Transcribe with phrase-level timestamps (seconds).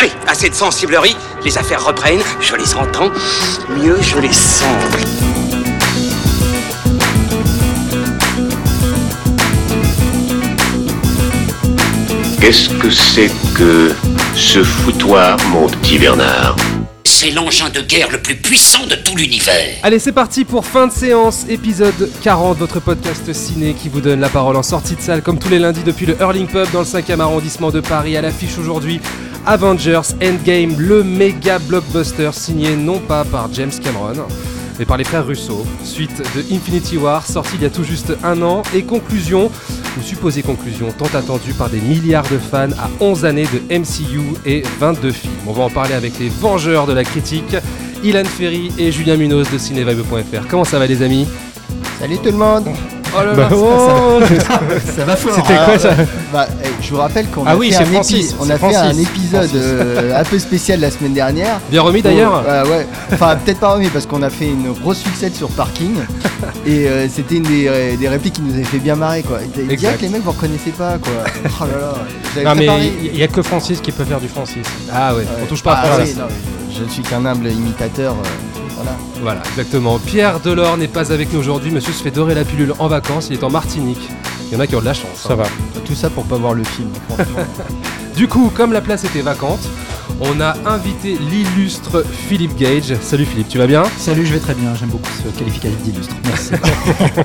[0.00, 3.10] Allez, assez de sensiblerie, les affaires reprennent, je les entends,
[3.68, 4.64] mieux je les sens.
[12.40, 13.92] Qu'est-ce que c'est que
[14.36, 16.54] ce foutoir, mon petit Bernard
[17.02, 19.78] C'est l'engin de guerre le plus puissant de tout l'univers.
[19.82, 24.20] Allez, c'est parti pour fin de séance, épisode 40, votre podcast ciné qui vous donne
[24.20, 26.80] la parole en sortie de salle, comme tous les lundis depuis le Hurling Pub dans
[26.80, 28.16] le 5e arrondissement de Paris.
[28.16, 29.00] À l'affiche aujourd'hui,
[29.48, 34.26] Avengers Endgame, le méga blockbuster signé non pas par James Cameron,
[34.78, 38.12] mais par les frères Russo, suite de Infinity War, sorti il y a tout juste
[38.22, 39.50] un an, et conclusion,
[39.98, 44.20] ou supposée conclusion, tant attendue par des milliards de fans à 11 années de MCU
[44.44, 45.32] et 22 films.
[45.46, 47.56] On va en parler avec les vengeurs de la critique,
[48.04, 50.46] Ilan Ferry et Julien Munoz de cinevibe.fr.
[50.46, 51.26] Comment ça va les amis?
[51.98, 52.68] Salut tout le monde
[53.16, 54.20] Oh là Bah, là, oh,
[54.96, 55.90] Ça va fort C'était quoi, ça
[56.32, 58.44] bah, eh, Je vous rappelle qu'on Ah a oui, fait, c'est un, Francis, épi- on
[58.46, 61.60] c'est a fait un épisode euh, un peu spécial la semaine dernière.
[61.70, 62.86] Bien remis d'ailleurs Oh, ouais, ouais.
[63.12, 65.94] Enfin, peut-être pas remis parce qu'on a fait une grosse succès sur Parking.
[66.66, 69.38] et euh, c'était une des, des répliques qui nous avait fait bien marrer quoi.
[69.42, 69.76] Et Exact.
[69.78, 71.12] Direct, les mecs vous reconnaissez pas quoi.
[71.60, 72.44] Oh là là.
[72.44, 74.66] Non, mais préparé- il n'y a que Francis qui peut faire du Francis.
[74.92, 75.26] Ah ouais, Ouais.
[75.42, 76.14] on touche pas à Ah, Francis.
[76.14, 76.34] oui, non, mais
[76.78, 78.14] je, ne suis qu'un humble imitateur.
[78.14, 78.28] euh,
[78.74, 78.96] voilà.
[79.20, 79.98] Voilà, exactement.
[79.98, 81.70] Pierre Delors n'est pas avec nous aujourd'hui.
[81.70, 83.28] Monsieur se fait dorer la pilule en vacances.
[83.30, 84.08] Il est en Martinique.
[84.46, 85.16] Il y en a qui ont de la chance.
[85.16, 85.36] Ça hein.
[85.36, 85.44] va.
[85.84, 86.90] Tout ça pour pas voir le film.
[87.08, 87.38] franchement.
[88.16, 89.60] Du coup, comme la place était vacante,
[90.20, 92.94] on a invité l'illustre Philippe Gage.
[93.00, 93.84] Salut Philippe, tu vas bien?
[93.98, 96.14] Salut, je vais très bien, j'aime beaucoup ce qualificatif d'illustre.
[96.24, 96.52] Merci.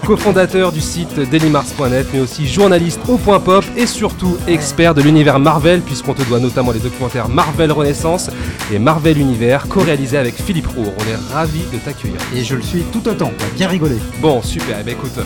[0.05, 5.39] Co-fondateur du site dailymars.net, mais aussi journaliste au point pop et surtout expert de l'univers
[5.39, 8.30] Marvel, puisqu'on te doit notamment les documentaires Marvel Renaissance
[8.72, 10.85] et Marvel Univers, co-réalisés avec Philippe Roux.
[10.97, 12.17] On est ravis de t'accueillir.
[12.35, 13.97] Et je le suis tout autant, on va bien rigoler.
[14.22, 14.78] Bon, super.
[14.80, 15.17] Eh ben, écoute,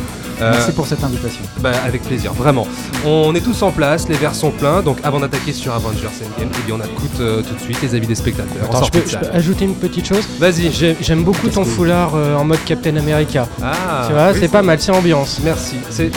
[0.41, 1.41] euh, Merci pour cette invitation.
[1.59, 2.67] Bah, avec plaisir, vraiment.
[3.05, 6.49] On est tous en place, les verres sont pleins, donc avant d'attaquer sur Avengers Endgame,
[6.59, 8.63] eh bien on écoute euh, tout de suite les avis des spectateurs.
[8.69, 10.71] Attends, je peux, je ajouter une petite chose Vas-y.
[10.71, 13.47] J'ai- J'aime beaucoup ton foulard euh, en mode Captain America.
[13.61, 15.39] Ah, tu vois, oui, c'est pas mal, c'est ambiance.
[15.43, 15.75] Merci.
[15.89, 16.11] C'est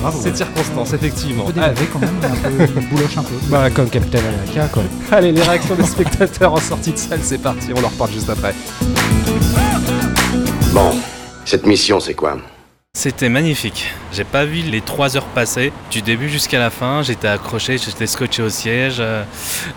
[0.00, 0.18] Bravo.
[0.22, 1.44] cette circonstance, effectivement.
[1.48, 3.34] Un peu Ah, délavé quand même, un peu bouloche un peu.
[3.48, 4.82] Bah, comme Captain America, quoi.
[5.16, 8.30] Allez, les réactions des spectateurs en sortie de salle, c'est parti, on en reparle juste
[8.30, 8.54] après.
[10.72, 10.92] Bon,
[11.44, 12.36] cette mission, c'est quoi?
[13.00, 13.86] C'était magnifique.
[14.12, 17.02] J'ai pas vu les trois heures passer du début jusqu'à la fin.
[17.02, 19.22] J'étais accroché, j'étais scotché au siège, euh,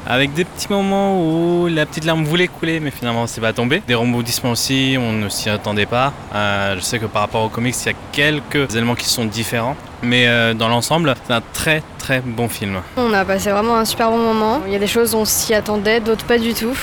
[0.05, 3.81] avec des petits moments où la petite larme voulait couler, mais finalement c'est pas tombé.
[3.87, 6.11] Des rebondissements aussi, on ne s'y attendait pas.
[6.35, 9.25] Euh, je sais que par rapport aux comics, il y a quelques éléments qui sont
[9.25, 12.81] différents, mais euh, dans l'ensemble, c'est un très très bon film.
[12.97, 14.63] On a passé vraiment un super bon moment.
[14.65, 16.75] Il y a des choses on s'y attendait, d'autres pas du tout.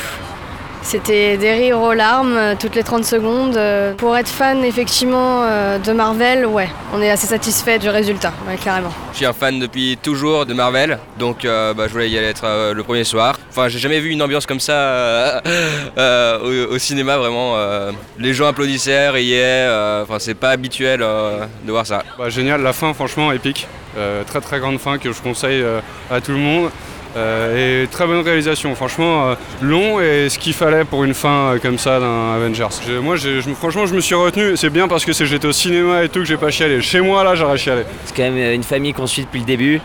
[0.83, 3.57] C'était des rires aux larmes euh, toutes les 30 secondes.
[3.57, 8.33] Euh, Pour être fan effectivement euh, de Marvel, ouais, on est assez satisfait du résultat,
[8.49, 8.91] ouais, carrément.
[9.13, 12.29] Je suis un fan depuis toujours de Marvel, donc euh, bah, je voulais y aller
[12.29, 13.39] être euh, le premier soir.
[13.51, 15.41] Enfin, j'ai jamais vu une ambiance comme ça euh,
[15.99, 17.53] euh, au, au cinéma, vraiment.
[17.57, 22.03] euh, les gens applaudissaient, riaient, euh, enfin, c'est pas habituel euh, de voir ça.
[22.19, 23.69] Bah, génial, la fin franchement épique.
[23.99, 25.81] Euh, très très grande fin que je conseille euh,
[26.11, 26.71] à tout le monde.
[27.17, 31.55] Euh, et très bonne réalisation, franchement euh, long et ce qu'il fallait pour une fin
[31.55, 32.69] euh, comme ça d'un Avengers.
[33.03, 33.17] Moi
[33.57, 36.25] franchement je me suis retenu, c'est bien parce que j'étais au cinéma et tout que
[36.25, 36.81] j'ai pas chialé.
[36.81, 37.83] Chez moi là j'aurais chialé.
[38.05, 39.81] C'est quand même une famille qu'on suit depuis le début.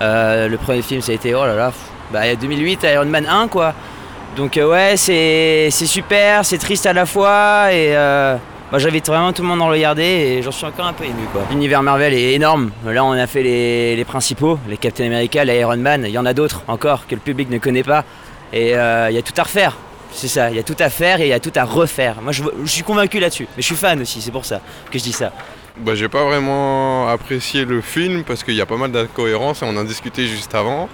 [0.00, 1.72] Le premier film, ça a été, oh là là,
[2.12, 3.74] bah, il y a 2008, Iron Man 1, quoi.
[4.36, 7.72] Donc, ouais, c'est c'est super, c'est triste à la fois.
[7.72, 7.96] Et
[8.70, 11.24] moi, j'invite vraiment tout le monde à regarder et j'en suis encore un peu ému,
[11.32, 11.42] quoi.
[11.50, 12.70] L'univers Marvel est énorme.
[12.84, 16.04] Là, on a fait les, les principaux, les Captain America, les Iron Man.
[16.06, 18.04] Il y en a d'autres encore que le public ne connaît pas.
[18.52, 19.76] Et euh, il y a tout à refaire.
[20.12, 22.16] C'est ça, il y a tout à faire et il y a tout à refaire.
[22.22, 23.46] Moi, je, je suis convaincu là-dessus.
[23.56, 25.32] Mais je suis fan aussi, c'est pour ça que je dis ça.
[25.78, 29.64] Bah, j'ai pas vraiment apprécié le film parce qu'il y a pas mal d'incohérences et
[29.64, 30.88] on en a discuté juste avant.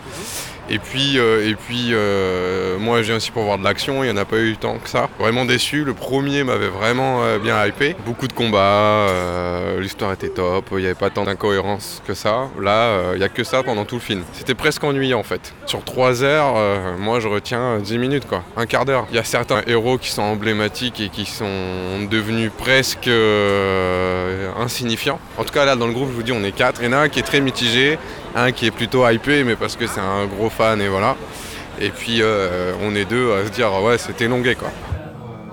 [0.70, 4.10] Et puis, euh, et puis euh, moi je viens aussi pour voir de l'action, il
[4.10, 5.10] n'y en a pas eu tant que ça.
[5.18, 7.94] Vraiment déçu, le premier m'avait vraiment euh, bien hypé.
[8.06, 9.08] Beaucoup de combats,
[9.78, 12.48] l'histoire était top, il n'y avait pas tant d'incohérences que ça.
[12.60, 14.22] Là, il n'y a que ça pendant tout le film.
[14.32, 15.52] C'était presque ennuyant en fait.
[15.66, 16.54] Sur 3 heures,
[16.98, 19.06] moi je retiens 10 minutes quoi, un quart d'heure.
[19.10, 21.44] Il y a certains héros qui sont emblématiques et qui sont
[22.10, 23.10] devenus presque
[24.58, 25.20] insignifiants.
[25.36, 26.80] En tout cas là dans le groupe je vous dis on est 4.
[26.82, 27.98] Il y en a un qui est très mitigé,
[28.34, 31.16] un qui est plutôt hypé mais parce que c'est un gros fan et voilà.
[31.80, 34.70] Et puis euh, on est deux à se dire ouais c'était longué quoi.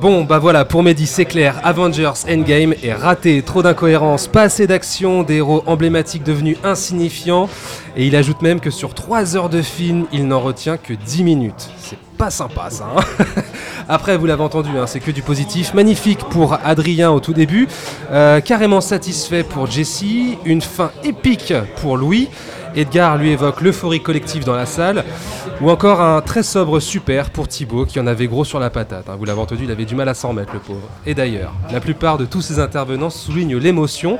[0.01, 4.65] Bon, bah voilà, pour Mehdi, c'est clair, Avengers Endgame est raté, trop d'incohérences, pas assez
[4.65, 7.47] d'action, des héros emblématiques devenus insignifiants,
[7.95, 11.23] et il ajoute même que sur 3 heures de film, il n'en retient que 10
[11.23, 11.69] minutes.
[11.77, 12.87] C'est pas sympa ça.
[12.97, 13.25] hein.
[13.89, 15.75] Après, vous l'avez entendu, hein, c'est que du positif.
[15.75, 17.67] Magnifique pour Adrien au tout début,
[18.11, 22.27] euh, carrément satisfait pour Jessie, une fin épique pour Louis,
[22.75, 25.03] Edgar lui évoque l'euphorie collective dans la salle,
[25.59, 29.09] ou encore un très sobre super pour Thibaut qui en avait gros sur la patate.
[29.09, 29.15] hein.
[29.17, 30.87] Vous l'avez entendu, il avait du mal à s'en remettre, le pauvre.
[31.05, 34.19] Et d'ailleurs, la plupart de tous ces intervenants soulignent l'émotion.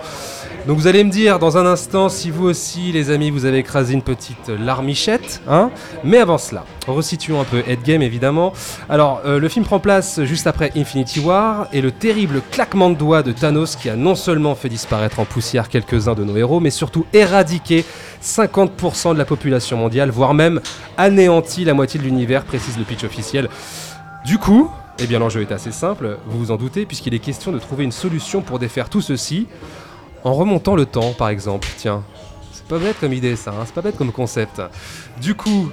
[0.68, 3.58] Donc vous allez me dire dans un instant si vous aussi, les amis, vous avez
[3.58, 5.42] écrasé une petite larmichette.
[5.50, 5.72] Hein
[6.04, 8.54] Mais avant cela, resituons un peu Endgame évidemment.
[8.88, 12.96] Alors, euh, le film prend place juste après Infinity War et le terrible claquement de
[12.96, 16.60] doigts de Thanos qui a non seulement fait disparaître en poussière quelques-uns de nos héros,
[16.60, 17.84] mais surtout éradiqué
[18.24, 20.62] 50% de la population mondiale, voire même
[20.96, 23.50] anéanti la moitié de l'univers, précise le pitch officiel.
[24.26, 24.70] Du coup,
[25.00, 27.84] eh bien l'enjeu est assez simple, vous vous en doutez, puisqu'il est question de trouver
[27.84, 29.48] une solution pour défaire tout ceci
[30.24, 31.68] en remontant le temps, par exemple.
[31.78, 32.04] Tiens,
[32.52, 34.62] c'est pas bête comme idée ça, hein, c'est pas bête comme concept.
[35.22, 35.70] Du coup,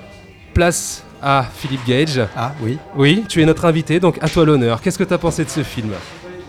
[0.54, 2.20] place à Philippe Gage.
[2.36, 2.78] Ah oui.
[2.96, 4.80] Oui, tu es notre invité, donc à toi l'honneur.
[4.80, 5.90] Qu'est-ce que tu as pensé de ce film?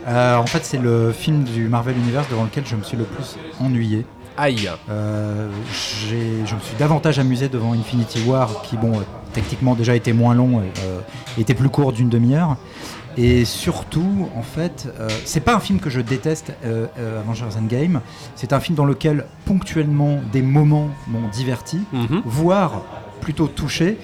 [0.07, 3.03] Euh, en fait, c'est le film du Marvel Universe devant lequel je me suis le
[3.03, 4.05] plus ennuyé.
[4.37, 4.69] Aïe.
[4.89, 5.49] Euh,
[6.09, 9.03] j'ai- je me suis davantage amusé devant Infinity War, qui, bon, euh,
[9.33, 10.61] techniquement déjà était moins long
[11.37, 12.55] et était plus court d'une demi-heure.
[13.21, 17.57] Et surtout, en fait, euh, c'est pas un film que je déteste, euh, euh, Avengers
[17.59, 17.99] Endgame.
[18.35, 22.21] C'est un film dans lequel ponctuellement des moments m'ont diverti, Mhm.
[22.25, 22.81] voire
[23.19, 23.97] plutôt touché.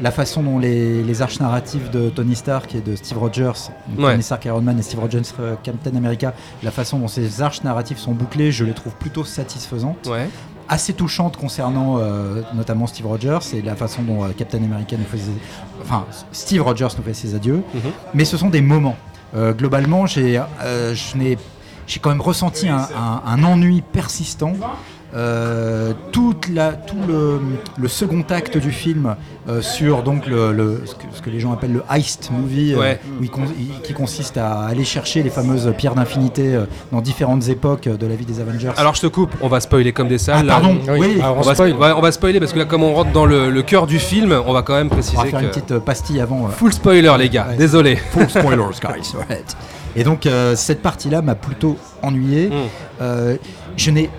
[0.00, 4.12] La façon dont les, les arches narratives de Tony Stark et de Steve Rogers, Ouais.
[4.12, 6.32] Tony Stark Iron Man et Steve Rogers euh, Captain America,
[6.64, 10.08] la façon dont ces arches narratives sont bouclées, je les trouve plutôt satisfaisantes.
[10.08, 10.28] Ouais.
[10.68, 15.04] Assez touchantes concernant euh, notamment Steve Rogers et la façon dont euh, Captain America nous
[15.04, 15.30] fait ses...
[15.82, 17.62] Enfin, Steve Rogers nous fait ses adieux.
[17.74, 17.80] Mhm.
[18.14, 18.96] Mais ce sont des moments.
[19.36, 21.38] Euh, globalement, j'ai je n'ai-
[21.86, 24.52] j'ai quand même ressenti un, un- un ennui persistant.
[25.14, 27.38] Euh, toute la, tout le,
[27.78, 29.14] le second acte du film
[29.48, 32.74] euh, sur donc le, le- ce, que, ce que les gens appellent le heist movie,
[32.74, 33.00] euh, Ouais.
[33.20, 37.00] où il con- il- qui consiste à aller chercher les fameuses pierres d'infinité euh, dans
[37.00, 38.72] différentes époques de la vie des Avengers.
[38.76, 40.38] Alors je te coupe, on va spoiler comme des salles.
[40.40, 40.52] Ah, là.
[40.54, 40.98] pardon, Oui.
[40.98, 41.16] oui.
[41.20, 41.70] on, Alors, on va spoil.
[41.72, 43.86] spo- ouais, on va spoiler parce que là, comme on rentre dans le, le cœur
[43.86, 45.44] du film, on va quand même préciser on va faire que...
[45.44, 46.46] une petite pastille avant.
[46.46, 46.50] euh.
[46.50, 47.56] Full spoiler, les gars, Ouais.
[47.56, 47.94] désolé.
[48.10, 49.12] Full spoilers, guys.
[49.28, 49.56] right.
[49.94, 52.50] Et donc euh, cette partie-là m'a plutôt ennuyé.
[53.00, 53.36] Euh,
[53.76, 54.10] je n'ai,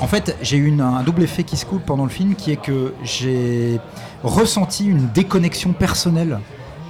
[0.00, 2.50] en fait, j'ai eu une- un double effet qui se coupe pendant le film, qui
[2.52, 3.80] est que j'ai
[4.22, 6.38] ressenti une déconnexion personnelle.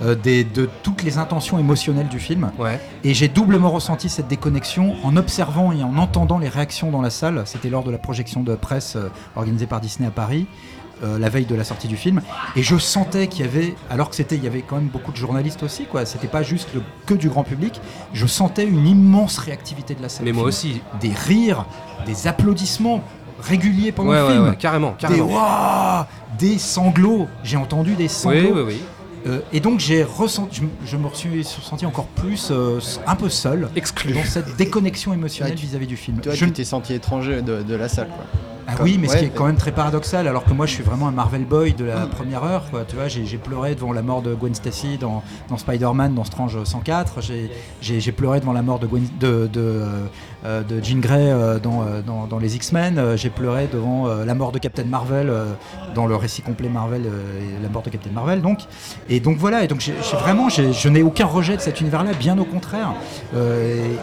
[0.03, 2.51] euh, des- de toutes les intentions émotionnelles du film.
[2.59, 2.79] Ouais.
[3.03, 7.09] Et j'ai doublement ressenti cette déconnexion en observant et en entendant les réactions dans la
[7.09, 7.45] salle.
[7.47, 10.47] C'était lors de la projection de presse euh, organisée par Disney à Paris.
[11.05, 12.23] Euh, la veille de la sortie du film
[12.57, 15.13] et je sentais qu'il y avait alors que c'était il y avait quand même beaucoup
[15.13, 17.81] de journalistes aussi quoi c'était pas juste le- que du grand public
[18.15, 20.77] je sentais une immense réactivité de la salle Mais moi film.
[20.79, 20.81] aussi.
[21.01, 21.67] des rires
[22.07, 23.03] des applaudissements
[23.43, 25.27] réguliers pendant Ouais, le ouais, film ouais, carrément, des carrément.
[25.27, 26.05] waouh
[26.39, 28.83] des sanglots j'ai entendu des sanglots Oui, oui, oui.
[29.27, 33.69] euh, et donc j'ai ressenti, je, me suis senti encore plus euh, un peu seul,
[33.77, 36.21] exclu dans cette déconnexion émotionnelle vis-à-vis du film.
[36.21, 38.25] Toi, Je tu t'es senti étranger de, de la salle, quoi.
[38.69, 40.73] Ah Comme- oui, mais ce qui est quand même très paradoxal, alors que moi je
[40.73, 42.65] suis vraiment un Marvel boy de la première heure.
[42.71, 42.85] Quoi.
[42.87, 46.63] Tu vois, j'ai pleuré devant la mort de Gwen Stacy dans, dans Spider-Man, dans Strange
[46.65, 47.21] 104.
[47.21, 49.85] J'ai- pleuré devant la mort de, Gwen- de, de, euh,
[50.45, 53.17] euh, de Jean Grey euh, dans, dans, dans les X-Men.
[53.17, 55.33] J'ai pleuré devant euh, la mort de Captain Marvel
[55.95, 58.43] dans le récit complet Marvel et la mort de Captain Marvel.
[58.43, 58.61] Donc,
[59.09, 59.63] et donc voilà.
[59.65, 59.83] Et donc
[60.21, 62.95] vraiment, je n'ai aucun rejet de cet univers-là, bien au contraire.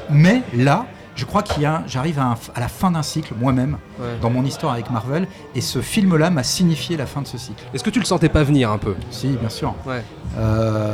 [0.09, 0.85] Mais là.
[1.15, 4.17] Je crois qu'il y a, j'arrive à, la fin d'un cycle moi-même Ouais.
[4.21, 7.63] dans mon histoire avec Marvel, et ce film-là m'a signifié la fin de ce cycle.
[7.75, 9.75] Est-ce que tu le sentais pas venir un peu Si, bien sûr.
[9.85, 10.03] Ouais.
[10.39, 10.91] Euh,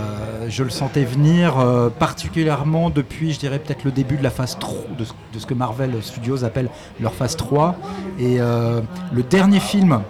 [0.49, 4.57] je le sentais venir euh, particulièrement depuis, je dirais peut-être le début de la phase
[4.59, 7.75] 3, de ce, de ce que Marvel Studios appelle leur phase 3.
[8.19, 8.81] Et euh,
[9.13, 10.01] le dernier film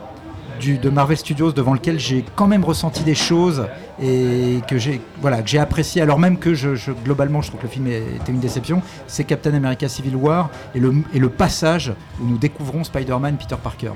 [0.59, 3.65] de Marvel Studios devant lequel j'ai quand même ressenti des choses
[4.01, 7.87] et que j'ai voilà, apprécié alors même que je, globalement je trouve que le film
[7.87, 13.37] était une déception, c'est Captain America Civil War et le, passage où nous découvrons Spider-Man
[13.37, 13.91] Peter Parker.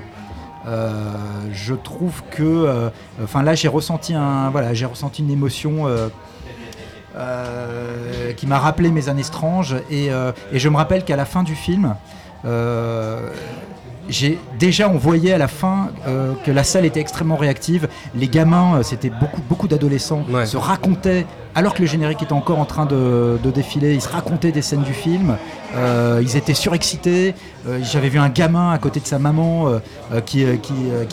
[0.66, 1.12] Euh,
[1.52, 2.88] je trouve que, euh,
[3.22, 5.86] enfin là, j'ai ressenti un, j'ai ressenti une émotion
[7.16, 10.10] euh, qui m'a rappelé mes années stranges et,
[10.52, 11.96] je me rappelle qu'à la fin du film,
[14.08, 17.88] j'ai déjà on voyait à la fin euh, que la salle était extrêmement réactive.
[18.14, 20.46] Les gamins, euh, c'était beaucoup beaucoup d'adolescents, Ouais.
[20.46, 23.94] se racontaient alors que le générique était encore en train de, défiler.
[23.94, 25.36] Ils se racontaient des scènes du film.
[25.76, 27.34] Euh, ils étaient surexcités.
[27.68, 29.68] Euh, J'avais vu un gamin à côté de sa maman
[30.12, 30.44] euh, qui,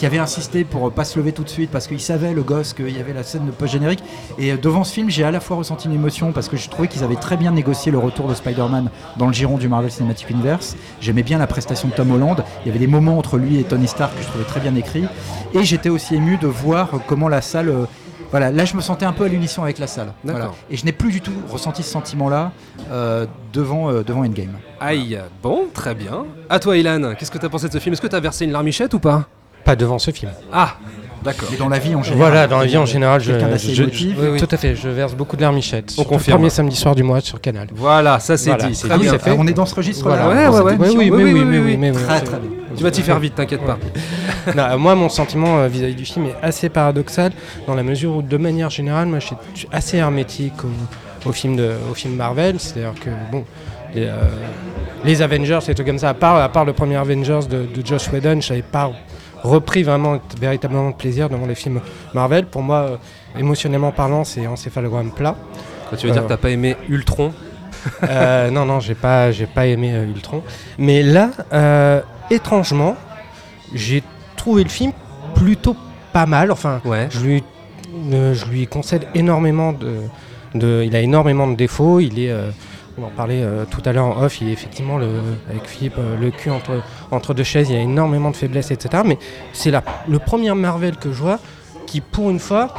[0.06, 2.96] avait insisté pour pas se lever tout de suite parce qu'il savait le gosse qu'il
[2.96, 4.04] y avait la scène de post-générique.
[4.40, 6.88] Et devant ce film, j'ai à la fois ressenti une émotion parce que je trouvais
[6.88, 10.30] qu'ils avaient très bien négocié le retour de Spider-Man dans le giron du Marvel Cinematic
[10.30, 10.76] Universe.
[11.00, 12.44] J'aimais bien la prestation de Tom Holland.
[12.64, 14.76] Il y avait des moments entre lui et Tony Stark que je trouvais très bien
[14.76, 15.06] écrits.
[15.54, 17.88] Et j'étais aussi ému de voir comment la salle.
[18.32, 20.14] Voilà, là je me sentais un peu à l'unisson avec la salle.
[20.24, 20.52] Voilà.
[20.70, 22.52] Et je n'ai plus du tout ressenti ce sentiment-là
[22.92, 24.58] euh, devant, euh, devant Endgame.
[24.80, 26.26] Aïe, bon, très bien.
[26.50, 27.94] À toi, Ilan, qu'est-ce que t'as pensé de ce film?
[27.94, 29.28] Est-ce que t'as versé une larmichette ou pas?
[29.64, 30.32] Pas devant ce film.
[30.52, 30.76] Ah,
[31.24, 31.48] d'accord.
[31.52, 32.32] Mais dans la vie en général.
[32.32, 34.16] Voilà, dans la vie en général, je, d'assez je- émotif.
[34.20, 35.94] oui, oui, tout à fait, je verse beaucoup de larmichettes.
[36.00, 36.38] On confirme.
[36.40, 37.68] Premier samedi soir du mois sur Canal.
[37.76, 38.76] Voilà, ça c'est Voilà, dit.
[38.76, 39.12] c'est Très bien.
[39.12, 39.36] c'est fait.
[39.38, 40.16] On est dans ce registre-là.
[40.24, 40.50] Voilà.
[40.50, 40.78] Ouais, ouais, ouais.
[40.80, 41.92] Oui, oui, Oui, oui, oui, oui, oui, oui, oui.
[41.92, 43.78] oui, Tu vas t'y faire vite, t'inquiète pas.
[44.56, 47.32] Non, moi, mon sentiment euh, vis-à-vis du film est assez paradoxal
[47.68, 51.56] dans la mesure où, de manière générale, moi, je suis assez hermétique au, au film
[51.56, 52.60] de, au film Marvel.
[52.60, 53.44] C'est-à-dire que, bon,
[53.94, 54.16] les, euh,
[55.04, 57.86] les Avengers, et tout comme ça, à part, à part le premier Avengers de, de
[57.86, 58.92] Josh Whedon, je n'avais pas
[59.44, 61.82] repris vraiment véritablement de plaisir devant les films
[62.14, 62.46] Marvel.
[62.46, 62.98] Pour moi, euh,
[63.40, 65.36] émotionnellement parlant, c'est encéphalogramme plat.
[65.90, 67.34] Toi, tu veux dire que t'as pas aimé Ultron?
[68.04, 70.44] Euh, non, non, j'ai pas, j'ai pas aimé Ultron.
[70.78, 71.32] Mais là,
[72.32, 72.96] étrangement,
[73.74, 74.04] j'ai
[74.36, 74.92] trouvé le film
[75.36, 75.76] plutôt
[76.14, 76.52] pas mal.
[76.52, 77.08] Enfin, Ouais.
[77.12, 77.44] je lui,
[78.14, 79.98] euh, je lui concède énormément de,
[80.56, 82.00] de- il a énormément de défauts.
[82.00, 82.50] Il est, euh,
[82.98, 84.42] on en parlait euh, tout à l'heure en off.
[84.42, 85.08] Il est effectivement le,
[85.50, 87.70] avec Philippe le cul entre entre deux chaises.
[87.70, 89.04] Il y a énormément de faiblesses, etc.
[89.06, 89.18] Mais
[89.54, 89.72] c'est
[90.08, 91.40] le premier Marvel que je vois
[91.88, 92.74] qui, pour une fois,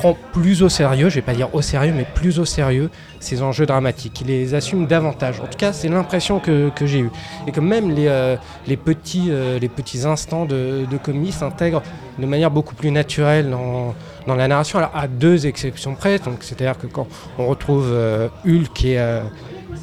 [0.00, 2.88] prend plus au sérieux, je vais pas dire au sérieux, mais plus au sérieux
[3.20, 4.22] ces enjeux dramatiques.
[4.22, 5.40] Il les assume davantage.
[5.40, 7.10] En tout cas, c'est l'impression que, j'ai eue.
[7.46, 8.36] Et que même les, euh,
[8.82, 11.82] petits, euh, les petits instants de, de comédie s'intègrent
[12.18, 13.94] de manière beaucoup plus naturelle dans,
[14.26, 14.78] la narration.
[14.78, 17.06] À deux exceptions près, c'est-à-dire que quand
[17.38, 19.20] on retrouve euh, Hulk et.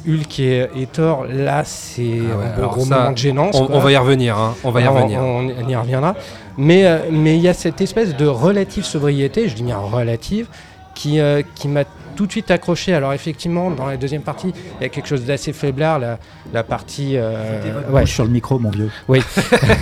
[0.08, 3.54] Hulk et, et Thor, là c'est Ah ouais, un gros ça, moment de gênance.
[3.60, 5.20] on- on va y revenir, hein, on va y revenir.
[5.20, 6.14] On, on y reviendra.
[6.56, 10.46] Mais euh, mais il y a cette espèce de relative sobriété, je dis bien relative,
[10.94, 11.84] qui, euh, qui m'a
[12.18, 12.92] tout de suite accroché.
[12.94, 16.18] Alors effectivement, dans la deuxième partie, il y a quelque chose d'assez faiblard, la,
[16.52, 17.12] la partie...
[17.16, 17.60] euh,
[17.92, 18.06] Ouais.
[18.06, 18.90] sur le micro, mon vieux.
[19.06, 19.20] Oui.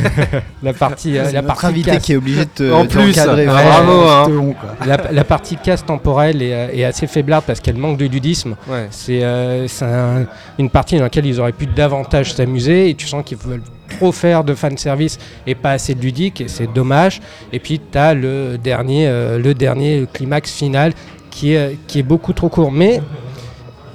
[0.63, 1.17] la partie...
[1.17, 4.27] euh, la partie invité casse- qui est obligé de te- En plus, bravo, hein.
[4.31, 8.05] Honte, la, la partie casse temporelle est, euh, est assez faiblarde parce qu'elle manque de
[8.07, 8.55] ludisme.
[8.69, 8.87] Ouais.
[8.91, 10.27] C'est euh, c'est un-
[10.59, 13.63] une partie dans laquelle ils auraient pu davantage s'amuser et tu sens qu'ils veulent
[13.99, 15.17] trop faire de fanservice
[15.47, 17.21] et pas assez de ludique et c'est dommage.
[17.53, 20.93] Et puis tu as le dernier, euh, le dernier climax final
[21.37, 22.73] qui est, beaucoup trop court.
[22.73, 23.01] Mais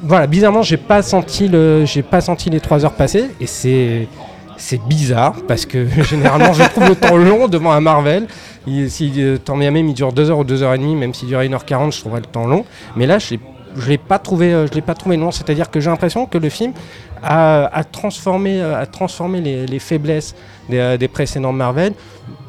[0.03, 4.07] voilà, bizarrement, j'ai pas senti le, j'ai pas senti les trois heures passer et c'est,
[4.57, 8.27] c'est bizarre parce que généralement je trouve le temps long devant un Marvel.
[8.88, 11.15] Si euh, tant bien même il dure 2 heures ou 2 heures et demie, même
[11.15, 12.63] s'il durait 1h40, je trouverais le temps long.
[12.95, 13.36] Mais là, je
[13.75, 15.31] je l'ai pas trouvé, euh, pas trouvé long.
[15.31, 16.74] C'est-à-dire que j'ai l'impression que le film
[17.24, 20.36] a, transformé, euh, a transformé les, les faiblesses
[20.69, 21.93] des, euh, des précédents Marvel.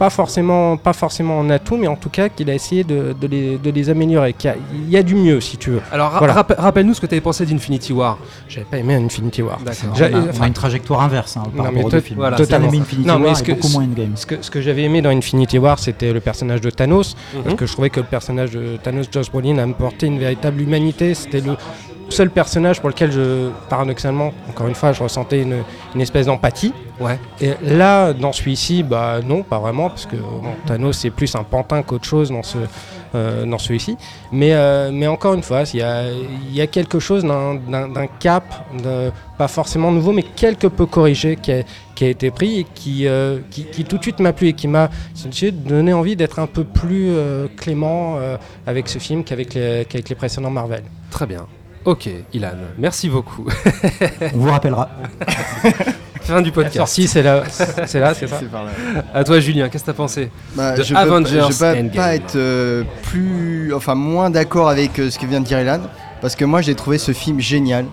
[0.02, 3.26] Pas forcément, pas forcément en atout, mais en tout cas qu'il a essayé de, de
[3.28, 4.32] les, de les améliorer.
[4.32, 5.80] Qu'il y a- Il y, a du mieux, si tu veux.
[5.92, 6.44] Alors, Voilà.
[6.58, 8.18] rappelle-nous ce que tu avais pensé d'Infinity War.
[8.48, 9.60] J'avais pas aimé Infinity War.
[9.64, 9.90] D'accord.
[9.96, 12.18] On a, a une trajectoire inverse hein, par non, mais rapport aux films.
[12.18, 12.66] voilà, totalement.
[12.66, 14.16] aimé Infinity Non, mais War ce et que- beaucoup moins Endgame.
[14.16, 17.42] Ce que, ce que j'avais aimé dans Infinity War, c'était le personnage de Thanos, Mhm.
[17.44, 21.14] parce que je trouvais que le personnage de Thanos, Josh Brolin, apportait une véritable humanité.
[21.14, 21.56] C'était le
[22.12, 25.62] seul personnage pour lequel je, paradoxalement, encore une fois, je ressentais une,
[25.94, 26.72] une espèce d'empathie.
[27.00, 27.18] Ouais.
[27.40, 31.42] Et là, dans celui-ci, bah non, pas vraiment, parce que bon, Thanos c'est plus un
[31.42, 32.58] pantin qu'autre chose dans ce
[33.14, 33.96] euh, dans celui-ci.
[34.30, 36.04] Mais euh, mais encore une fois, il y a
[36.50, 38.44] y a quelque chose d'un- cap,
[38.82, 41.62] de, pas forcément nouveau, mais quelque peu corrigé qui a,
[41.94, 44.52] qui a été pris et qui, euh, qui qui tout de suite m'a plu et
[44.52, 44.88] qui m'a
[45.52, 47.10] donné envie d'être un peu plus
[47.56, 48.18] clément
[48.66, 50.82] avec ce film qu'avec les qu'avec les précédents Marvel.
[51.10, 51.46] Très bien.
[51.84, 53.46] Ok, Ilan, merci beaucoup.
[54.34, 54.88] On vous rappellera.
[56.22, 56.76] fin du podcast.
[56.76, 58.36] sortie, c'est là, c'est là, c'est ça.
[58.38, 58.70] C'est par là.
[59.12, 61.90] À toi, Julien, qu'est-ce que t'as pensé Bah, de je peux, Avengers je peux Endgame
[61.90, 65.80] pas être euh, plus, enfin moins d'accord avec euh, ce que vient de dire Ilan,
[66.20, 67.86] parce que moi j'ai trouvé ce film génial,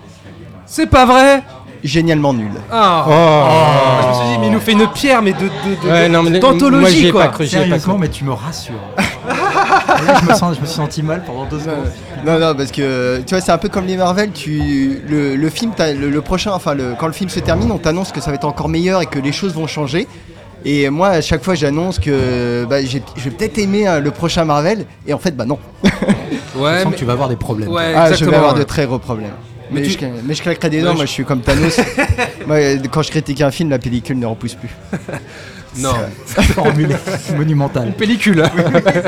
[0.68, 1.42] C'est pas vrai
[1.84, 2.52] génialement nul.
[2.72, 4.04] Ah Oh.
[4.04, 5.90] Je me suis dit, mais il nous fait une pierre, mais de, de, de-
[6.34, 7.24] Ouais, d'anthologie, ai quoi.
[7.24, 7.46] pas cru.
[7.46, 8.02] ai pas Sérieusement, cru.
[8.02, 8.74] mais tu me rassures.
[9.26, 11.90] Là, je, me sens, je me suis senti mal pendant deux secondes.
[12.26, 14.32] Non, non, parce que tu vois, c'est un peu comme les Marvel.
[14.32, 17.78] Tu, le, le film, le, le prochain, enfin, le, quand le film se termine, on
[17.78, 20.08] t'annonce que ça va être encore meilleur et que les choses vont changer.
[20.66, 24.12] Et moi, à chaque fois, j'annonce que bah, j'ai- je vais peut-être aimer hein, le
[24.12, 25.58] prochain Marvel, et en fait, bah non.
[26.56, 27.70] Ouais, je sens que tu vas avoir des problèmes.
[27.70, 29.32] Ouais, Ah, je vais avoir de très gros problèmes.
[29.72, 31.42] Mais Mais, tu- je, mais je claquerai des dents, Ouais, moi je- je suis comme
[31.42, 31.80] Thanos.
[32.48, 32.58] moi,
[32.92, 34.70] quand je critique un film, la pellicule ne repousse plus.
[35.78, 35.94] Non,
[36.26, 36.98] Formule
[37.38, 37.92] monumentale.
[37.94, 38.44] pellicule.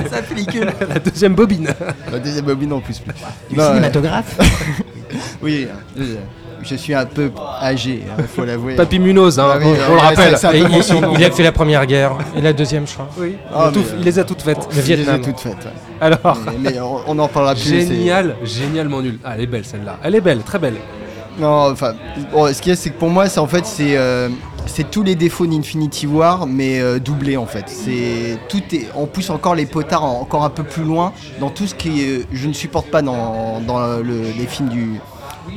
[0.10, 1.70] Sa pellicule La deuxième bobine.
[2.12, 3.14] La deuxième bobine pousse plus.
[3.50, 4.38] Du Non, euh, cinématographe
[5.42, 5.68] oui,
[6.00, 6.16] euh,
[6.64, 8.76] je suis un peu âgé, il faut l'avouer.
[8.76, 10.38] Papy Munoz, hein, Ah oui, on, on le rappelle.
[10.38, 13.10] c'est- c'est peu il, il a fait la première guerre et la deuxième, je crois.
[13.18, 14.58] Oui, Ah, il, a tout- il les a toutes faites.
[14.70, 15.22] Le Je les Vietnam.
[15.22, 15.54] toutes faites.
[15.66, 15.72] ouais.
[16.00, 17.64] Alors, Mais, mais on, on en parlera plus.
[17.64, 19.18] c'est- génial, génialement nul.
[19.26, 19.98] Ah, elle est belle celle-là.
[20.04, 20.76] Elle est belle, très belle.
[21.40, 21.94] Non, enfin,
[22.32, 24.28] bon, ce qu'il y a, c'est que pour moi, c'est en fait, c'est euh,
[24.66, 27.66] c'est tous les défauts d'Infinity War, mais euh, doublés en fait.
[27.68, 31.50] C'est tout est, on pousse encore les potards en- encore un peu plus loin dans
[31.50, 35.00] tout ce qui est, je ne supporte pas dans, dans le- les films du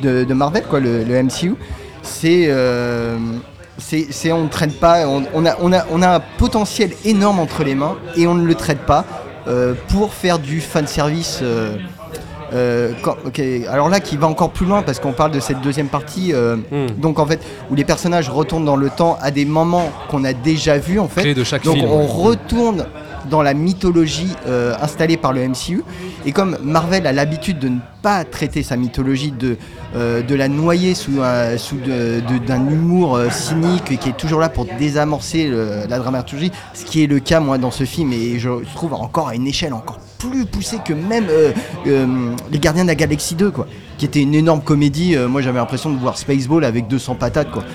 [0.02, 1.54] de, Marvel, quoi, le, MCU.
[2.02, 3.16] C'est euh,
[3.78, 6.90] c'est c'est- on ne traite pas, on, on a, on, a, on a un potentiel
[7.04, 9.04] énorme entre les mains et on ne le traite pas
[9.46, 11.40] euh, pour faire du fan service.
[12.52, 13.16] Euh, quand-
[13.70, 16.56] alors là, qui va encore plus loin parce qu'on parle de cette deuxième partie, euh,
[16.56, 16.86] Hmm.
[17.00, 20.32] donc en fait, où les personnages retournent dans le temps à des moments qu'on a
[20.32, 21.22] déjà vus en fait.
[21.22, 22.86] Clé de chaque donc film, on retourne
[23.30, 25.82] dans la mythologie euh, installée par le MCU.
[26.26, 29.56] Et comme Marvel a l'habitude de ne pas traiter sa mythologie, de,
[29.96, 34.50] euh, de la noyer sous, un- sous d'un humour euh, cynique qui est toujours là
[34.50, 38.38] pour désamorcer le- la dramaturgie, ce qui est le cas moi dans ce film et
[38.38, 39.98] je trouve encore à une échelle encore
[40.28, 41.52] plus poussée que même euh,
[41.86, 42.06] euh,
[42.50, 43.66] les Gardiens de la Galaxie 2 quoi,
[43.98, 45.16] qui était une énorme comédie.
[45.16, 47.64] Euh, moi j'avais l'impression de voir Spaceball avec 200 patates quoi.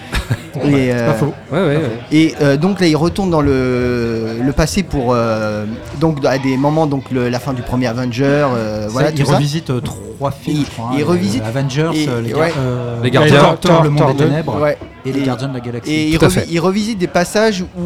[0.65, 1.33] Et, c'est pas faux.
[1.51, 1.81] Ouais, ouais, ouais.
[2.11, 5.65] et euh, donc là, il retourne dans le, le passé pour euh,
[6.01, 9.23] donc à des moments donc le- la fin du premier Avenger, euh, Ça, voilà il
[9.23, 10.63] revisite trois films.
[10.97, 12.39] Il- hein, revisite- euh, Avengers, et- les, ouais.
[12.49, 13.39] gar- euh, Les Gardiens.
[13.39, 14.77] Thor, Thor, le monde Thor des 2, ténèbres ouais.
[15.05, 15.91] et les Gardiens de la Galaxie.
[15.93, 16.47] Et il, Tout à revi- fait.
[16.49, 17.81] il revisite des passages où,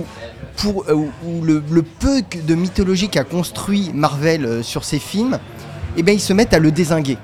[0.57, 1.05] pour, euh,
[1.43, 5.39] le, le peu de mythologie qu'a construit Marvel euh, sur ses films,
[5.97, 7.17] eh ben, ils se mettent à le désinguer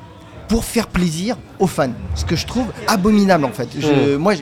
[0.48, 1.92] pour faire plaisir aux fans.
[2.16, 3.68] Ce que je trouve abominable en fait.
[3.78, 4.34] Je- Moi,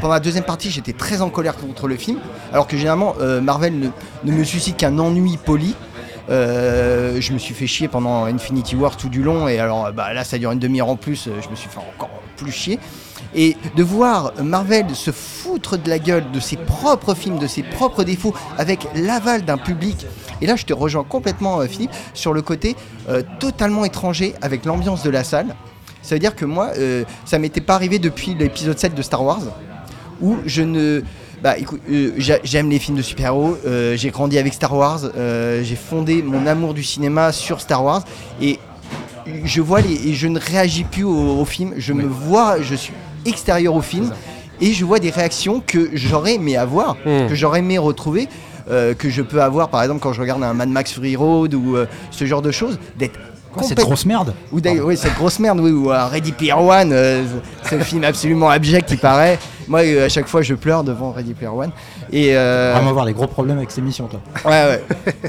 [0.00, 2.18] pendant la deuxième partie, j'étais très en colère contre le film,
[2.52, 3.88] alors que généralement, euh, Marvel ne,
[4.24, 5.74] ne me suscite qu'un ennui poli.
[6.28, 10.12] Euh, je me suis fait chier pendant Infinity War tout du long, et alors bah,
[10.12, 12.78] là, ça dure une demi-heure en plus, je me suis fait encore plus chier.
[13.38, 17.62] Et de voir Marvel se foutre de la gueule de ses propres films, de ses
[17.62, 20.06] propres défauts, avec l'aval d'un public.
[20.40, 22.76] Et là, je te rejoins complètement, euh, Philippe, sur le côté
[23.10, 25.54] euh, totalement étranger avec l'ambiance de la salle.
[26.02, 29.22] Ça veut dire que moi, euh, ça m'était pas arrivé depuis l'épisode 7 de Star
[29.22, 29.42] Wars,
[30.22, 31.02] où je ne.
[31.42, 35.00] Bah écoute, euh, j'a- j'aime les films de super-héros, euh, j'ai grandi avec Star Wars,
[35.16, 38.02] euh, j'ai fondé mon amour du cinéma sur Star Wars,
[38.40, 38.58] et
[39.44, 42.74] je vois les, et je ne réagis plus au, au film, je me vois, je
[42.74, 42.94] suis
[43.26, 44.10] extérieur au film,
[44.60, 47.26] et je vois des réactions que j'aurais aimé avoir, Hmm.
[47.28, 48.28] que j'aurais aimé retrouver,
[48.70, 51.54] euh, que je peux avoir par exemple quand je regarde un Mad Max Fury Road
[51.54, 53.18] ou euh, ce genre de choses, d'être
[53.62, 57.24] cette grosse merde ou oui, cette grosse merde, oui, ou un Ready Player One, euh,
[57.62, 59.38] c'est un film absolument abject, il paraît.
[59.68, 61.70] Moi, euh, à chaque fois, je pleure devant Ready Player One.
[62.12, 64.20] Et euh, Vraiment avoir des gros problèmes avec ces missions, toi.
[64.44, 64.84] ouais, ouais.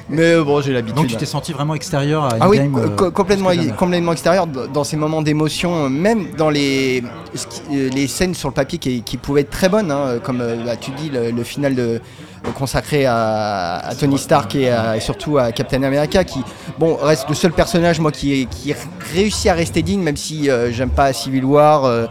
[0.10, 0.96] Mais euh, bon, j'ai l'habitude.
[0.98, 4.84] Donc tu t'es senti vraiment extérieur à Ah oui, euh, co- complètement, complètement extérieur dans
[4.84, 7.04] ces moments d'émotion, même dans les,
[7.72, 10.92] les scènes sur le papier qui, qui pouvaient être très bonnes, hein, comme bah, tu
[10.92, 12.00] dis, le, le final de,
[12.52, 16.40] consacré à, à Tony Stark et, à- et surtout à Captain America, qui
[16.80, 18.48] bon, reste le seul personnage moi qui,
[19.14, 21.86] réussit à rester digne, même si euh, j'aime pas Civil War.
[21.86, 22.06] euh,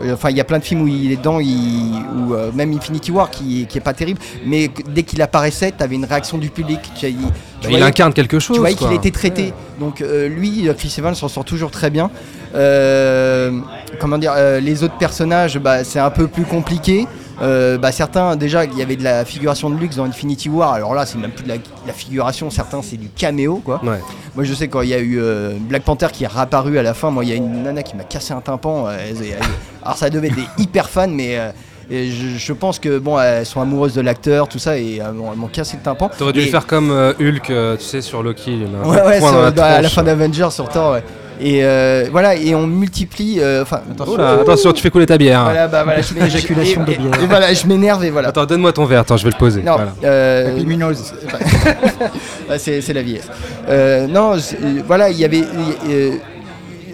[0.00, 2.50] euh, Enfin, il y a plein de films où il est dedans, il- ou euh,
[2.54, 6.04] même Infinity War qui, qui est pas terrible, mais dès qu'il apparaissait, tu avais une
[6.04, 6.78] réaction du public.
[6.98, 7.22] Tu, il, tu
[7.64, 9.52] il voyais- incarne quelque chose, Tu voyais qu'il était traité.
[9.80, 12.10] Donc euh, lui, Chris Evans s'en sort toujours très bien.
[12.54, 13.52] Euh,
[13.98, 17.06] comment dire, euh, les autres personnages, bah, c'est un peu plus compliqué.
[17.40, 20.72] Euh, bah, certains, déjà, il y avait de la figuration de luxe dans Infinity War.
[20.72, 21.54] Alors là, c'est même plus de la,
[21.86, 22.50] la figuration.
[22.50, 23.80] Certains, c'est du caméo, quoi.
[23.84, 24.00] Ouais.
[24.34, 26.82] Moi, je sais quand il y a eu euh, Black Panther qui est réapparu à
[26.82, 27.10] la fin.
[27.10, 28.86] Moi, il y a une nana qui m'a cassé un tympan.
[28.88, 29.38] euh, elle- elle-
[29.84, 31.50] alors ça devait être des hyper fans, mais euh,
[31.90, 35.12] et je, je pense que bon, elles sont amoureuses de l'acteur, tout ça, et elles
[35.12, 36.10] m'ont elles m'ont cassé le tympan.
[36.18, 38.58] T'aurais dû Et- le faire comme euh, Hulk, euh, tu sais, sur Loki.
[38.82, 41.04] un Ouais, ouais, sur- la à la fin d'Avengers sur Thor, ouais.
[41.40, 43.38] Et euh, voilà, et on multiplie.
[43.40, 43.64] euh,
[44.06, 45.44] Oh là, attention, tu fais couler ta bière.
[45.44, 47.20] Voilà, bah voilà, je Éjaculation de bière.
[47.20, 48.28] Et, et voilà, je m'énerve et voilà.
[48.28, 49.62] Attends, donne-moi ton verre, attends, je vais le poser.
[49.62, 49.92] Non, Voilà.
[50.04, 50.58] euh,
[52.58, 53.28] c'est c'est la vieillesse.
[53.68, 54.38] Euh, non, euh,
[54.86, 55.44] voilà, il y avait
[55.88, 56.12] euh,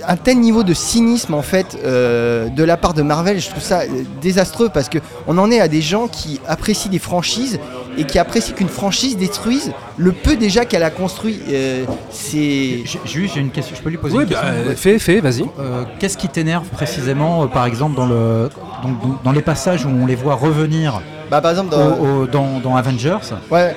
[0.07, 3.41] un tel niveau de cynisme en fait euh, de la part de Marvel.
[3.41, 3.87] Je trouve ça euh,
[4.21, 7.59] désastreux parce que on en est à des gens qui apprécient des franchises
[7.97, 11.41] et qui apprécient qu'une franchise détruise le peu déjà qu'elle a construit.
[11.49, 13.77] Euh, c'est J'ai- Juste, j'ai une question.
[13.77, 15.43] Je peux lui poser Oui, une bah, question euh, fais, fais, vas-y.
[15.59, 18.49] Euh, Qu'est-ce qui t'énerve précisément, euh, par exemple, dans, le,
[18.83, 22.27] donc, dans les passages où on les voit revenir bah, par exemple dans, au- au-
[22.27, 23.17] dans, dans Avengers?
[23.51, 23.75] Ouais,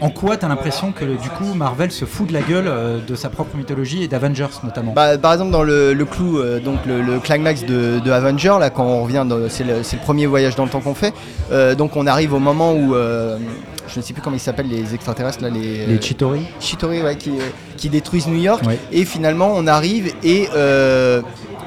[0.00, 3.14] En quoi t'as l'impression que du coup Marvel se fout de la gueule euh, de
[3.14, 4.92] sa propre mythologie et d'Avengers notamment?
[4.92, 8.54] Bah, par exemple dans le, le clou, euh, donc le, le climax de, de Avenger,
[8.60, 11.14] là quand on revient, c'est le, premier voyage dans le temps qu'on fait.
[11.52, 14.94] Euh, donc on arrive au moment où, je ne sais plus comment ils s'appellent les
[14.94, 17.32] extraterrestres là, les, Les Chitori Chitori, ouais, qui,
[17.76, 18.64] qui détruisent New York.
[18.66, 18.78] Ouais.
[18.92, 21.22] Et finalement on arrive et euh,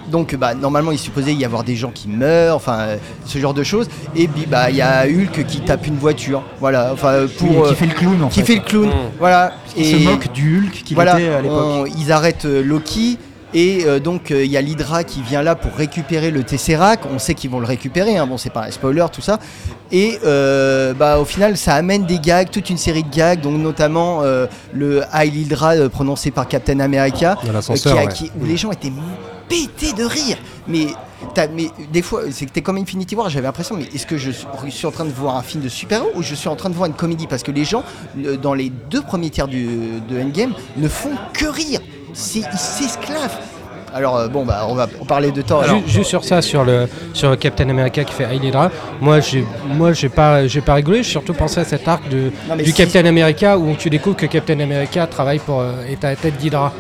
[0.09, 3.53] donc bah, normalement il supposait y avoir des gens qui meurent, enfin euh, ce genre
[3.53, 3.87] de choses.
[4.15, 7.55] Et puis bah il y a Hulk qui tape une voiture, voilà, enfin pour Oui,
[7.67, 8.45] qui euh, fait le clown en qui fait.
[8.45, 8.91] fait le clown, Mm.
[9.19, 9.53] voilà.
[9.77, 11.89] Il se moque du Hulk qu'il voilà, était à l'époque.
[11.97, 13.17] ils arrêtent euh, Loki
[13.53, 17.03] et euh, donc euh, il y a l'Hydra qui vient là pour récupérer le Tesseract.
[17.13, 18.25] On sait qu'ils vont le récupérer, hein.
[18.25, 19.39] bon c'est pas un spoiler tout ça.
[19.91, 23.57] Et euh, bah au final ça amène des gags, toute une série de gags, donc
[23.57, 27.49] notamment euh, le Heil Hydra euh, prononcé par Captain America, qui
[27.89, 28.07] a- ouais.
[28.13, 28.91] qui- où les gens étaient
[29.51, 30.37] pétés de rire.
[30.67, 30.87] mais,
[31.35, 34.17] t'as- mais des fois, c'est que t'es comme Infinity War, j'avais l'impression, mais est-ce que
[34.17, 36.69] je suis en train de voir un film de super-héros ou je suis en train
[36.69, 37.27] de voir une comédie?
[37.27, 37.83] Parce que les gens,
[38.41, 39.65] dans les deux premiers tiers du,
[40.09, 41.79] de Endgame, ne font que rire.
[42.13, 43.37] C'est- Ils s'esclavent.
[43.93, 47.37] Alors, euh, bon, bah, on va parler de Alors, Juste sur ça, sur le sur
[47.37, 51.33] Captain America qui fait Hydra, moi j'ai moi j'ai pas j'ai pas rigolé, j'ai surtout
[51.33, 54.57] pensé à cet arc de, Non, du si- Captain America où tu découvres que Captain
[54.61, 56.71] America travaille pour euh, est à la tête d'Hydra.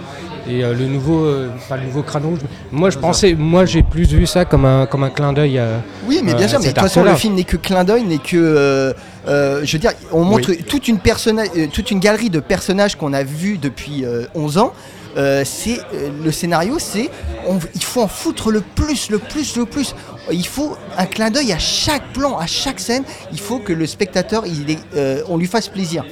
[0.49, 2.39] Et euh, le nouveau, euh, pas le nouveau crâne rouge.
[2.71, 5.59] Moi, je pensais, moi, j'ai plus vu ça comme un comme un clin d'œil.
[5.59, 8.03] à- Oui, mais bien sûr, mais de toute façon, le film n'est que clin d'œil,
[8.03, 8.37] n'est que.
[8.37, 8.93] euh,
[9.27, 13.13] euh, je veux dire, on montre toute, une euh, toute une galerie de personnages qu'on
[13.13, 14.73] a vus depuis euh, 11 ans.
[15.17, 17.09] Euh, c'est euh, le scénario, c'est
[17.75, 19.93] il faut en foutre le plus, le plus, le plus.
[20.31, 23.03] Il faut un clin d'œil à chaque plan, à chaque scène.
[23.33, 26.05] Il faut que le spectateur, il ait- euh, on lui fasse plaisir.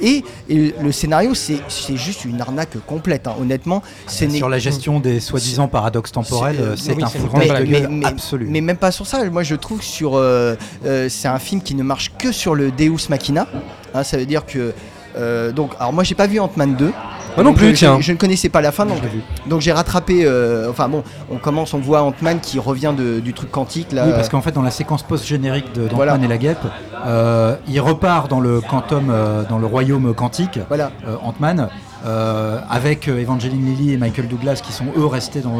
[0.00, 1.60] Et, et le scénario, c'est
[1.96, 3.26] juste une arnaque complète.
[3.26, 3.34] hein.
[3.40, 8.00] Honnêtement, c'est Sur la gestion des soi-disant paradoxes temporels, euh, c'est un foutage de gueule
[8.04, 8.46] absolu.
[8.50, 9.24] mais même pas sur ça.
[9.30, 10.54] Moi, je trouve que sur, euh,
[10.84, 13.46] euh, c'est un film qui ne marche que sur le Deus Machina.
[13.94, 14.72] Hein, ça veut dire que
[15.16, 16.92] euh, donc, alors moi, j'ai pas vu Ant-Man 2.
[17.36, 17.98] Moi non plus, je, tiens.
[18.00, 18.98] Je, ne connaissais pas la fin, donc,
[19.46, 20.22] donc j'ai rattrapé.
[20.24, 24.04] euh, enfin bon, on commence, on voit Ant-Man qui revient de- du truc quantique là.
[24.06, 26.16] Oui, parce qu'en fait, dans la séquence post-générique de d'Ant-Man Voilà.
[26.24, 26.58] et la guêpe,
[27.06, 30.90] euh, il repart dans le quantum, euh, dans le royaume quantique, Voilà.
[31.06, 31.68] euh, Ant-Man,
[32.06, 35.58] euh, avec Evangeline Lilly et Michael Douglas qui sont eux restés dans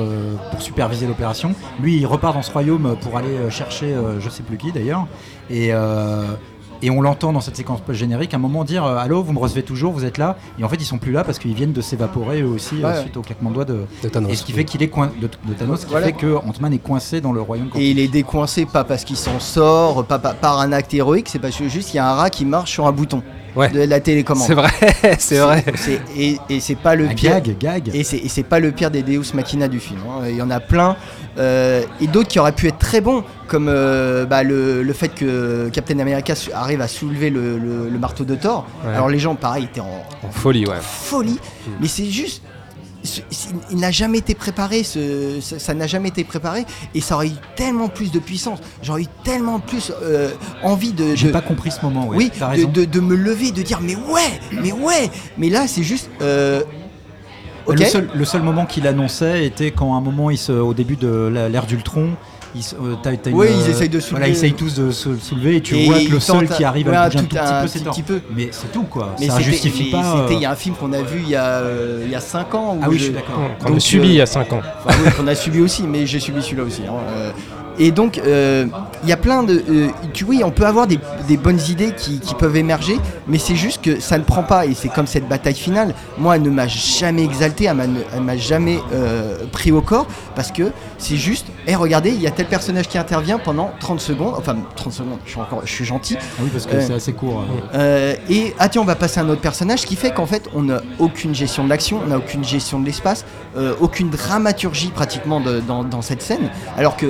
[0.51, 1.55] pour superviser l'opération.
[1.81, 5.07] Lui, il repart dans ce royaume pour aller chercher, euh, je sais plus qui d'ailleurs,
[5.51, 6.25] et euh,
[6.83, 9.39] et on l'entend dans cette séquence post-générique à un moment dire euh, Allô, vous me
[9.39, 11.73] recevez toujours, vous êtes là Et en fait, ils sont plus là parce qu'ils viennent
[11.73, 13.01] de s'évaporer eux aussi euh, Ouais.
[13.03, 15.11] suite au claquement de doigts de, De Thanos, Et ce qui fait qu'il est coin
[15.21, 16.07] de, de Thanos, ce qui Voilà.
[16.07, 17.69] fait que Ant-Man est coincé dans le royaume.
[17.75, 21.29] Et il est décoincé pas parce qu'il s'en sort, pas, pas- par un acte héroïque,
[21.29, 23.23] c'est parce que juste il y a un rat qui marche sur un bouton
[23.57, 23.71] Ouais.
[23.71, 24.47] de la télécommande.
[24.47, 24.71] C'est vrai,
[25.19, 25.65] c'est vrai.
[26.17, 27.41] Et et c'est pas le Un pire.
[27.41, 27.91] gag, gag.
[27.95, 29.99] Et c'est pas le pire des Deus Machina du film.
[30.09, 30.25] hein.
[30.29, 30.97] Il y en a plein.
[31.39, 35.09] euh, et d'autres qui auraient pu être très bons, comme euh, bah, le, le fait
[35.09, 38.67] que Captain America arrive à soulever le, le- le marteau de Thor.
[38.85, 38.95] Ouais.
[38.95, 40.77] Alors les gens, pareil, étaient en, En folie, ouais.
[40.81, 41.39] folie.
[41.81, 42.43] Mais c'est juste.
[43.71, 46.65] Il n'a jamais été préparé, ce- ça n'a jamais été préparé,
[46.95, 50.31] et ça aurait eu tellement plus de puissance, j'aurais eu tellement plus euh,
[50.63, 51.15] envie de.
[51.15, 52.17] J'ai pas compris ce moment, ouais.
[52.17, 52.69] oui, de, raison.
[52.69, 56.09] de- de me lever, de dire mais ouais, mais ouais, mais là c'est juste.
[56.23, 56.63] euh.
[57.69, 60.73] Le, seul, le seul moment qu'il annonçait était quand à un moment, il se, au
[60.73, 62.11] début de l'ère d'Ultron,
[62.57, 64.29] ils, euh, t'as- t'as une, Oui, ils euh, essayent de Voilà, soulever.
[64.29, 66.89] ils essayent tous de se soulever et tu Et vois que le seul qui arrive
[66.89, 68.21] ouais, à bouger un tout tout petit un peu, c'est petit- peu.
[68.35, 69.15] Mais c'est tout quoi.
[69.21, 70.23] Mais ça justifie mais pas.
[70.23, 72.11] C'était il y euh, a un film qu'on a vu il y a euh, il
[72.11, 72.79] y a 5 ans.
[72.83, 73.41] Ah oui, je suis d'accord.
[73.65, 74.61] Qu'on a subi euh, il y a 5 ans.
[74.85, 76.83] Enfin, oui, qu'on a subi aussi, mais j'ai subi celui-là aussi.
[77.77, 77.81] Hein.
[77.81, 78.67] Et donc, euh,
[79.03, 79.63] il y a plein de.
[79.69, 82.97] euh, tu oui, on peut avoir des, des bonnes idées qui, qui peuvent émerger,
[83.29, 84.67] mais c'est juste que ça ne prend pas.
[84.67, 85.95] Et c'est comme cette bataille finale.
[86.19, 87.85] Moi, elle ne m'a jamais exalté, elle m'a,
[88.15, 91.47] elle m'a jamais euh, pris au corps, parce que c'est juste.
[91.67, 94.35] Et regardez, il y a tel personnage qui intervient pendant 30 secondes.
[94.39, 96.17] Enfin, 30 secondes, je suis, encore, je suis gentil.
[96.21, 97.45] Ah oui, parce que c'est assez court.
[97.75, 100.27] euh, et ah tiens, on va passer à un autre personnage, ce qui fait qu'en
[100.27, 103.25] fait, on n'a aucune gestion de l'action, on n'a aucune gestion de l'espace,
[103.57, 107.07] euh, aucune dramaturgie pratiquement de- dans, dans cette scène, alors que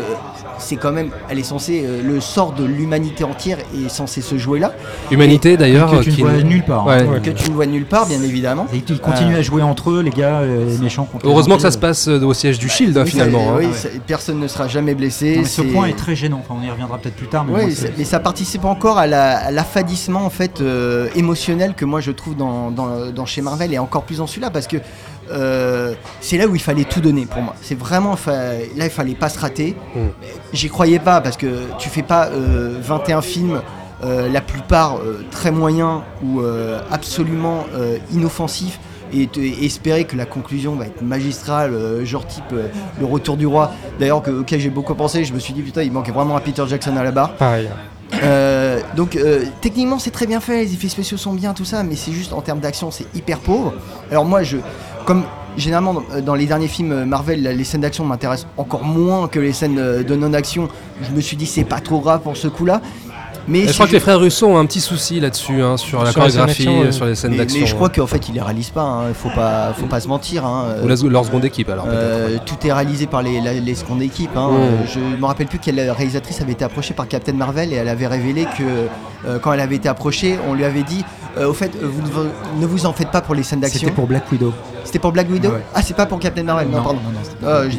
[0.59, 4.37] c'est quand même, elle est censée, euh, le sort de l'humanité entière est censé se
[4.39, 4.73] jouer là.
[5.11, 5.91] Humanité d'ailleurs.
[5.91, 6.87] que tu qui ne vois nulle part.
[6.87, 7.03] Ouais.
[7.03, 7.21] hein.
[7.23, 8.67] Que tu ne vois nulle part, bien évidemment.
[8.73, 11.31] Et ils continuent Euh, à jouer entre eux, les gars, euh, les méchants contre les
[11.33, 13.51] Heureusement que ça se passe au siège du Shield hein, finalement.
[13.53, 13.57] hein.
[13.59, 13.73] oui, ouais.
[13.73, 15.37] ça- personne ne sera jamais blessé.
[15.37, 16.41] Non, ce point est très gênant.
[16.49, 17.45] Enfin, on y reviendra peut-être plus tard.
[17.45, 21.85] Mais moi, mais ça participe encore à la- à l'affadissement en fait euh, émotionnel que
[21.85, 24.77] moi je trouve dans, dans- dans chez Marvel et encore plus dans celui-là parce que
[25.31, 27.55] euh, c'est là où il fallait tout donner pour moi.
[27.63, 28.33] C'est vraiment fa-
[28.77, 29.75] là il fallait pas se rater.
[29.95, 30.01] Mm.
[30.53, 31.47] J'y croyais pas parce que
[31.79, 33.61] tu fais pas euh, 21 films.
[34.05, 38.79] euh, la plupart euh, très moyens ou euh, absolument euh, inoffensifs
[39.15, 39.27] et,
[39.65, 42.67] espérer que la conclusion va être magistrale, euh, genre type euh,
[43.01, 43.71] le retour du roi.
[43.99, 46.41] D'ailleurs, que- auquel j'ai beaucoup pensé, je me suis dit putain, il manquait vraiment un
[46.41, 47.33] Peter Jackson à la barre.
[47.37, 47.71] Pareil.
[48.23, 51.83] Euh, donc euh, techniquement c'est très bien fait, les effets spéciaux sont bien, tout ça,
[51.83, 53.73] mais c'est juste en termes d'action c'est hyper pauvre.
[54.11, 54.59] Alors moi je,
[55.07, 55.25] comme
[55.57, 59.39] généralement dans, dans les derniers films Marvel, la- les scènes d'action m'intéressent encore moins que
[59.41, 60.69] les scènes euh, de non-action.
[61.03, 62.83] Je me suis dit c'est pas trop grave pour ce coup-là.
[63.49, 66.11] Mais je crois que les frères Russo ont un petit souci là-dessus, hein, sur la
[66.11, 67.61] Sur la scène chorégraphie, sur les scènes d'action.
[67.61, 70.09] mais je crois qu'en fait ils les réalisent pas, hein, faut pas, faut pas se
[70.09, 70.45] mentir.
[70.45, 70.65] hein.
[70.83, 71.97] Ou la- leur seconde équipe alors peut-être.
[72.01, 74.37] Euh, tout est réalisé par les, la- les secondes équipes.
[74.37, 74.51] hein.
[74.51, 74.57] Mm.
[74.57, 77.89] Euh, Je me rappelle plus quelle réalisatrice avait été approchée par Captain Marvel et elle
[77.89, 78.65] avait révélé que
[79.29, 82.03] euh, quand elle avait été approchée, on lui avait dit euh, au fait, euh, vous
[82.03, 83.81] ne vous- ne vous en faites pas pour les scènes d'action.
[83.81, 84.53] C'était pour Black Widow.
[84.85, 85.63] C'était pour Black Widow Ouais.
[85.75, 87.01] Ah, c'est pas pour Captain Marvel, non, Non, pardon.
[87.05, 87.79] non, non, Ah, dis,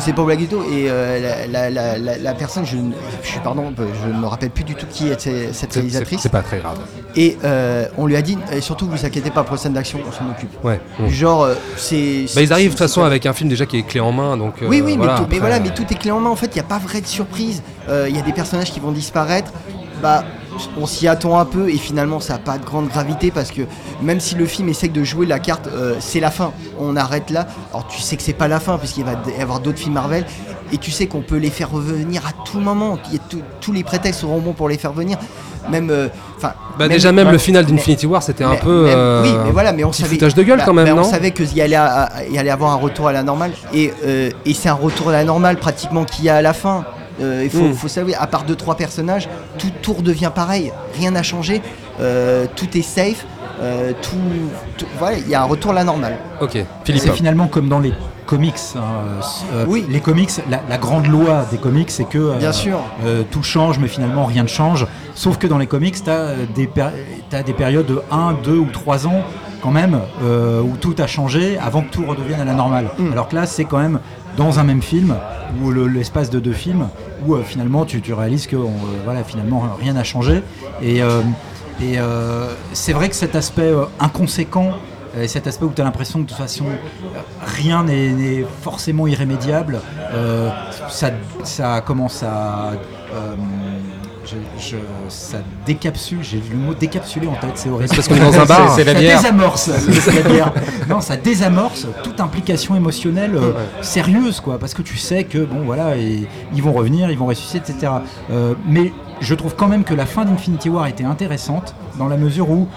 [0.00, 2.76] c'est pour Black Widow et euh, la, la- la- personne, je,
[3.22, 5.20] suis pardon, je ne me rappelle plus du tout qui est
[5.52, 6.20] cette- réalisatrice.
[6.22, 6.78] C'est pas très grave.
[7.14, 9.98] Et euh, on lui a dit, et surtout, vous inquiétez pas pour les scènes d'action,
[10.06, 10.50] on s'en occupe.
[10.64, 10.80] Ouais.
[11.08, 12.24] Genre, euh, c'est.
[12.34, 14.36] Bah, ils arrivent de toute façon avec un film déjà qui est clé en main,
[14.36, 14.62] donc.
[14.62, 16.30] euh, oui, oui, mais, tout, mais voilà, mais tout est clé en main.
[16.30, 17.62] En fait, il n'y a pas vrai de surprise.
[17.88, 19.52] Euh, Il y a des personnages qui vont disparaître.
[20.02, 20.24] Bah,
[20.78, 23.62] on s'y attend un peu et finalement, ça n'a pas de grande gravité parce que
[24.02, 26.52] même si le film essaie de jouer la carte, euh, c'est la fin.
[26.78, 27.46] On arrête là.
[27.72, 30.24] Alors, tu sais que c'est pas la fin puisqu'il va y avoir d'autres films Marvel
[30.72, 32.98] et tu sais qu'on peut les faire revenir à tout moment.
[33.30, 35.16] Tout- tous les prétextes seront bons pour les faire venir.
[35.70, 36.08] Même, euh.
[36.78, 39.72] Bah, déjà, même le final d'Infinity War, c'était un mais- peu, euh, oui, mais voilà,
[39.72, 40.14] mais on petit savait.
[40.14, 43.08] foutage de gueule, quand même, non On savait qu'il y y allait avoir un retour
[43.08, 43.50] à la normale.
[43.74, 46.52] Et, euh, et c'est un retour à la normale pratiquement qu'il y a à la
[46.52, 46.84] fin.
[47.20, 47.74] Euh, il faut, Mm.
[47.74, 50.72] faut savoir, à part deux trois personnages, tout, tout redevient pareil.
[50.98, 51.62] Rien n'a changé.
[52.00, 53.24] Euh, tout est safe.
[53.62, 54.16] Euh, tout,
[54.76, 56.18] tout- voilà, il y a un retour à la normale.
[56.42, 57.02] Ok, Philippe.
[57.02, 57.94] C'est finalement comme dans les
[58.26, 58.54] comics.
[58.76, 58.80] hein,
[59.54, 59.86] euh, Oui.
[59.88, 62.80] Les comics, la, la grande loi des comics, c'est que euh, Bien sûr.
[63.06, 64.86] euh, tout change, mais finalement rien ne change.
[65.14, 66.32] Sauf que dans les comics, tu as,
[67.30, 69.22] t'as des périodes de 1, 2 ou 3 ans
[69.62, 72.88] quand même euh, où tout a changé avant que tout redevienne à la normale.
[72.98, 73.12] Mm.
[73.12, 74.00] Alors que là, c'est quand même
[74.36, 75.14] dans un même film
[75.62, 76.88] ou le- l'espace de deux films
[77.26, 80.42] où euh, finalement tu, tu réalises que on, euh, voilà finalement rien n'a changé
[80.82, 80.98] et,
[81.82, 81.98] et
[82.72, 84.72] c'est vrai que cet aspect inconséquent
[85.18, 86.64] et cet aspect où tu as l'impression que de toute façon
[87.46, 89.80] rien n'est n'est forcément irrémédiable
[90.12, 90.50] euh,
[90.90, 91.10] ça,
[91.44, 92.72] ça commence à
[93.14, 93.34] euh,
[94.26, 94.76] je- je-
[95.08, 97.94] ça décapsule, j'ai le mot décapsuler en tête, c'est horrible.
[97.94, 98.74] Parce qu'on est dans un bar.
[98.74, 100.52] C'est- la ça désamorce, c'est la bière.
[100.88, 105.60] Non, ça désamorce toute implication émotionnelle euh, sérieuse, quoi, parce que tu sais que bon,
[105.64, 107.92] voilà, et, ils vont revenir, ils vont ressusciter, etc.
[108.30, 112.16] Euh, mais je trouve quand même que la fin d'Infinity War était intéressante dans la
[112.16, 112.68] mesure où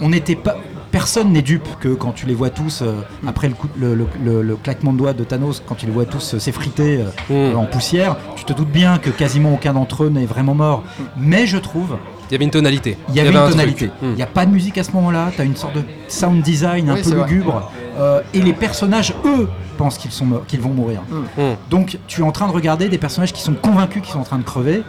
[0.00, 0.56] on n'était pas.
[0.92, 4.06] Personne n'est dupe que quand tu les vois tous, euh, après le, coup- le- le-
[4.22, 7.00] le- le claquement de doigts de Thanos, quand tu les vois tous euh, s'effriter
[7.30, 7.56] euh, Mm.
[7.56, 10.84] en poussière, tu te doutes bien que quasiment aucun d'entre eux n'est vraiment mort.
[11.16, 11.96] Mais je trouve
[12.28, 12.98] Il y avait une tonalité.
[13.08, 13.90] il y avait un une tonalité.
[14.02, 14.14] Il Mm.
[14.16, 15.30] n'y a pas de musique à ce moment-là.
[15.34, 17.72] Tu as une sorte de sound design un Oui, peu lugubre.
[17.98, 21.00] Euh, et les personnages, eux, pensent qu'ils sont morts- qu'ils vont mourir.
[21.10, 21.42] Mm.
[21.70, 24.24] Donc tu es en train de regarder des personnages qui sont convaincus qu'ils sont en
[24.24, 24.82] train de crever.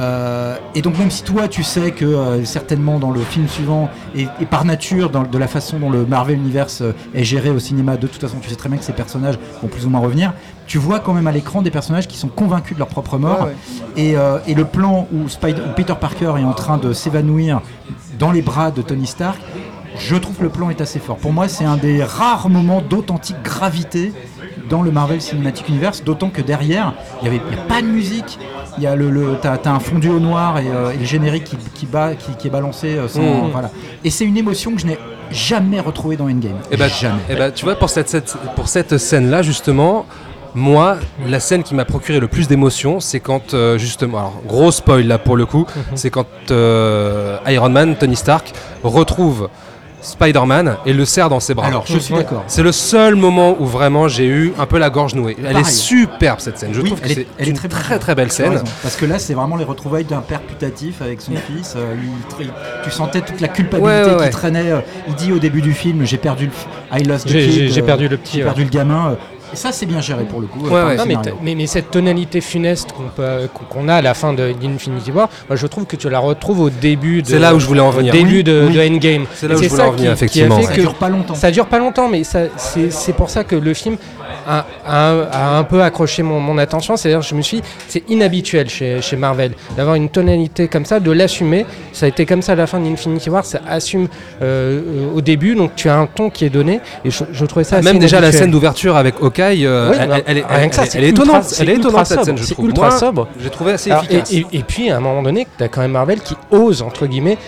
[0.00, 3.90] Euh, et donc même si toi tu sais que euh, certainement dans le film suivant
[4.16, 7.50] et, et par nature dans, de la façon dont le Marvel Universe euh, est géré
[7.50, 9.90] au cinéma, de toute façon tu sais très bien que ces personnages vont plus ou
[9.90, 10.32] moins revenir,
[10.66, 13.40] tu vois quand même à l'écran des personnages qui sont convaincus de leur propre mort.
[13.42, 13.54] Ouais,
[13.96, 14.16] ouais.
[14.46, 17.60] Et, et le plan où, Spider- où Peter Parker est en train de s'évanouir
[18.18, 19.38] dans les bras de Tony Stark,
[19.98, 21.16] je trouve que le plan est assez fort.
[21.16, 24.12] Pour moi, c'est un des rares moments d'authentique gravité
[24.70, 27.86] dans le Marvel Cinematic Universe, d'autant que derrière, il n'y avait y a pas de
[27.88, 28.38] musique.
[28.78, 31.04] Il y a le, le t'as, t'as un fondu au noir et, euh, et le
[31.04, 33.50] générique qui, qui, bat, qui, qui est balancé euh, sans, Mm.
[33.52, 33.70] voilà.
[34.04, 34.98] Et c'est une émotion que je n'ai
[35.30, 36.56] jamais retrouvée dans Endgame.
[36.70, 37.20] Et bah, jamais.
[37.28, 40.06] eh bah, tu vois, pour cette, cette- pour cette scène-là, justement,
[40.54, 44.70] moi, la scène qui m'a procuré le plus d'émotion, c'est quand, euh, justement, alors, gros
[44.72, 48.52] spoil là pour le coup, c'est quand euh, Iron Man, Tony Stark,
[48.82, 49.48] retrouve
[50.02, 51.66] Spider-Man et le serre dans ses bras.
[51.66, 52.20] Alors, je suis Ouais.
[52.20, 52.44] d'accord.
[52.46, 55.36] C'est le seul moment où vraiment j'ai eu un peu la gorge nouée.
[55.38, 55.60] Elle Pareil.
[55.60, 56.70] est superbe cette scène.
[56.72, 58.50] Je Oui, trouve que elle est, c'est elle est une très, très très belle scène.
[58.50, 58.64] raison.
[58.82, 61.74] Parce que là, c'est vraiment les retrouvailles d'un père putatif avec son fils.
[61.76, 61.94] euh,
[62.40, 62.50] il- il-
[62.84, 64.24] tu sentais toute la culpabilité Ouais, ouais, ouais.
[64.26, 64.70] qui traînait.
[64.70, 66.98] euh, Il dit au début du film J'ai perdu le.
[66.98, 68.44] I lost the J'ai- euh, perdu le petit, J'ai ouais.
[68.44, 69.16] perdu le gamin.
[69.52, 70.60] Et ça, c'est bien géré pour le coup.
[70.64, 70.96] Ouais, par le ouais.
[70.96, 75.28] Non, mais, cette tonalité funeste qu'on peut- qu'on a à la fin de d'Infinity War,
[75.48, 77.80] moi, je trouve que tu la retrouves au début de, C'est là où je voulais
[77.80, 78.12] en venir.
[78.14, 78.74] au début Oui, de, oui.
[78.74, 79.24] de Endgame.
[79.34, 80.12] C'est là où je voulais ça en venir, qui- qui a
[80.46, 80.74] effectivement, fait ouais.
[80.74, 81.34] Ça dure pas longtemps.
[81.34, 83.96] Ça dure pas longtemps, mais c'est pour ça que le film
[84.46, 86.96] a, a- a un peu accroché mon, mon attention.
[86.96, 91.00] C'est-à-dire, je me suis, dit, c'est inhabituel chez, chez Marvel d'avoir une tonalité comme ça,
[91.00, 91.66] de l'assumer.
[91.92, 93.44] Ça a été comme ça à la fin d'Infinity War.
[93.44, 94.08] Ça assume
[94.42, 94.80] euh,
[95.14, 96.80] au début, donc tu as un ton qui est donné.
[97.04, 99.96] Et je, je trouvais ça assez Même déjà la scène d'ouverture avec Hawkeye, euh, Oui,
[100.00, 101.54] elle, elle- elle est, ça, ultra- étonnante.
[101.60, 102.66] Elle est étonnante cette scène, je c'est trouve.
[102.66, 103.28] ultra Moi, sobre.
[103.42, 104.32] J'ai trouvé assez Alors, et, efficace.
[104.32, 107.06] et- et puis, à un moment donné, tu as quand même Marvel qui ose, entre
[107.06, 107.38] guillemets,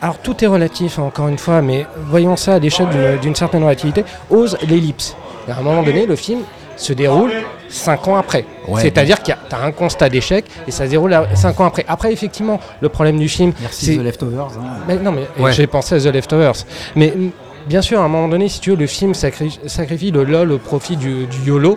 [0.00, 2.86] alors tout est relatif, hein, encore une fois, mais voyons ça à l'échelle
[3.20, 5.16] d'une certaine relativité, ose l'ellipse.
[5.48, 6.40] Et à un moment donné, le film
[6.76, 7.32] se déroule
[7.68, 8.44] 5 ans après.
[8.68, 11.84] Ouais, C'est-à-dire qu'il y a un constat d'échec et ça se déroule 5 ans après.
[11.88, 14.50] Après, effectivement, le problème du film, Merci The Leftovers.
[14.58, 14.76] hein.
[14.86, 15.52] mais non, mais Ouais.
[15.52, 16.64] j'ai pensé à The Leftovers.
[16.94, 17.30] Mais mm,
[17.66, 20.52] bien sûr, à un moment donné, si tu veux, le film sacri- sacrifie le LOL
[20.52, 21.76] au profit du, du YOLO,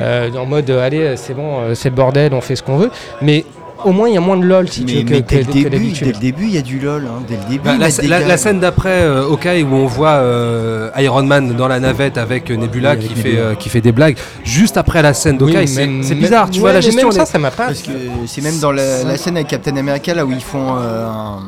[0.00, 2.76] euh, en mode euh, allez, c'est bon, euh, c'est le bordel, on fait ce qu'on
[2.76, 2.90] veut.
[3.22, 3.44] Mais
[3.84, 5.28] au moins, il y a moins de LOL si tu Mais, veux que, mais que-
[5.28, 6.06] dès, le que début, d'habitude.
[6.06, 7.06] dès le début, il y a du lol.
[7.06, 7.22] hein.
[7.28, 11.22] Dès le début, Bah, la, la- scène d'après euh, Hawkeye où on voit euh, Iron
[11.22, 14.16] Man dans la navette avec Nebula Oui, qui, avec fait, euh, qui fait des blagues,
[14.44, 16.80] juste après la scène Oui, d'Hawkeye, c'est même- c'est même- bizarre, tu ouais, vois la
[16.80, 17.08] gestion.
[17.08, 17.66] même ça, ça m'a pas.
[17.66, 17.90] Parce que
[18.26, 21.38] c'est même dans la, la scène avec Captain America là où ils font euh, un,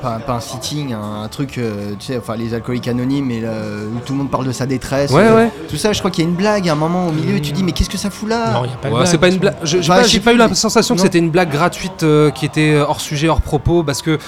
[0.00, 3.40] pas, pas un sitting, un, un truc, euh, tu sais, enfin les alcooliques anonymes, et
[3.44, 5.10] euh, où tout le monde parle de sa détresse.
[5.10, 5.50] Ouais, euh, ouais.
[5.68, 7.52] Tout ça, je crois qu'il y a une blague à un moment au milieu, tu
[7.52, 8.68] dis, mais qu'est-ce que ça fout là Ouais,
[9.06, 9.56] c'est pas une blague.
[9.62, 11.04] J'ai Bah, pas, je j'ai pas eu la sensation que non.
[11.04, 14.18] c'était une blague gratuite euh, qui était hors sujet, hors propos, parce que.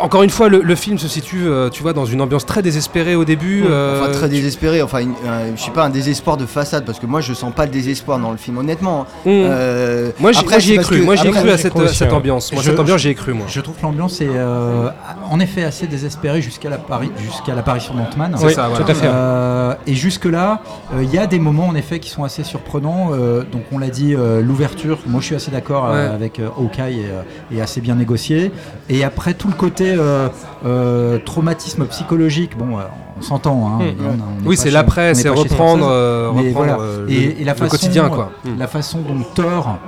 [0.00, 2.62] Encore une fois, le, le film se situe, euh, tu vois, dans une ambiance très
[2.62, 3.64] désespérée au début.
[3.68, 6.98] euh, Enfin, très désespéré, enfin, une- euh, je sais pas, un désespoir de façade, parce
[6.98, 9.06] que moi je sens pas le désespoir dans le film, honnêtement.
[9.24, 9.28] Mmh.
[9.30, 10.44] Euh, Moi, j'y- ai
[10.76, 11.00] parce cru.
[11.00, 12.52] que- Moi, j'y ai cru à cette, aussi, cette ambiance.
[12.52, 13.46] Moi, Je- cette ambiance, j'y ai cru, moi.
[13.48, 14.88] Je trouve que l'ambiance est euh,
[15.30, 18.34] en effet assez désespérée jusqu'à l'appari- jusqu'à l'apparition d'Ant-Man.
[18.38, 18.84] C'est ça, voilà.
[18.84, 19.06] tout à fait.
[19.06, 20.62] Euh, et jusque-là,
[20.94, 23.10] euh, il y a des moments en effet qui sont assez surprenants.
[23.12, 26.14] Euh, donc on l'a dit, euh, l'ouverture, moi je suis assez d'accord euh, Ouais.
[26.14, 27.22] avec euh, Hawkeye et, euh,
[27.56, 28.50] et assez bien négocié.
[28.88, 30.28] Et après tout le côté euh,
[30.64, 32.82] euh, traumatisme psychologique, bon, euh,
[33.18, 33.66] on s'entend.
[33.66, 33.82] Hein, Mm.
[34.00, 36.78] on- on n'est Oui, c'est l'après, c'est reprendre, euh, voilà.
[36.80, 38.30] euh, le- et, et la le façon, quotidien, quoi.
[38.44, 38.58] Mm.
[38.58, 39.78] La façon dont Thor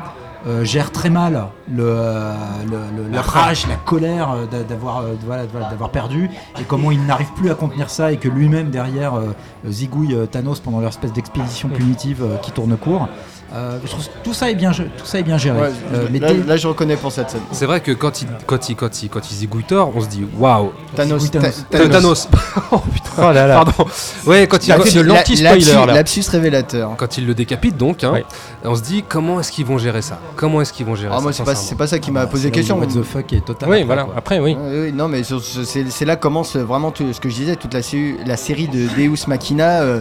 [0.45, 2.35] euh, gère très mal le, euh,
[2.69, 5.05] le- le- la rage, la colère euh, d'a- d'avoir
[5.71, 9.37] d'avoir perdu et comment il n'arrive plus à contenir ça et que lui-même derrière euh,
[9.69, 11.73] zigouille Thanos pendant leur espèce d'expédition Mm.
[11.73, 13.07] punitive euh, qui tourne court.
[13.55, 15.61] Euh, je trouve que tout ça est bien, tout ça est bien géré.
[15.61, 17.43] Ouais, Euh, mais là, dès- là, je reconnais pour cette scène.
[17.53, 20.07] C'est vrai que quand il, quand il, quand il, quand il zigouille Thor, on se
[20.09, 20.73] dit waouh.
[20.97, 21.65] Thanos, Thanos.
[21.75, 22.29] Euh, Thanos.
[22.73, 23.11] oh putain.
[23.19, 23.55] Oh là là.
[23.65, 23.85] Pardon.
[24.27, 25.95] Ouais, quand il, il- de la- l'anti-spoiler, lapsus- là.
[25.95, 26.91] Lapsus révélateur.
[26.97, 28.25] quand il le décapite, donc, hein, Ouais.
[28.65, 30.19] on se dit comment est-ce qu'ils vont gérer ça?
[30.37, 32.31] Comment est-ce qu'ils vont gérer Ah, ça moi, c'est pas, pas ça qui m'a Bah,
[32.31, 32.79] posé question.
[32.79, 33.69] What the fuck est total.
[33.69, 34.05] Oui, après, voilà.
[34.05, 34.15] quoi.
[34.17, 34.55] Après, oui.
[34.55, 37.75] Ouais, oui, non, mais c'est là que commence vraiment tout ce que je disais, toute
[37.75, 40.01] la, série- la série de Deus Machina, euh,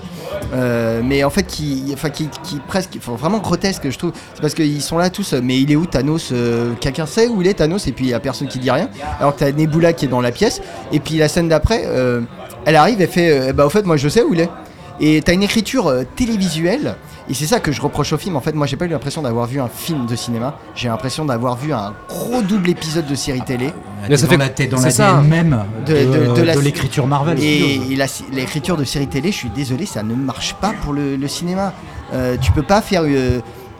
[0.53, 4.11] euh, mais en fait qui, enfin, qui, qui presque, vraiment grotesque, je trouve.
[4.35, 7.27] C'est parce qu'ils sont là tous, euh, mais il est où Thanos euh, Quelqu'un sait
[7.27, 8.89] où il est Thanos Et puis il y a personne qui dit rien.
[9.19, 12.21] Alors que t'as Nebula qui est dans la pièce, et puis la scène d'après, euh,
[12.65, 14.49] elle arrive, elle fait, euh, bah au fait, moi je sais où il est.
[15.03, 16.95] Et t'as une écriture euh, télévisuelle,
[17.27, 18.35] et c'est ça que je reproche au film.
[18.35, 21.25] En fait, moi j'ai pas eu l'impression d'avoir vu un film de cinéma, j'ai l'impression
[21.25, 23.71] d'avoir vu un gros double épisode de série télé.
[24.09, 25.21] Mais ça T'es fait- dans la- t'es dans l'ADN ça.
[25.21, 25.99] même de, De-
[26.29, 27.39] de- de la- de l'écriture Marvel.
[27.41, 30.93] Et, et la- l'écriture de série télé, je suis désolé, ça ne marche pas pour
[30.93, 31.73] le, le cinéma.
[32.13, 33.39] Euh, tu peux pas faire, euh,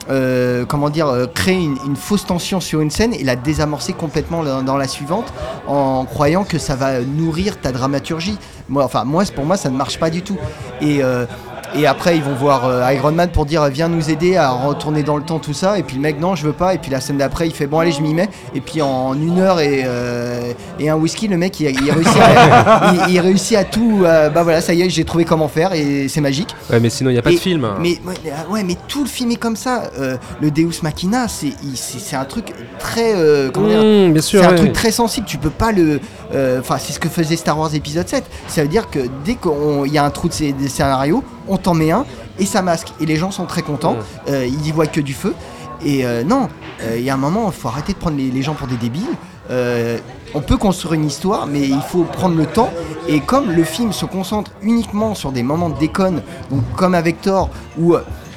[0.10, 4.78] euh, comment dire, créer une, fausse tension sur une scène et la désamorcer complètement dans,
[4.78, 5.32] la suivante
[5.68, 8.38] en croyant que ça va nourrir ta dramaturgie.
[8.70, 10.38] Moi, enfin, pour moi, ça ne marche pas du tout.
[10.82, 11.02] Et
[11.76, 15.04] et après, ils vont voir euh, Iron Man pour dire viens nous aider à retourner
[15.04, 15.78] dans le temps, tout ça.
[15.80, 16.74] Et puis le mec, non, je veux pas.
[16.74, 18.30] Et puis la scène d'après, il fait bon, allez, je m'y mets.
[18.56, 22.18] Et puis en une heure et, euh, et un whisky, le mec, il, il réussit,
[22.22, 24.02] à, il, il réussit à tout.
[24.04, 26.56] euh, bah voilà, ça y est, j'ai trouvé comment faire et c'est magique.
[26.72, 27.68] Ouais, mais sinon, il n'y a pas Et- de film.
[27.80, 29.84] Mais ouais, mais, ah ouais, mais tout le film est comme ça.
[30.00, 33.14] Euh, le Deus Machina, c'est un truc très
[33.54, 35.26] comment dire Mmh, bien sûr, c'est un truc très sensible.
[35.28, 36.00] Tu peux pas le.
[36.60, 38.24] Enfin, c'est ce que faisait Star Wars épisode 7.
[38.48, 41.58] Ça veut dire que dès qu'il y a un trou de scé- des scénarios, on
[41.58, 42.06] t'en met un
[42.40, 42.88] et ça masque.
[43.00, 43.98] Et les gens sont très contents.
[44.30, 45.34] Euh, ils y voient que du feu.
[45.86, 46.48] Et euh, non,
[46.84, 48.68] euh, il y a un moment, il faut arrêter de prendre les, les gens pour
[48.68, 49.16] des débiles.
[50.34, 52.70] On peut construire une histoire, mais il faut prendre le temps.
[53.10, 57.22] Et comme le film se concentre uniquement sur des moments de déconne, donc comme avec
[57.22, 57.96] Thor, où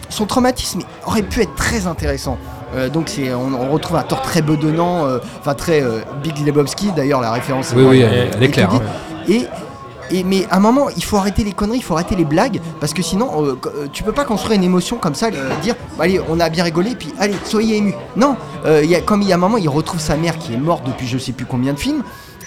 [0.09, 2.37] son traumatisme aurait pu être très intéressant.
[2.75, 6.37] Euh, donc c'est, on, on retrouve un Thor très bedonnant, euh, enfin très euh, Big
[6.45, 6.91] Lebowski.
[6.97, 7.73] D'ailleurs, la référence.
[7.77, 8.81] Oui, oui, elle- elle est claire, hein.
[9.29, 9.47] Et
[10.11, 12.61] et, mais à un moment, il faut arrêter les conneries, il faut arrêter les blagues,
[12.81, 15.75] parce que sinon, euh, euh, tu peux pas construire une émotion comme ça, euh, dire,
[15.99, 17.95] bah, allez, on a bien rigolé, puis allez, soyez ému.
[18.17, 18.37] Non,
[18.67, 20.55] euh, il y a, comme il y a un moment, il retrouve sa mère qui
[20.55, 22.03] est morte depuis je sais plus combien de films.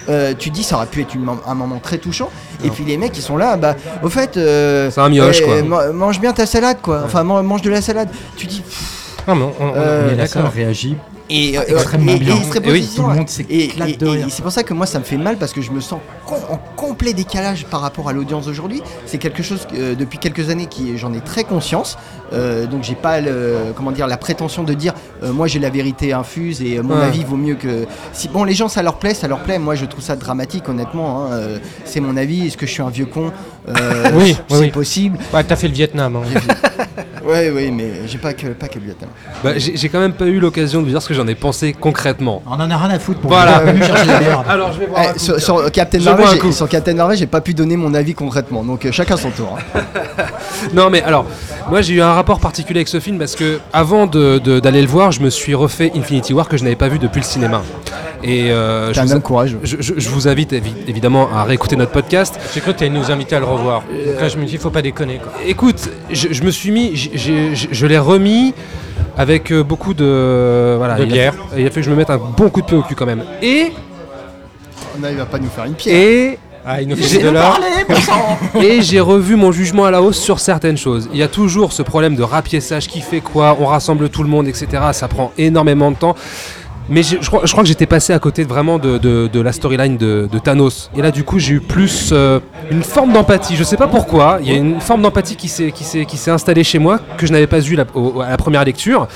[0.10, 2.30] euh, tu dis ça aurait pu être une un moment très touchant
[2.64, 5.62] et puis les mecs ils sont là bah au fait euh, C'est un mioche, quoi.
[5.64, 8.64] ma- mange bien ta salade quoi enfin man- mange de la salade tu dis
[9.28, 10.56] Non, mais on, on- Euh, on est la salle d'accord.
[10.56, 10.96] réagit
[11.30, 12.36] et, euh, extrêmement et- bien.
[12.36, 14.28] et Et oui, tout le monde Et, s'éclate et- de rire.
[14.30, 16.38] c'est pour ça que moi ça me fait mal parce que je me sens com-
[16.50, 18.82] en complet décalage par rapport à l'audience d'aujourd'hui.
[19.06, 21.98] C'est quelque chose euh, depuis quelques années qui j'en ai très conscience.
[22.34, 25.70] Euh, donc j'ai pas le, comment dire la prétention de dire euh, moi j'ai la
[25.70, 27.04] vérité infuse et euh, mon Ouais.
[27.06, 29.76] avis vaut mieux que si bon les gens ça leur plaît ça leur plaît moi
[29.76, 31.30] je trouve ça dramatique honnêtement hein.
[31.32, 33.32] Euh, c'est mon avis est-ce que je suis un vieux con?
[33.70, 34.72] Euh, Oui, c'est oui, oui.
[34.72, 36.18] possible Ouais, t'as fait le Vietnam.
[36.18, 36.22] hein.
[37.28, 38.80] ouais oui mais j'ai pas que pas que
[39.44, 41.36] Bah, j'ai j'ai quand même pas eu l'occasion de vous dire ce que j'en ai
[41.36, 42.42] pensé concrètement.
[42.48, 43.60] On en a rien à foutre pour Voilà.
[43.60, 44.46] Venez chercher la merde.
[44.50, 45.02] Alors je vais voir.
[45.04, 45.20] Eh, un coup.
[45.20, 46.52] sur, sur Captain Je Marvel, vois un j'ai- coup.
[46.52, 49.58] sur Captain Marvel, j'ai pas pu donner mon avis concrètement, donc euh, chacun son tour.
[49.76, 49.82] hein.
[50.74, 51.26] Non mais alors,
[51.70, 54.82] moi j'ai eu un rapport particulier avec ce film parce que avant de- de- d'aller
[54.82, 57.26] le voir, je me suis refait Infinity War que je n'avais pas vu depuis le
[57.26, 57.62] cinéma.
[58.24, 59.60] Et euh, T'es je, un vous, homme courageux.
[59.64, 62.36] je- je- je vous invite évi- évidemment à réécouter notre podcast.
[62.54, 63.82] J'ai cru que t'allais nous inviter à le revoir.
[63.82, 65.20] Donc là, je me dis, faut pas déconner.
[65.20, 65.32] Quoi.
[65.46, 68.54] Écoute, je, je me suis mis, j'ai- je, l'ai remis
[69.18, 72.10] avec euh, beaucoup de voilà, De il a- il a fait que je me mette
[72.10, 73.24] un bon coup de pied au cul quand même.
[73.42, 73.72] Et
[75.00, 75.96] Non, il va pas nous faire une pierre.
[75.96, 77.60] et Ah, il nous J'ai- fait de l'or.
[78.62, 81.08] Et j'ai revu mon jugement à la hausse sur certaines choses.
[81.14, 84.30] Il y a toujours ce problème de rapiessage qui fait quoi, on rassemble tout le
[84.30, 84.68] monde, etc.
[84.92, 86.16] Ça prend énormément de temps.
[86.90, 90.90] Mais je crois, que j'étais passé à côté vraiment de, la storyline de, Thanos.
[90.96, 92.40] Et là, du coup, j'ai eu plus euh,
[92.72, 93.56] une forme d'empathie.
[93.56, 94.40] Je sais pas pourquoi.
[94.42, 97.60] Il y a une forme d'empathie qui s'est installée chez moi que je n'avais pas
[97.62, 99.08] eu la- au- à la première lecture.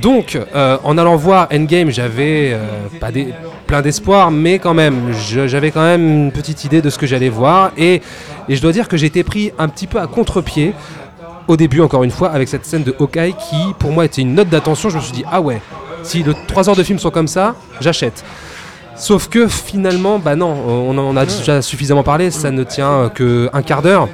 [0.00, 3.18] Donc, euh, en allant voir Endgame, j'avais euh,
[3.66, 5.12] plein d'espoir, mais quand même,
[5.46, 7.72] j'avais quand même une petite idée de ce que j'allais voir.
[7.76, 8.00] Et,
[8.48, 10.72] et je dois dire que j'ai été pris un petit peu à contre-pied
[11.48, 14.34] au début, encore une fois, avec cette scène de Hawkeye qui, pour moi, était une
[14.34, 14.88] note d'attention.
[14.88, 15.60] Je me suis dit, ah ouais,
[16.08, 18.24] si le 3 heures de film sont comme ça, j'achète.
[18.96, 23.62] Sauf que finalement, bah non, on en a déjà suffisamment parlé, ça ne tient qu'un
[23.62, 24.08] quart d'heure.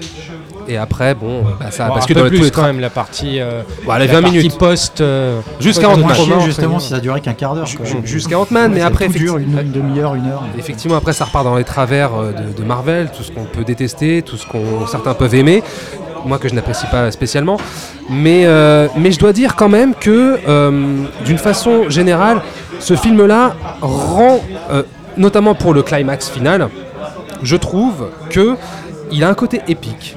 [0.66, 2.80] Et après, bon, bah ça, Bon, parce un que dans plus tous les quand même
[2.80, 3.38] la partie.
[3.38, 4.56] euh, Bon, les la 20 partie minutes.
[4.58, 5.00] post.
[5.02, 6.14] euh, Jusqu'à Ant-Man.
[6.42, 7.66] Justement si ça durait qu'un quart d'heure.
[8.04, 10.42] Jusqu'à Ant-Man, mais après, c'est tout dur, effectivement- une, une demi-heure, une heure.
[10.58, 13.62] Effectivement, après, ça repart dans les travers euh, de, de Marvel, tout ce qu'on peut
[13.64, 15.62] détester, tout ce qu'on certains peuvent aimer.
[16.24, 17.58] Moi, que je n'apprécie pas spécialement.
[18.08, 22.40] Mais, euh, je dois dire quand même que, euh, d'une façon générale,
[22.80, 24.82] ce film-là rend, euh,
[25.16, 26.68] notamment pour le climax final,
[27.42, 28.56] je trouve que
[29.12, 30.16] il a un côté épique.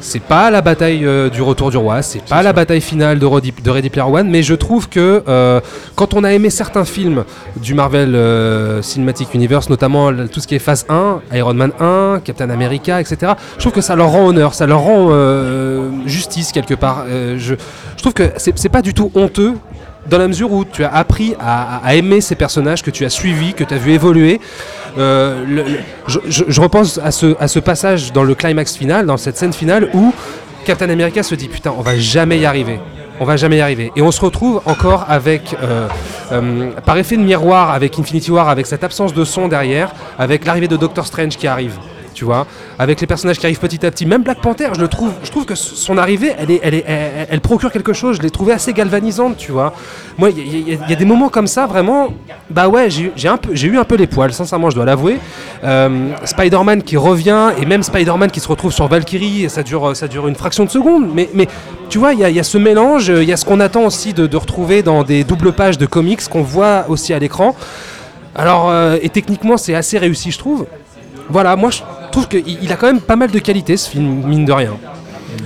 [0.00, 3.26] C'est pas la bataille euh, du retour du roi, c'est pas la bataille finale de
[3.26, 5.60] Ready, de Ready Player One, mais je trouve que euh,
[5.96, 7.24] quand on a aimé certains films
[7.56, 12.20] du Marvel euh, Cinematic Universe, notamment tout ce qui est phase 1, Iron Man 1,
[12.24, 15.10] Captain America, etc., je trouve que ça leur rend honneur, ça leur rend
[16.06, 17.04] justice quelque part.
[17.08, 17.54] Je,
[17.96, 19.54] je trouve que c'est pas du tout honteux
[20.08, 23.54] dans la mesure où tu as appris à, aimer ces personnages que tu as suivis,
[23.54, 24.40] que tu as vu évoluer.
[24.96, 25.44] Euh,
[26.06, 29.90] je, repense à ce, à ce passage dans le climax final, dans cette scène finale
[29.94, 30.12] où
[30.64, 32.80] Captain America se dit putain, on va jamais y arriver.
[33.20, 33.90] On va jamais y arriver.
[33.96, 35.88] Et on se retrouve encore avec, euh,
[36.30, 40.46] euh, par effet de miroir, avec Infinity War, avec cette absence de son derrière, avec
[40.46, 41.74] l'arrivée de Doctor Strange qui arrive.
[42.18, 42.48] Tu vois,
[42.80, 45.30] avec les personnages qui arrivent petit à petit, même Black Panther, je le trouve, je
[45.30, 46.84] trouve que son arrivée, elle, est, elle, est,
[47.30, 48.16] elle, procure quelque chose.
[48.16, 49.72] Je l'ai trouvée assez galvanisante, tu vois.
[50.18, 52.08] Moi, il y, a- des moments comme ça, vraiment.
[52.50, 55.18] Bah ouais, j'ai eu- un peu, les poils, sincèrement, je dois l'avouer.
[55.62, 60.08] Euh, Spider-Man qui revient et même Spider-Man qui se retrouve sur Valkyrie, ça dure, ça
[60.08, 61.14] dure une fraction de seconde.
[61.14, 61.46] Mais, mais
[61.88, 64.26] tu vois, il y, a- ce mélange, il y a ce qu'on attend aussi de,
[64.26, 67.54] de retrouver dans des doubles pages de comics qu'on voit aussi à l'écran.
[68.34, 70.66] Alors, euh, et techniquement, c'est assez réussi, je trouve.
[71.30, 74.22] Voilà, moi, je trouve qu'il il a quand même pas mal de qualité, ce film,
[74.26, 74.72] mine de rien.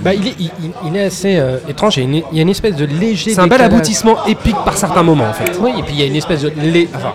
[0.03, 1.97] Bah, il, est, il, il- il est assez euh, étrange.
[1.97, 3.31] Il y, a une, il y a une espèce de léger.
[3.33, 5.51] C'est un bel aboutissement épique par certains moments, en fait.
[5.61, 6.51] Oui, et puis il y a une espèce de.
[6.61, 7.13] lé- Enfin,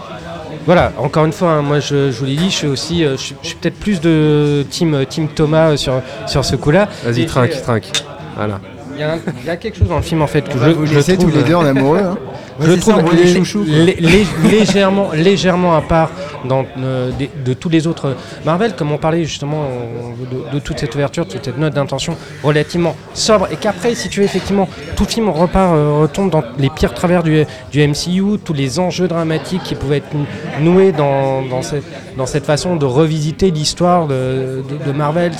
[0.66, 3.04] voilà, encore une fois, hein, moi je, je vous l'ai dit, je suis aussi.
[3.04, 6.56] euh, je suis, je suis peut-être plus de team, team Thomas euh, sur, sur ce
[6.56, 6.88] coup-là.
[7.04, 7.90] Vas-y, trinque, trinque.
[8.36, 8.60] Voilà.
[8.94, 10.50] Il y, a un- il y a quelque chose dans le film en fait que
[10.54, 12.18] On je, va vous je trouve, tous les deux en amoureux, hein.
[12.60, 16.10] Je ça, trouve lé- chouchous, lé- lé- légèrement, légèrement à part
[16.44, 17.10] dans, euh,
[17.44, 21.26] de tous les autres Marvel, comme on parlait justement euh, de, de toute cette ouverture,
[21.26, 25.74] toute cette note d'intention relativement sobre, et qu'après, si tu veux effectivement, tout film repart,
[25.74, 29.98] euh, retombe dans les pires travers du, du MCU, tous les enjeux dramatiques qui pouvaient
[29.98, 30.14] être
[30.60, 31.84] noués dans, dans, cette,
[32.16, 35.32] dans cette façon de revisiter l'histoire de, de- de Marvel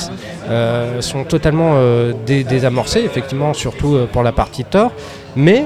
[0.49, 1.75] euh, sont totalement
[2.27, 4.93] dé- désamorcés, effectivement, surtout pour la partie Thor.
[5.37, 5.65] Mais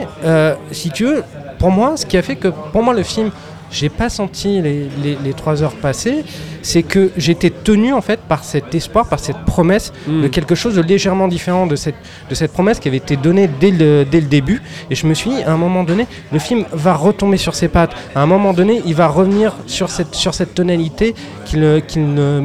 [0.71, 1.23] si tu veux,
[1.63, 3.31] pour moi, ce qui a fait que pour moi le film,
[3.79, 6.25] j'ai pas senti les, les- les trois heures passer,
[6.61, 9.93] c'est que j'étais tenu en fait par cet espoir, par cette promesse
[10.23, 11.95] de quelque chose de légèrement différent de cette,
[12.29, 14.61] de cette promesse qui avait été donnée dès le, dès le début.
[14.91, 17.69] Et je me suis dit, à un moment donné, le film va retomber sur ses
[17.69, 17.93] pattes.
[18.15, 21.15] À un moment donné, il va revenir sur cette, sur cette tonalité
[21.47, 21.63] qu'il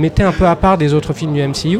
[0.05, 1.79] mettait un peu à part des autres films du MCU.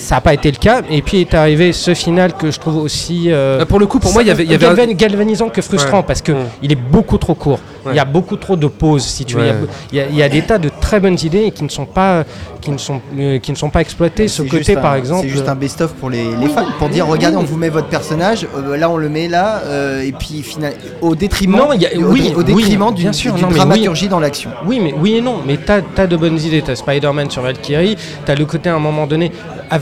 [0.00, 0.82] Ça n'a pas été le cas.
[0.90, 3.30] Et puis est arrivé ce final que je trouve aussi.
[3.30, 5.62] euh, Euh, pour le coup, pour moi, il y avait- y avait un- galvanisant que
[5.62, 6.04] frustrant Ouais.
[6.06, 6.36] parce que Mm.
[6.62, 7.60] il est beaucoup trop court.
[7.88, 9.44] Il y a beaucoup trop de pauses, si tu veux.
[9.90, 12.24] Il y a y, y des tas de très bonnes idées qui ne sont pas,
[12.60, 14.28] qui ne sont, euh, qui ne sont pas exploitées.
[14.28, 15.22] Ce côté, un- par exemple.
[15.22, 16.66] C'est juste un best-of pour les, les Oui, fans.
[16.78, 17.42] Pour dire, oui, regardez, oui.
[17.42, 20.74] on vous met votre personnage, euh, là on le met là, euh, et puis final,
[21.00, 23.42] au détriment, Non, il y a- au, oui, au détriment oui, d'une bien sûr, d'une
[23.44, 24.50] non, mais dramaturgie dans l'action.
[24.66, 25.38] Oui, mais oui et non.
[25.46, 26.62] Mais t'as as de bonnes idées.
[26.62, 27.96] T'as Spider-Man sur Valkyrie.
[28.26, 29.32] T'as le côté à un moment donné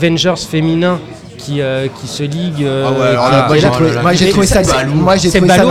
[0.09, 0.99] Avengers féminin.
[1.37, 2.63] Qui, euh, qui se ligue.
[2.65, 3.47] euh, Ah ouais, alors
[3.77, 5.63] qui- là, moi, qui- j'ai trouvé- ça- moi, j'ai trouvé ça.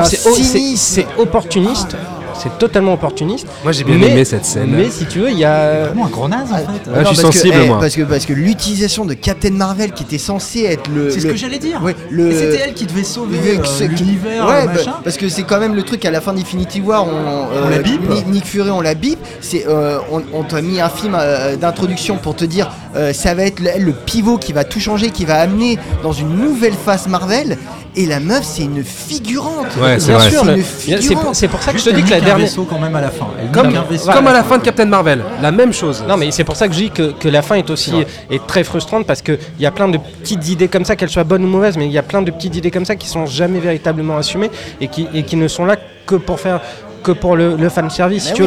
[0.95, 1.95] C'est opportuniste.
[2.43, 3.47] C'est totalement opportuniste.
[3.62, 4.70] Moi, j'ai bien Mais- aimé cette scène.
[4.76, 5.86] Mais si tu veux, il y a.
[5.86, 6.62] Vraiment un gros naze en fait.
[6.62, 7.78] Ouais, je suis parce que- sensible, eh, moi.
[7.80, 11.11] Parce que, parce que l'utilisation de Captain Marvel qui était censé être le.
[11.11, 11.82] C'est ce le- que j'allais dire.
[11.82, 14.95] Ouais, le- Et C'était elle qui devait sauver le- euh, l'univers, Ouais, bah, machin.
[15.03, 17.68] parce que c'est quand même le truc à la fin d'Infinity War, on, euh, On
[17.68, 18.01] la bip.
[18.09, 19.18] Ni- Nick Fury, on la bip.
[19.41, 23.34] C'est, euh, on, on t'a mis un film euh, d'introduction pour te dire, euh, ça
[23.34, 26.74] va être le, le pivot qui va tout changer, qui va amener dans une nouvelle
[26.74, 27.57] phase Marvel.
[28.01, 29.66] Et la meuf, c'est une figurante.
[29.82, 30.30] Ouais, c'est Bien vrai.
[30.30, 31.34] sûr, C'est pour, figurante.
[31.34, 32.38] c'est pour ça que je te dis que la dernière.
[32.38, 33.26] vaisseau quand même à la fin.
[33.42, 36.05] Elle Comme, à la fin de Captain Marvel, la même chose.
[36.09, 37.92] Non, mais c'est pour ça que je dis que, que la fin est aussi
[38.30, 41.24] est très frustrante parce qu'il y a plein de petites idées comme ça, qu'elles soient
[41.24, 43.26] bonnes ou mauvaises, mais il y a plein de petites idées comme ça qui sont
[43.26, 45.74] jamais véritablement assumées et qui, et qui ne sont là
[46.07, 46.61] que pour faire
[47.03, 48.32] que pour le, le fan service.
[48.32, 48.38] Oui,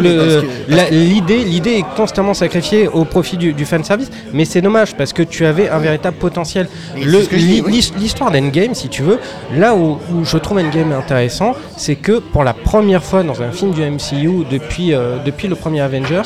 [0.70, 4.96] que- L'idée l'idée est constamment sacrifiée au profit du, du fan service, mais c'est dommage
[4.96, 6.68] parce que tu avais un véritable potentiel.
[6.96, 7.92] Mais Le- c'est ce que je dis, l'hi- oui.
[7.98, 9.20] L'histoire d'Endgame, si tu veux,
[9.56, 13.52] là où, où je trouve Endgame intéressant, c'est que pour la première fois dans un
[13.52, 16.22] film du MCU depuis, euh, depuis le premier Avengers,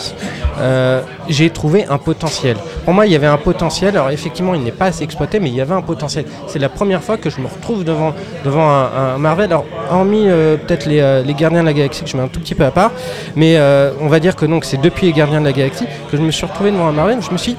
[0.60, 2.58] euh, j'ai trouvé un potentiel.
[2.84, 3.90] Pour moi, il y avait un potentiel.
[3.96, 6.26] Alors effectivement, il n'est pas assez exploité, mais il y avait un potentiel.
[6.48, 8.14] C'est la première fois que je me retrouve devant,
[8.44, 9.46] devant un, un Marvel.
[9.52, 12.56] Alors, hormis euh, peut-être les, les Gardiens de la Galaxie, que je un tout petit
[12.56, 12.92] peu à part,
[13.36, 16.18] mais euh, on va dire que donc c'est depuis les Gardiens de la Galaxie que
[16.18, 17.20] je me suis retrouvé devant un Marvel.
[17.22, 17.58] Je me suis dit,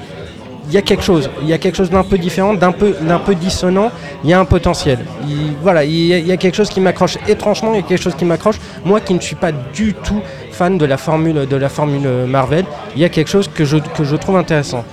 [0.69, 2.93] il y a quelque chose, il y a quelque chose d'un peu différent, d'un peu,
[3.25, 3.89] peu dissonant,
[4.25, 4.99] il y a un potentiel.
[5.25, 8.15] Il- voilà, il y a quelque chose qui m'accroche étrangement, il y a quelque chose
[8.15, 8.57] qui m'accroche.
[8.83, 10.21] Moi qui ne suis pas du tout
[10.57, 13.77] fan de la formule, de la formule Marvel, il y a quelque chose que je,
[13.77, 14.83] que je trouve intéressant.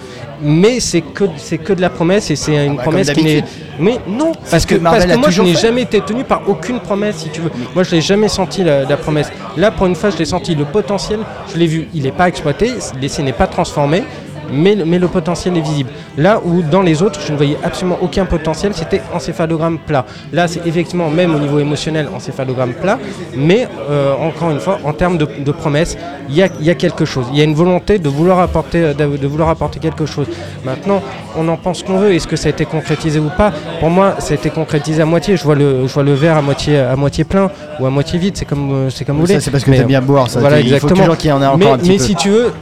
[0.43, 3.45] Mais c'est que, c'est que de la promesse et c'est une bah, promesse qui n'est.
[3.79, 6.01] Mais non, parce ce que, que Marvel parce que a moi je n'ai jamais été
[6.01, 7.51] tenu par aucune promesse, si tu veux.
[7.75, 9.31] Moi je l'ai jamais senti la, la promesse.
[9.57, 11.21] Là pour une fois je l'ai senti, le potentiel,
[11.53, 14.05] je l'ai vu, il n'est pas exploité, l'essai n'est pas transformé.
[14.53, 15.91] Mais, le- mais le potentiel est visible.
[16.19, 20.05] Là où dans les autres, je ne voyais absolument aucun potentiel, c'était encéphalogramme plat.
[20.33, 22.99] Là, c'est effectivement, même au niveau émotionnel, encéphalogramme plat,
[23.37, 25.97] mais euh, encore une fois, en termes de, de promesses,
[26.29, 27.27] il y a, y a quelque chose.
[27.33, 30.27] Il y a une volonté de vouloir, apporter, euh, de, de vouloir apporter quelque chose.
[30.65, 31.03] Maintenant,
[31.37, 32.13] on en pense qu'on veut.
[32.15, 33.53] Est-ce que ça a été concrétisé ou pas?
[33.81, 35.37] Pour moi, ça a été concrétisé à moitié.
[35.37, 38.19] Je vois le, je vois le verre à moitié, à moitié plein ou à moitié
[38.19, 38.37] vide.
[38.37, 39.41] C'est comme, euh, c'est comme vous Ça, voulez.
[39.45, 40.41] c'est parce que Mais, t'aimes bien boire, ça.
[40.41, 41.01] Voilà, Il faut exactement.
[41.03, 42.03] toujours qu'il y en ait encore mais, un petit mais peu.
[42.05, 42.53] si tu veux,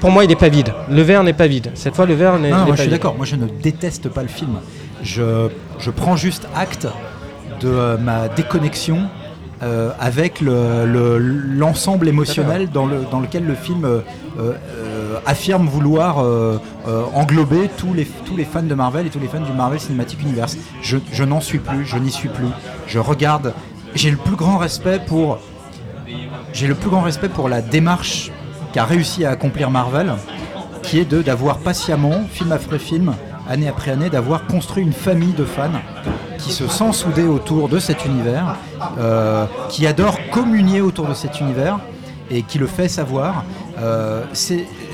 [0.00, 0.72] pour moi, il n'est pas vide.
[0.90, 1.70] Le verre n'est pas vide.
[1.74, 4.08] Cette fois, le verre n'est Non, moi pas je suis d'accord, moi je ne déteste
[4.08, 4.58] pas le film.
[5.02, 5.48] Je,
[5.78, 6.86] je prends juste acte
[7.60, 9.08] de euh, ma déconnexion
[9.62, 14.02] euh, avec le- le- l'ensemble émotionnel dans, le, dans lequel le film euh,
[15.26, 16.18] affirme vouloir
[17.14, 20.22] englober tous les, tous les fans de Marvel et tous les fans du Marvel Cinematic
[20.22, 20.56] Universe.
[20.82, 22.46] Je, je n'en suis plus, je n'y suis plus.
[22.86, 23.52] Je regarde,
[23.94, 25.38] j'ai le plus grand respect pour
[26.52, 28.30] j'ai le plus grand respect pour la démarche
[28.72, 30.12] qu'a réussi à accomplir Marvel,
[30.88, 33.14] qui est de d'avoir patiemment, film après film,
[33.46, 35.82] année après année, d'avoir construit une famille de fans
[36.38, 38.56] qui se sent soudés autour de cet univers,
[38.98, 41.78] euh, qui adore communier autour de cet univers
[42.30, 43.44] et qui le fait savoir.
[43.78, 44.24] Euh,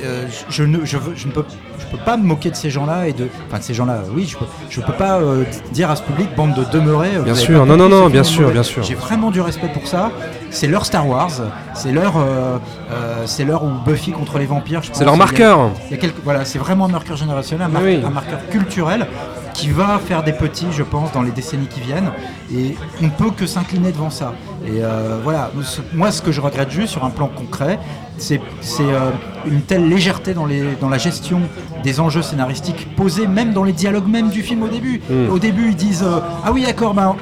[0.05, 1.28] euh, je, ne, je, je
[1.78, 3.98] je peux pas me moquer de ces gens-là et de, enfin de ces gens-là.
[4.14, 7.16] Oui, je peux, je peux pas euh, dire à ce public bande de demeurés.
[7.16, 8.82] euh, Bien sûr, non, non, non, bien sûr, bien sûr.
[8.82, 10.10] J'ai vraiment du respect pour ça.
[10.50, 11.30] C'est leur Star Wars,
[11.74, 12.58] c'est leur, euh,
[12.92, 14.82] euh, c'est leur où Buffy contre les vampires.
[14.92, 15.70] C'est leur Il y a- marqueur.
[15.86, 18.00] il y a quelques- voilà, c'est vraiment un marqueur générationnel, un, mar- Oui.
[18.06, 19.06] un marqueur culturel
[19.52, 22.10] qui va faire des petits, je pense, dans les décennies qui viennent.
[22.52, 24.32] Et on ne peut que s'incliner devant ça.
[24.66, 25.50] Et euh, voilà,
[25.92, 27.78] moi, ce que je regrette juste sur un plan concret,
[28.18, 28.40] c'est
[28.80, 29.10] euh,
[29.46, 31.40] une telle légèreté dans, les, dans la gestion
[31.82, 35.00] des enjeux scénaristiques posés, même dans les dialogues même du film au début.
[35.08, 35.30] Mm.
[35.30, 37.16] Au début, ils disent euh, Ah oui, d'accord, ben,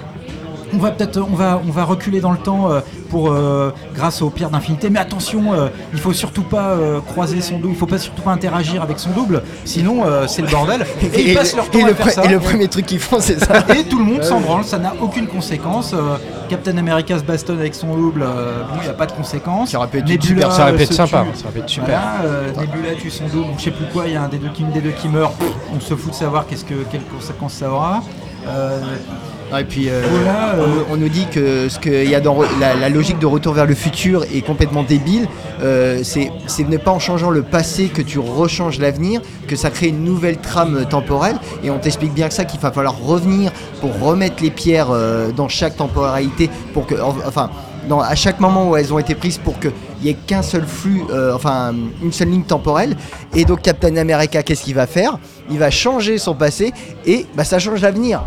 [0.75, 4.23] on va peut-être on va, on va reculer dans le temps euh, pour euh, grâce
[4.23, 4.91] aux pierres d'infinité.
[4.91, 7.75] Mais attention euh, il faut surtout pas croiser son double.
[7.75, 9.43] Il faut pas surtout pas interagir avec son double.
[9.64, 10.85] Sinon c'est le bordel.
[11.14, 12.25] Et, ils passent leur et temps le à faire ça.
[12.25, 13.64] et le premier truc qu'ils font, c'est ça.
[13.75, 14.64] et tout le monde s'en branle.
[14.64, 15.95] Ça n'a aucune conséquence.
[16.49, 18.20] Captain America se bastonne avec son double.
[18.20, 20.77] Bon il n'y a pas de conséquences Ça aurait pu être Nebula, super- ça aurait
[20.77, 21.39] pu être sympa, tue.
[21.39, 21.87] ça aurait pu être super.
[21.87, 23.49] Voilà, euh, Nebula tue son double.
[23.59, 24.05] Je sais plus quoi.
[24.07, 25.33] Il y a un des deux qui, une des deux qui meurt.
[25.75, 28.03] On se fout de savoir qu'est-ce que quelles conséquences ça aura.
[28.47, 28.81] Euh,
[29.59, 32.34] Et puis, euh, Voilà, euh, on, on nous dit que ce qu'il y a dans
[32.34, 35.28] re- la, la logique de retour vers le futur est complètement débile.
[35.62, 39.70] Euh, c'est c'est ne pas en changeant le passé que tu rechanges l'avenir, que ça
[39.70, 41.36] crée une nouvelle trame temporelle.
[41.62, 44.88] Et on t'explique bien que ça, qu'il va falloir revenir pour remettre les pierres
[45.36, 46.94] dans chaque temporalité, pour que,
[47.26, 47.50] enfin,
[47.88, 49.72] dans, à chaque moment où elles ont été prises pour qu'il
[50.03, 52.96] n'y ait qu'un seul flux, euh, enfin une seule ligne temporelle.
[53.34, 55.18] Et donc Captain America, qu'est-ce qu'il va faire?
[55.50, 56.72] Il va changer son passé
[57.05, 58.22] et bah, ça change l'avenir.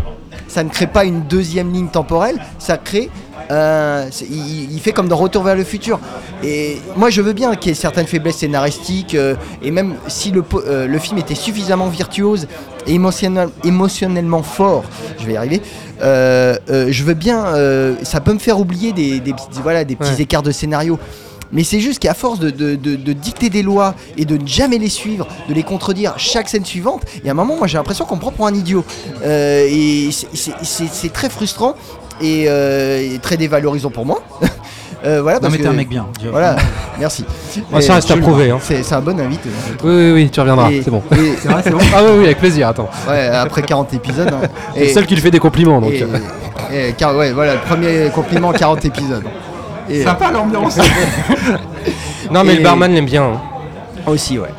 [0.48, 3.10] Ça ne crée pas une deuxième ligne temporelle, ça crée...
[3.52, 6.00] euh, il, il fait comme dans Retour vers le futur.
[6.44, 10.32] Et moi je veux bien qu'il y ait certaines faiblesses scénaristiques, euh, et même si
[10.32, 12.48] le, euh, le film était suffisamment virtuose
[12.88, 14.84] et émotionnel- émotionnellement fort,
[15.20, 15.62] je vais y arriver,
[16.02, 17.46] euh, je veux bien,
[18.04, 19.22] ça peut me faire oublier des,
[19.64, 20.22] voilà, des petits Ouais.
[20.22, 20.98] écarts de scénario.
[21.52, 24.48] Mais c'est juste qu'à force de, de- de- de dicter des lois et de ne
[24.48, 27.68] jamais les suivre, de les contredire chaque scène suivante, il y a un moment, moi
[27.68, 28.84] j'ai l'impression qu'on me prend pour un idiot.
[29.24, 31.76] Euh, et c'est- très frustrant
[32.22, 34.22] et, euh, et très dévalorisant pour moi.
[35.04, 36.08] Euh, voilà, Non, parce mais t'es un mec bien.
[36.32, 36.56] Voilà,
[37.00, 37.24] merci.
[37.80, 38.58] Ça reste à prouver, hein.
[38.60, 39.50] C'est un bon invité.
[39.70, 39.92] je trouve.
[39.92, 41.04] Oui, oui, oui, tu reviendras, c'est bon.
[41.12, 41.78] et- C'est vrai, c'est bon.
[41.94, 42.90] Ah oui, oui, avec plaisir, attends.
[43.08, 44.30] Ouais, après 40 épisodes.
[44.34, 44.48] hein.
[44.74, 45.92] C'est le seul qui lui fait des compliments, donc.
[45.92, 46.00] et-
[46.74, 49.26] et- car- ouais, voilà, le premier compliment 40 épisodes.
[49.90, 50.78] Et, Sympa l'ambiance.
[52.32, 53.24] Non, mais Et- le barman l'aime bien.
[53.24, 53.42] hein.
[54.08, 54.50] Aussi, ouais.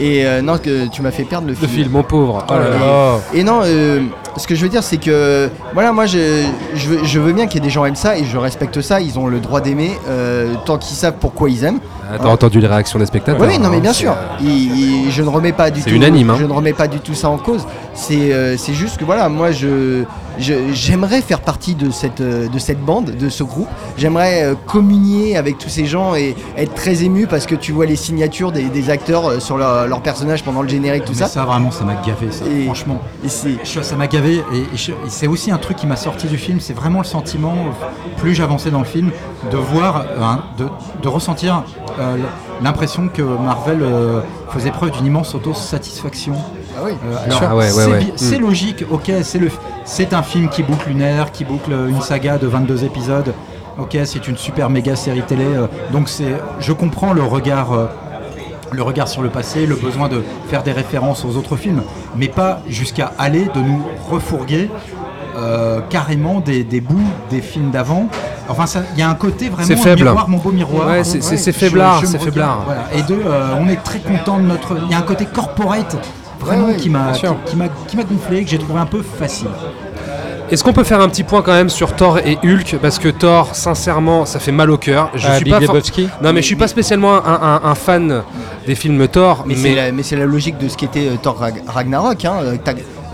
[0.00, 1.70] Et euh, non, que tu m'as fait perdre le Le film.
[1.70, 2.44] film, mon pauvre.
[2.48, 2.76] Oh là là.
[2.82, 3.18] Oh.
[3.34, 4.00] Et non, euh,
[4.36, 7.46] ce que je veux dire, c'est que voilà, moi, je, je, veux, je veux bien
[7.46, 9.00] qu'il y ait des gens aiment ça et je respecte ça.
[9.00, 11.78] Ils ont le droit d'aimer euh, tant qu'ils savent pourquoi ils aiment.
[12.20, 14.12] T'as entendu les réactions des spectateurs Oui, non, mais hein, bien c'est, sûr.
[14.12, 15.96] euh, Il- il- je ne remets pas du C'est tout.
[15.96, 16.36] unanime, hein.
[16.38, 17.66] Je ne remets pas du tout ça en cause.
[17.94, 20.04] C'est euh, c'est juste que voilà, moi, je-
[20.38, 23.68] j'aimerais faire partie de cette euh, de cette bande, de ce groupe.
[23.96, 27.86] J'aimerais euh, communier avec tous ces gens et être très ému parce que tu vois
[27.86, 31.18] les signatures des, des acteurs euh, sur leur, leur personnage pendant le générique, tout Mais
[31.20, 31.28] ça.
[31.28, 33.00] ça, vraiment, ça m'a gavé, ça, Et- franchement.
[33.24, 34.64] et Ça m'a gavé, et,
[35.08, 37.54] c'est aussi un truc qui m'a sorti du film, c'est vraiment le sentiment,
[38.18, 39.10] plus j'avançais dans le film,
[39.50, 40.66] de voir, hein, de,
[41.02, 41.64] de ressentir
[41.98, 42.16] euh,
[42.62, 44.20] l'impression que Marvel euh,
[44.50, 46.34] faisait preuve d'une immense autosatisfaction.
[46.76, 46.92] Ah oui.
[47.04, 47.16] Euh.
[47.40, 47.98] Ah ouais, ouais, c'est ouais.
[48.00, 48.42] bi- c'est Mm.
[48.42, 49.50] logique, ok, c'est le,
[49.84, 53.32] c'est un film qui boucle une ère, qui boucle une saga de 22 épisodes.
[53.78, 55.44] Ok, c'est une super méga série télé.
[55.46, 57.86] euh, donc c'est, je comprends le regard, euh,
[58.70, 61.82] le regard sur le passé, le besoin de faire des références aux autres films,
[62.16, 64.70] mais pas jusqu'à aller de nous refourguer
[65.36, 67.00] euh, carrément des, des bouts
[67.30, 68.08] des films d'avant.
[68.48, 68.64] Enfin,
[68.94, 70.04] il y a un côté vraiment C'est faible.
[70.04, 70.88] miroir, mon beau miroir.
[70.88, 72.62] Ouais, c'est- faiblard, c'est faiblard.
[72.66, 72.82] voilà.
[72.94, 74.76] Et deux, euh, on est très content de notre.
[74.84, 75.96] Il y a un côté corporate
[76.44, 77.36] vraiment Ouais, ouais, qui m'a bien sûr.
[77.46, 79.48] qui m'a qui m'a gonflé, que j'ai trouvé un peu facile.
[80.50, 82.76] Est-ce qu'on peut faire un petit point quand même sur Thor et Hulk?
[82.82, 85.10] Parce que Thor, sincèrement, ça fait mal au cœur.
[85.14, 87.60] Je Ah, suis Big pas for- Lebowski Non, mais je suis pas spécialement un, un-
[87.70, 88.22] un fan
[88.66, 91.16] des films Thor, Mais, mais, c'est la, mais c'est la logique de ce qu'était euh,
[91.22, 92.56] Thor Rag- Ragnarok, hein, euh,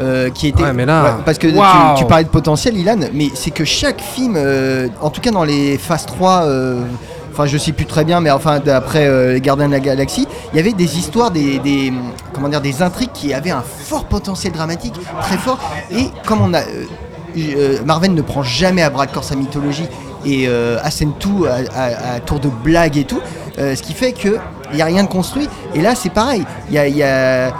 [0.00, 0.64] euh, qui était.
[0.64, 4.34] Ouais, mais là- parce que tu- parlais de potentiel, Ilan, mais c'est que chaque film,
[4.36, 6.82] euh, en tout cas dans les phases 3, euh,
[7.38, 10.26] enfin je sais plus très bien, mais enfin d'après euh, les Gardiens de la Galaxie,
[10.52, 11.92] il y avait des histoires, des,
[12.32, 15.60] comment dire, des intrigues qui avaient un fort potentiel dramatique, très fort.
[15.92, 16.84] Et comme on a, euh,
[17.38, 19.86] euh, Marvel ne prend jamais à bras le corps sa mythologie
[20.26, 23.20] et euh, assène tout à, tour de blague et tout,
[23.60, 24.36] euh, ce qui fait que
[24.72, 25.48] il n'y a rien de construit.
[25.74, 26.44] Et là, c'est pareil.
[26.70, 27.52] Il y a,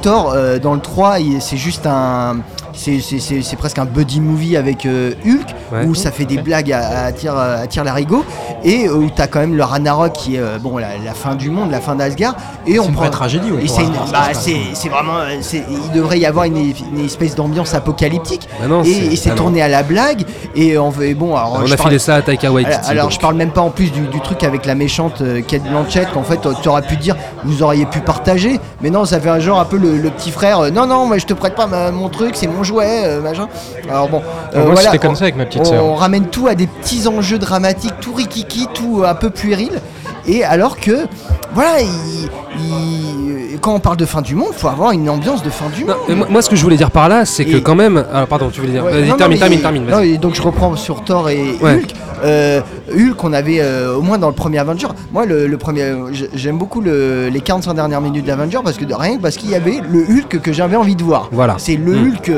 [0.00, 2.38] Thor dans le 3, il- c'est juste un.
[2.76, 5.84] C'est presque un buddy movie avec euh, Hulk, Ouais.
[5.84, 8.24] où ça fait des blagues à, à tire, à tire larigot,
[8.62, 11.34] et où tu as quand même le Ragnarok qui est euh, bon, la, la fin
[11.34, 12.36] du monde, la fin d'Asgard.
[12.68, 13.02] Et C'est on une prend.
[13.02, 15.16] vraie tragédie, ouais, et pour c'est bah, vraiment.
[15.18, 18.48] euh, Il devrait y avoir une, une espèce d'ambiance apocalyptique.
[18.60, 20.24] Bah non, et c'est- et ah tourné à la blague.
[20.54, 21.14] Et on veut.
[21.14, 21.54] Bon, alors.
[21.60, 22.88] on a parle- filé ça à Taika Waititi.
[22.90, 25.64] alors, je parle même pas en plus du, du truc avec la méchante euh, Kate
[25.64, 29.28] Blanchett qu'en fait tu aurais pu dire vous auriez pu partager mais non ça fait
[29.28, 31.54] un genre un peu le, le petit frère euh, non non moi je te prête
[31.54, 33.48] pas ma- mon truc c'est mon jouet euh, machin.
[33.88, 34.22] Alors bon
[34.54, 35.84] moi, c'était comme ça avec ma petite on, sœur.
[35.84, 39.80] on ramène tout à des petits enjeux dramatiques tout rikiki tout un peu puéril.
[40.26, 41.06] Et alors que
[41.54, 43.25] voilà il- il-
[43.60, 45.96] quand on parle de fin du monde faut avoir une ambiance de fin du monde
[46.08, 48.04] moi, moi, ce que je voulais dire par là, c'est que quand même.
[48.12, 48.84] Alors, pardon, tu voulais dire.
[48.84, 49.84] Ouais, non, non, termine, mais- termine, termine.
[49.86, 50.12] non, vas-y.
[50.14, 51.74] et donc je reprends sur Thor et Ouais.
[51.76, 51.94] Hulk.
[52.24, 52.60] Euh,
[52.94, 54.88] Hulk, on avait euh, au moins dans le premier Avenger.
[55.12, 55.94] Moi, le, le premier,
[56.34, 59.50] j'aime beaucoup le- les 45 dernières minutes d'Avenger parce que de rien que parce qu'il
[59.50, 61.28] y avait le Hulk que j'avais envie de voir.
[61.32, 61.56] Voilà.
[61.58, 62.12] C'est le Mm.
[62.12, 62.32] Hulk.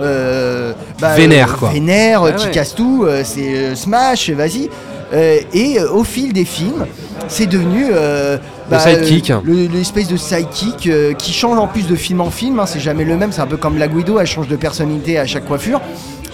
[0.00, 1.70] euh, bah, Vénère, euh, quoi.
[1.70, 2.50] Vénère, euh, Ouais, qui ouais.
[2.52, 3.04] casse tout.
[3.06, 4.68] euh, c'est euh, Smash, vas-y.
[5.14, 6.84] Euh, et euh, au fil des films,
[7.28, 8.36] c'est devenu euh,
[8.70, 9.30] Le sidekick.
[9.30, 12.58] euh, le- l'espèce de sidekick euh, qui change en plus de film en film.
[12.58, 13.32] hein, c'est jamais le même.
[13.32, 15.80] C'est un peu comme la Guido, elle change de personnalité à chaque coiffure.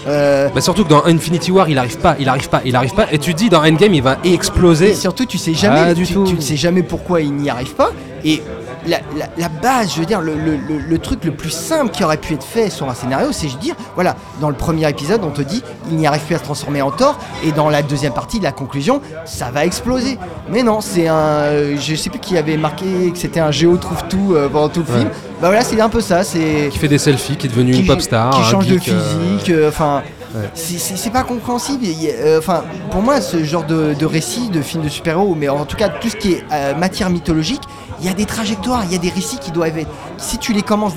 [0.09, 2.95] Euh, Bah, surtout que dans Infinity War, il arrive pas, il arrive pas, il arrive
[2.95, 3.07] pas.
[3.13, 4.91] Et tu te dis, dans Endgame, il va exploser.
[4.91, 6.25] Et surtout, tu sais jamais, Ah, du tu, tout.
[6.25, 7.93] tu ne sais jamais pourquoi il n'y arrive pas.
[8.25, 8.43] Et
[8.87, 11.91] la, la- la base, je veux dire, le, le- le- le truc le plus simple
[11.91, 14.89] qui aurait pu être fait sur un scénario, c'est de dire, voilà, dans le premier
[14.89, 17.69] épisode, on te dit, il n'y arrive plus à se transformer en Thor, et dans
[17.69, 20.19] la deuxième partie, la conclusion, ça va exploser.
[20.51, 23.77] Mais non, c'est un, euh, je sais plus qui avait marqué que c'était un géo
[23.77, 24.99] trouve tout euh, pendant tout le Ouais.
[25.01, 25.11] film.
[25.41, 26.23] Bah voilà, c'est un peu ça.
[26.25, 28.31] C'est Qui fait des selfies, qui est devenu qui- une pop star.
[28.31, 29.01] qui change de geek, euh,
[29.37, 30.03] physique, euh, enfin,
[30.35, 30.49] Ouais.
[30.55, 31.85] c'est- pas compréhensible.
[31.85, 35.65] Euh, Enfin, pour moi, ce genre de, de récit, de film de super-héros, mais en
[35.67, 37.61] tout cas tout ce qui est euh, matière mythologique,
[38.03, 39.91] il y a des trajectoires, il y a des récits qui doivent être.
[40.19, 40.95] Si tu les commences,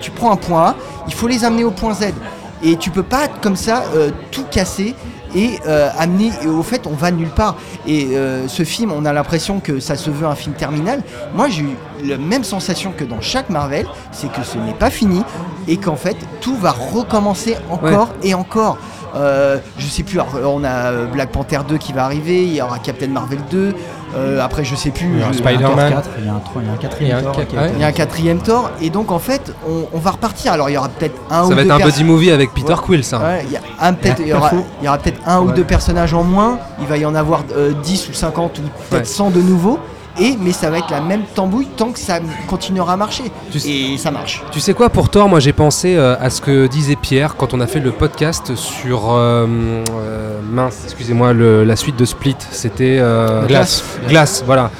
[0.00, 0.74] tu prends un point A,
[1.06, 2.14] il faut les amener au point Z,
[2.62, 4.94] et tu peux pas comme ça euh, tout casser.
[5.34, 7.56] Et euh, amener, et au fait, on va nulle part.
[7.86, 11.02] Et euh, ce film, on a l'impression que ça se veut un film terminal.
[11.34, 14.88] Moi, j'ai eu la même sensation que dans chaque Marvel, c'est que ce n'est pas
[14.88, 15.22] fini
[15.68, 18.78] et qu'en fait, tout va recommencer encore et encore.
[19.14, 22.62] Euh, je sais plus, alors, on a Black Panther 2 qui va arriver, il y
[22.62, 23.74] aura Captain Marvel 2,
[24.16, 25.06] euh, après je sais plus.
[25.14, 25.92] Il y a un je- Spider-Man.
[25.92, 27.18] Thor 4, il y a un trois- il y a un quatrième Il y a
[27.18, 27.72] un Thor ouais.
[27.74, 30.52] il y a un quatrième Thor, et donc en fait, on, on va repartir.
[30.52, 32.72] Alors il y aura peut-être un ou Ça va deux être un movie avec Peter
[32.72, 32.78] Ouais.
[32.84, 33.18] Quill, ça.
[33.18, 34.50] Ouais, il y a un peut-être, il y aura,
[34.98, 36.58] peut-être un ou deux personnages en moins.
[36.80, 39.04] Il va y en avoir euh, 10 ou 50 ou peut-être Ouais.
[39.04, 39.78] 100 de nouveaux.
[40.18, 43.24] Et mais ça va être la même tambouille tant que ça continuera à marcher.
[43.52, 44.42] Tu sais- Et ça marche.
[44.50, 47.52] Tu sais quoi, pour Thor, moi j'ai pensé euh, à ce que disait Pierre quand
[47.54, 49.12] on a fait le podcast sur.
[49.12, 49.46] euh,
[49.90, 52.36] euh, mince, excusez-moi, la suite de Split.
[52.50, 52.96] C'était.
[53.00, 53.84] euh, Glace.
[54.08, 54.70] Glace, voilà.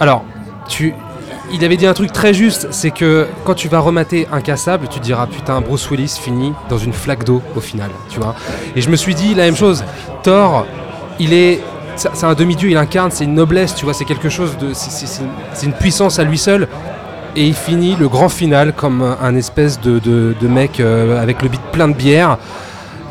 [0.00, 0.24] Alors,
[0.68, 0.94] tu.
[1.52, 4.98] il avait dit un truc très juste, c'est que quand tu vas remater Incassable, tu
[5.00, 8.34] te diras putain Bruce Willis finit dans une flaque d'eau au final, tu vois.
[8.74, 9.84] Et je me suis dit la même chose.
[10.22, 10.66] Thor,
[11.18, 11.62] il est,
[11.96, 15.64] c'est un demi-dieu, il incarne, c'est une noblesse, tu vois, c'est quelque chose de, c'est-
[15.64, 16.68] une- puissance à lui seul.
[17.34, 21.42] Et il finit le grand final comme un, espèce de, de- de mec euh, avec
[21.42, 22.38] le bit plein de bière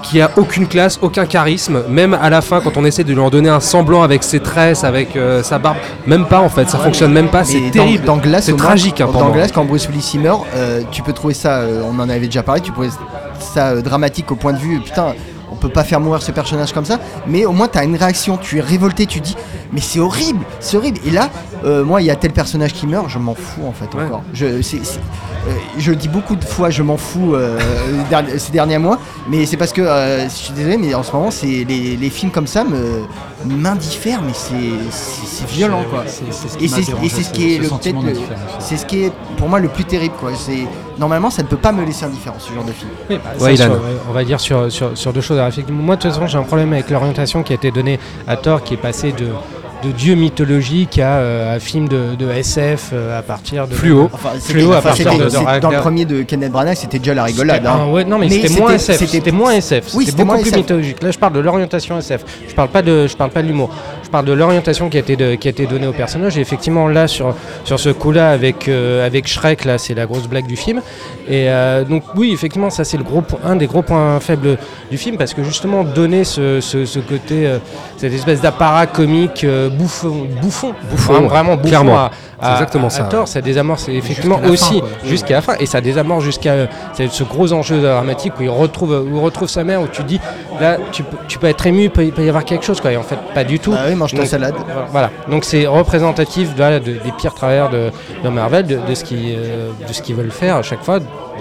[0.01, 3.19] qui a aucune classe, aucun charisme, même à la fin quand on essaie de lui
[3.19, 6.69] en donner un semblant avec ses tresses, avec euh, sa barbe, même pas en fait,
[6.69, 9.29] ça fonctionne même pas, c'est dans- terrible, Dans Glass, c'est tragique hein, Dans.
[9.29, 12.43] Glass, quand Bruce Willis meurt, euh, tu peux trouver ça, euh, on en avait déjà
[12.43, 12.89] parlé, tu pourrais
[13.39, 15.13] ça euh, dramatique au point de vue, putain,
[15.67, 18.37] peut pas faire mourir ce personnage comme ça, mais au moins tu as une réaction,
[18.37, 19.35] tu es révolté, tu dis,
[19.75, 20.99] mais c'est horrible, c'est horrible.
[21.05, 21.29] Et là,
[21.65, 24.23] euh, moi, il y a tel personnage qui meurt, je m'en fous en fait encore.
[24.33, 24.99] Je, c'est- c'est-
[25.47, 27.59] euh, je le dis beaucoup de fois, je m'en fous euh,
[28.09, 28.97] derni- ces derniers mois,
[29.29, 32.09] mais c'est parce que, euh, je suis désolé, mais en ce moment, c'est les, les
[32.09, 33.03] films comme ça me
[33.45, 36.03] m'indiffèrent, mais c'est violent quoi.
[36.07, 38.13] C'est- c'est ce qui Et c'est dérangé, et c'est ce qui est le peut-être le-
[38.59, 40.31] c'est ce qui est pour moi le plus terrible quoi.
[40.35, 40.65] C'est
[40.97, 42.89] normalement ça ne peut pas me laisser indifférent ce genre de film.
[43.09, 45.37] Oui, bah, sur- on va dire sur, sur, sur deux choses.
[45.37, 48.35] Alors, moi, de toute façon, j'ai un problème avec l'orientation qui a été donnée à
[48.37, 49.27] tort, qui est passé de,
[49.83, 53.73] de dieu mythologique à, euh, à film de, de SF euh, à partir de.
[53.75, 54.09] Fluo.
[54.11, 57.65] Enfin, Fluo à partir de, dans le premier de Kenneth Branagh, c'était déjà la rigolade.
[57.65, 57.87] Hein.
[57.91, 58.97] ouais, non, mais, c'était moins SF.
[59.05, 59.85] c'était- moins SF.
[59.93, 60.57] Oui, C'était c'était moins beaucoup plus SF.
[60.57, 61.03] mythologique.
[61.03, 62.23] Là, je parle de l'orientation SF.
[62.47, 63.69] Je parle pas de, je parle pas de l'humour.
[64.05, 66.37] Je parle de l'orientation qui a été de- qui a été donnée au personnage.
[66.37, 70.27] Et effectivement, là, sur sur ce coup-là, avec euh, avec Shrek, là, c'est la grosse
[70.27, 70.81] blague du film.
[71.27, 74.57] Et euh, donc, oui, effectivement, ça c'est le gros, po- un des gros points faibles
[74.91, 77.57] du film parce que justement donner ce, ce, ce côté, euh,
[77.97, 81.27] cette espèce d'apparat comique bouffon, bouffon, Bouffon, vraiment, ouais.
[81.29, 81.97] vraiment bouffon Clairement.
[82.39, 85.81] à, exactement à- ça, à tort, ça désamorce effectivement aussi jusqu'à la fin et ça
[85.81, 86.67] désamorce jusqu'à
[87.09, 90.19] ce gros enjeu dramatique où il retrouve où il retrouve sa mère où tu dis
[90.61, 92.79] là tu peux, tu peux être ému il peut, il peut y avoir quelque chose
[92.81, 94.55] quoi et en fait pas du tout Ah oui, mange ta Donc, salade.
[94.91, 95.09] voilà.
[95.29, 97.91] Donc c'est représentatif voilà, de- des pires travers de,
[98.23, 100.99] de Marvel de, de ce qu'ils euh, de ce qu'ils veulent faire à chaque fois.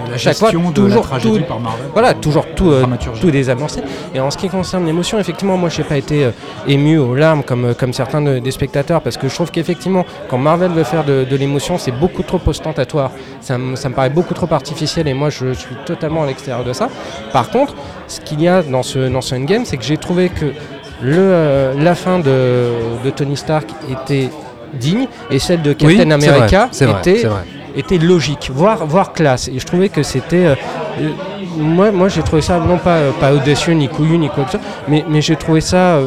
[0.09, 1.85] La à chaque fois de la toujours tout- par Marvel.
[1.93, 2.83] voilà toujours tout euh,
[3.21, 3.81] tout désamorcé.
[4.13, 6.31] Et en ce qui concerne l'émotion effectivement moi je n'ai pas été euh,
[6.67, 10.05] ému aux larmes comme, euh, comme certains de- des spectateurs parce que je trouve qu'effectivement
[10.29, 13.11] quand Marvel veut faire de, de l'émotion c'est beaucoup trop ostentatoire.
[13.39, 16.65] Ça, me- ça me paraît beaucoup trop artificiel et moi je suis totalement à l'extérieur
[16.65, 16.89] de ça.
[17.31, 17.73] Par contre
[18.07, 20.47] ce qu'il y a dans ce, dans ce endgame c'est que j'ai trouvé que
[21.01, 22.71] le, euh, la fin de,
[23.03, 24.29] de Tony Stark était
[24.73, 27.43] digne et celle de Captain Oui, America vrai, c'est vrai,
[27.75, 29.47] était, logique, voire, voire classe.
[29.49, 30.45] Et je trouvais que c'était.
[30.45, 30.55] euh,
[31.01, 31.09] euh,
[31.57, 34.57] moi, moi j'ai trouvé ça non pas, pas audacieux, ni couillu, ni quoi que ce
[34.57, 35.99] soit, mais, mais j'ai trouvé ça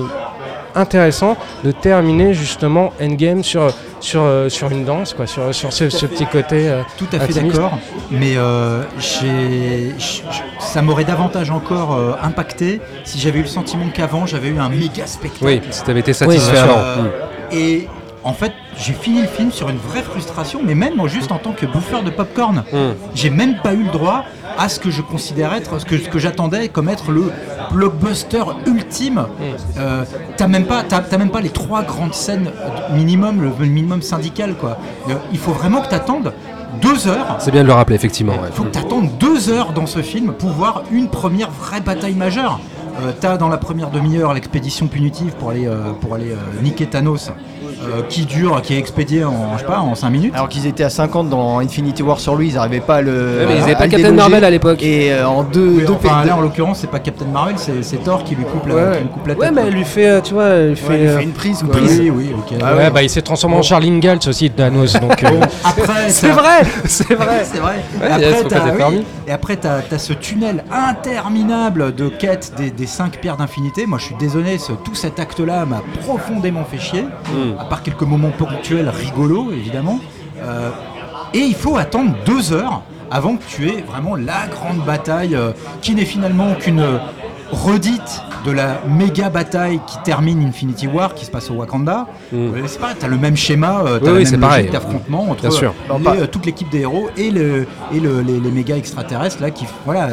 [0.78, 5.90] intéressant de terminer justement Endgame sur, sur, euh, sur une danse, quoi, sur, sur ce,
[5.90, 6.68] ce petit côté.
[6.68, 7.78] euh, Tout à fait d'accord,
[8.10, 10.22] mais euh, j-
[10.60, 14.68] ça m'aurait davantage encore euh, impacté si j'avais eu le sentiment qu'avant j'avais eu un
[14.68, 15.44] méga spectacle.
[15.44, 17.04] Oui, si t'avais été satisfait avant.
[17.52, 17.88] Et
[18.24, 21.52] en fait, j'ai fini le film sur une vraie frustration, mais même juste en tant
[21.52, 22.62] que bouffeur de popcorn.
[22.72, 22.76] Mm.
[23.14, 24.24] J'ai même pas eu le droit
[24.58, 27.30] à ce que je considérais être, ce que, ce que j'attendais comme être le
[27.72, 29.26] blockbuster ultime.
[29.78, 30.04] Euh,
[30.36, 32.50] t'as même pas, t'as, t'as même pas les trois grandes scènes
[32.92, 34.78] minimum, le, minimum syndical quoi.
[35.32, 36.32] Il faut vraiment que t'attendes
[36.82, 37.36] deux heures.
[37.38, 38.34] C'est bien de le rappeler, effectivement.
[38.34, 38.48] ouais.
[38.48, 41.80] Il faut que tu attendes deux heures dans ce film pour voir une première vraie
[41.80, 42.60] bataille majeure.
[43.00, 46.86] Euh, T'as dans la première demi-heure l'expédition punitive pour aller, euh, pour aller euh, niquer
[46.86, 47.30] Thanos,
[47.82, 50.34] euh, qui dure, qui est expédié en, je sais pas, en 5 minutes.
[50.34, 53.12] Alors qu'ils étaient à 50 dans Infinity War sur lui, ils n'arrivaient pas à le.
[53.12, 54.16] Ouais, mais ils à avaient pas le Captain déloger.
[54.16, 54.82] Marvel à l'époque.
[54.82, 57.82] Et euh, en deux, Oui, deux enfin, là en l'occurrence, c'est pas Captain Marvel, c'est
[57.82, 58.96] c'est Thor qui lui coupe la, Ouais.
[58.98, 59.42] qui lui coupe la tête.
[59.42, 61.32] Ouais, mais elle lui fait, euh, tu vois, elle lui fait, Ouais, il fait une
[61.32, 62.00] prise Une prise.
[62.00, 62.58] Oui, oui, ok.
[62.62, 62.90] Ah ouais, ouais.
[62.90, 64.92] bah, il s'est transformé en Charlie Galt aussi, Thanos.
[64.94, 67.44] Donc, euh, Après, C'est vrai, c'est vrai.
[67.44, 67.76] C'est vrai.
[68.00, 69.04] Ouais, et après, t'as côté oui, permis.
[69.26, 73.86] et après, t'as as ce tunnel interminable de quête des, des cinq pierres d'infinité.
[73.86, 77.58] Moi, je suis désolé, tout cet acte-là m'a profondément fait chier, Mm.
[77.68, 80.00] À part quelques moments ponctuels rigolos, évidemment.
[80.38, 80.70] Euh,
[81.34, 85.52] et il faut attendre deux heures avant que tu aies vraiment la grande bataille euh,
[85.82, 86.98] qui n'est finalement qu'une
[87.50, 92.06] redite de la méga bataille qui termine Infinity War qui se passe au Wakanda.
[92.32, 92.36] Mm.
[92.36, 94.70] Euh, C'est pareil, t'as le même schéma, euh, t'as Oui, la oui, même c'est logique
[94.72, 95.74] d'affrontement entre Bien sûr.
[95.90, 99.42] euh, les, euh, toute l'équipe des héros et, le, et le- les, les méga extraterrestres
[99.42, 100.08] là qui voilà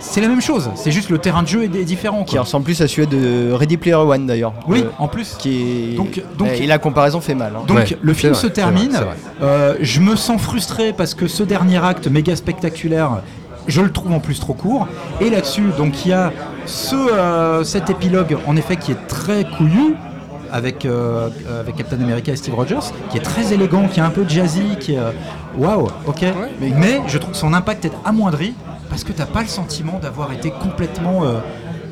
[0.00, 2.42] c'est la même chose c'est juste le terrain de jeu est, est différent Qui quoi.
[2.44, 4.52] ressemble plus à celui de Ready Player One d'ailleurs.
[4.66, 5.96] oui Euh, en plus qui est...
[5.96, 7.52] Donc- donc- et la comparaison fait mal.
[7.56, 7.62] hein.
[7.66, 9.06] donc Ouais, le film vrai, se termine vrai.
[9.42, 13.22] euh, je me sens frustré parce que ce dernier acte méga spectaculaire
[13.68, 14.88] je le trouve en plus trop court
[15.20, 16.32] et là-dessus donc il y a
[16.66, 19.94] ce, euh, cet épilogue en effet qui est très couillu
[20.50, 21.28] avec, euh,
[21.60, 22.78] avec Captain America et Steve Rogers,
[23.10, 24.98] qui est très élégant, qui est un peu jazzy, qui est...
[24.98, 25.10] euh,
[25.58, 26.24] Waouh, ok.
[26.58, 28.54] Mais, mais je trouve que son impact est amoindri
[28.88, 31.40] parce que t'as pas le sentiment d'avoir été complètement euh,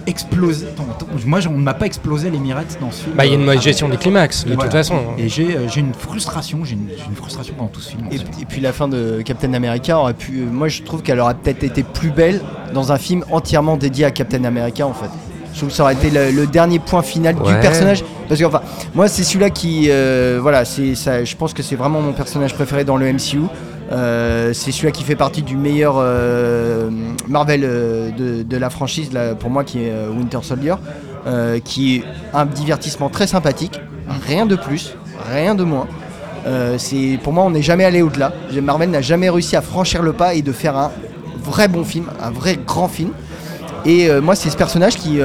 [0.07, 0.67] explosé.
[0.69, 3.17] attends, attends, moi, on ne m'a pas explosé les mirettes dans ce film.
[3.17, 4.97] Bah, il y a une euh, mauvaise gestion des climax, de toute façon.
[5.19, 8.09] Et j'ai euh, j'ai une frustration, j'ai une, frustration dans tout ce film.
[8.13, 10.33] Et, puis la fin de Captain America aurait pu.
[10.51, 12.41] Moi, je trouve qu'elle aurait peut-être été plus belle
[12.73, 15.11] dans un film entièrement dédié à Captain America, en fait.
[15.53, 17.55] Je trouve que ça aurait été le, le dernier point final Ouais.
[17.55, 18.05] du personnage.
[18.29, 18.61] Parce que, enfin,
[18.95, 19.87] moi, c'est celui-là qui.
[19.89, 21.25] euh, voilà, c'est ça.
[21.25, 23.41] Je pense que c'est vraiment mon personnage préféré dans le MCU.
[23.93, 26.91] Euh, c'est celui-là qui fait partie du meilleur euh,
[27.29, 30.75] Marvel euh, de, la franchise, pour moi, qui est Winter Soldier.
[31.65, 33.81] qui est un divertissement très sympathique.
[34.27, 34.95] Rien de plus,
[35.31, 35.87] rien de moins.
[37.25, 38.33] Pour moi on n'est jamais allé au-delà.
[38.63, 40.93] Marvel n'a jamais réussi à franchir le pas et de faire un
[41.43, 43.11] vrai bon film, un vrai grand film.
[43.85, 45.19] Et moi c'est ce personnage qui,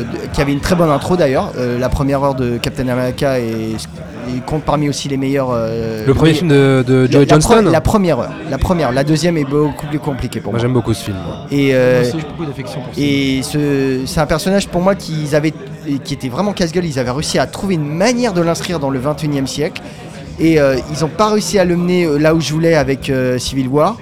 [0.00, 1.52] euh, qui avait une très bonne intro d'ailleurs.
[1.58, 3.76] Euh, la première heure de Captain America et,
[4.46, 5.48] compte parmi aussi les meilleurs.
[5.52, 8.30] euh, Le premier les- film de, de la- Joe la, Johnston pre- la première heure.
[8.48, 8.92] La première.
[8.92, 10.62] La deuxième est beaucoup plus compliquée pour Moi moi.
[10.66, 11.16] j'aime beaucoup ce film.
[11.50, 13.00] Et, euh, Moi aussi, j'ai beaucoup d'affection pour ça.
[13.00, 15.52] et ce- c'est un personnage pour moi qu'ils avaient,
[15.88, 16.84] et qui était vraiment casse-gueule.
[16.84, 19.82] Ils avaient réussi à trouver une manière de l'inscrire dans le 21e siècle.
[20.38, 23.36] Et euh, ils n'ont pas réussi à le mener là où je voulais avec euh,
[23.38, 23.96] Civil War.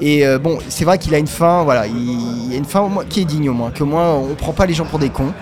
[0.00, 2.80] Et euh, bon, c'est vrai qu'il a une fin, voilà, il, y a une fin
[2.80, 4.98] au moins, qui est digne au moins, que moi on prend pas les gens pour
[4.98, 5.32] des cons.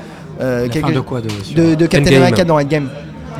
[0.40, 2.16] Euh, La quelque- fin de quoi de, de, de Captain.
[2.16, 2.88] America dans Endgame.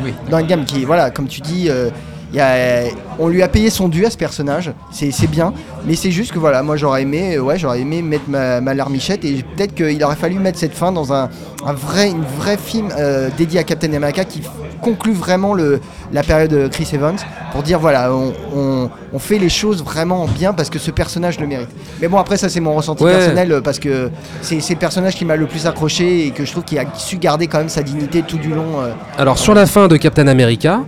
[0.04, 0.12] Oui.
[0.30, 1.90] Dans Endgame, qui voilà, comme tu dis, euh,
[2.32, 2.84] il y a-
[3.18, 5.52] on lui a payé son dû à ce personnage, c'est bien,
[5.86, 9.24] mais c'est juste que voilà, moi j'aurais aimé, ouais, j'aurais aimé mettre ma, ma larmichette
[9.24, 11.30] et peut-être qu'il aurait fallu mettre cette fin dans un,
[11.66, 12.88] un vrai, une vraie film
[13.36, 14.42] dédié à Captain America qui
[14.78, 15.80] conclut vraiment le,
[16.12, 17.16] la période de Chris Evans
[17.52, 21.40] pour dire voilà, on, on- on fait les choses vraiment bien parce que ce personnage
[21.40, 21.68] le mérite.
[22.00, 23.12] Mais bon, après, ça c'est mon ressenti Ouais.
[23.14, 24.10] personnel euh, parce que
[24.42, 26.84] c'est c'est le personnage qui m'a le plus accroché et que je trouve qu'il a
[26.94, 28.80] su garder quand même sa dignité tout du long.
[28.80, 30.80] euh, Alors sur la fin de Captain America,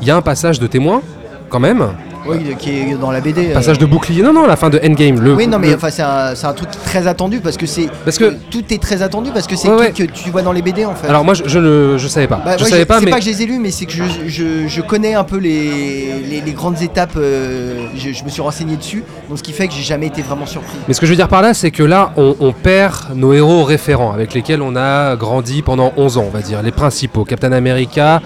[0.00, 1.02] il y a un passage de témoin
[1.50, 1.86] quand même.
[2.28, 3.50] Oui, qui est dans la BD.
[3.50, 3.54] euh.
[3.54, 4.22] Passage de bouclier.
[4.22, 5.20] Non, non, la fin de Endgame.
[5.20, 7.88] Le, Oui, non, mais le- enfin, c'est un, truc très attendu parce que c'est.
[8.04, 10.06] Parce que- tout est très attendu parce que c'est Ouais, tout ouais.
[10.08, 11.08] que tu vois dans les BD en fait.
[11.08, 12.40] Alors moi je, je ne je savais pas.
[12.44, 13.92] Bah, je savais pas, c'est mais pas que je les ai lus, mais c'est que
[13.92, 17.16] je, je- je connais un peu les, les, les grandes étapes.
[17.16, 20.22] euh, je, je me suis renseigné dessus, donc ce qui fait que j'ai jamais été
[20.22, 20.76] vraiment surpris.
[20.88, 23.32] Mais ce que je veux dire par là, c'est que là, on, on perd nos
[23.32, 27.24] héros référents avec lesquels on a grandi pendant 11 ans, on va dire, les principaux,
[27.24, 28.20] Captain America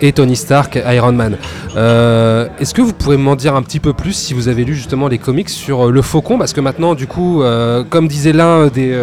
[0.00, 1.36] et Tony Stark, Iron Man.
[1.76, 4.74] Euh, Est-ce que vous pouvez m'en dire un petit peu plus si vous avez lu
[4.74, 6.38] justement les comics sur euh, le Faucon?
[6.38, 8.96] Parce que maintenant, du coup, euh, comme disait l'un des,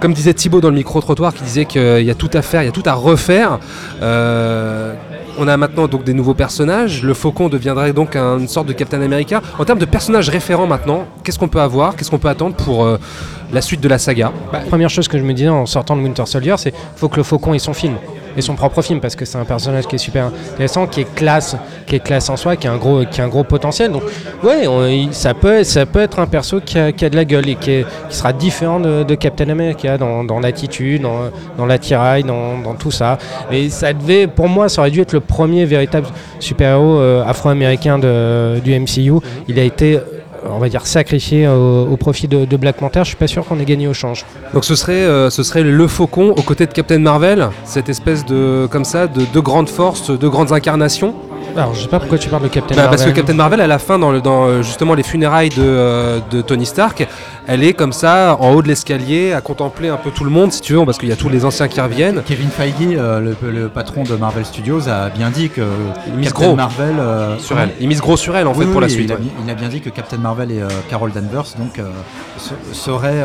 [0.00, 2.62] comme disait Thibaut dans le micro trottoir, qui disait qu'il y a tout à faire,
[2.62, 3.58] il y a tout à refaire.
[5.40, 7.02] on a maintenant donc des nouveaux personnages.
[7.04, 9.40] Le Faucon deviendrait donc un- une sorte de Captain America.
[9.58, 11.94] En termes de personnages référents maintenant, qu'est-ce qu'on peut avoir?
[11.94, 12.86] Qu'est-ce qu'on peut attendre pour
[13.52, 14.32] la suite de la saga?
[14.52, 17.16] Bah, première chose que je me disais en sortant de Winter Soldier, c'est faut que
[17.18, 17.94] le Faucon ait son film
[18.36, 21.14] et son propre film parce que c'est un personnage qui est super intéressant, qui est
[21.14, 21.56] classe,
[21.86, 23.92] qui est classe en soi, qui a un gros, qui a un gros potentiel.
[23.92, 24.02] Donc
[24.42, 27.54] ouais, on- ça peut, ça peut être un perso qui a, de la gueule et
[27.54, 33.18] qui, sera différent de, Captain America dans, l'attitude, dans, dans l'attirail, dans, tout ça.
[33.50, 36.06] Et ça devait, pour moi, ça aurait dû être le premier véritable
[36.38, 39.20] super-héros euh, afro-américain du MCU.
[39.48, 39.98] Il a été
[40.50, 43.64] on va dire sacrifié au, profit de, Black Panther, je suis pas sûr qu'on ait
[43.64, 44.24] gagné au change.
[44.54, 48.24] Donc ce serait, euh, ce serait le Faucon aux côtés de Captain Marvel, cette espèce
[48.24, 51.14] de, comme ça, de deux grandes forces, de grandes incarnations.
[51.58, 52.98] Alors je sais pas pourquoi tu parles de Captain Bah, Marvel.
[52.98, 55.56] Parce que Captain Marvel, à la fin, dans, le, dans euh, justement les funérailles de,
[55.58, 57.06] euh, de Tony Stark,
[57.46, 60.52] elle est comme ça, en haut de l'escalier, à contempler un peu tout le monde,
[60.52, 62.22] si tu veux, parce qu'il y a tous les anciens qui reviennent.
[62.24, 65.62] Kevin Feige, euh, le, le patron de Marvel Studios, a bien dit que
[66.16, 67.70] mise Captain gros Marvel euh, sur elle.
[67.80, 69.10] Il mise gros sur elle, en Oui, fait, pour oui, la il suite.
[69.10, 69.20] a, ouais.
[69.20, 71.84] bi- il a bien dit que Captain Marvel et euh, Carol Danvers donc, euh,
[72.38, 73.22] se- seraient,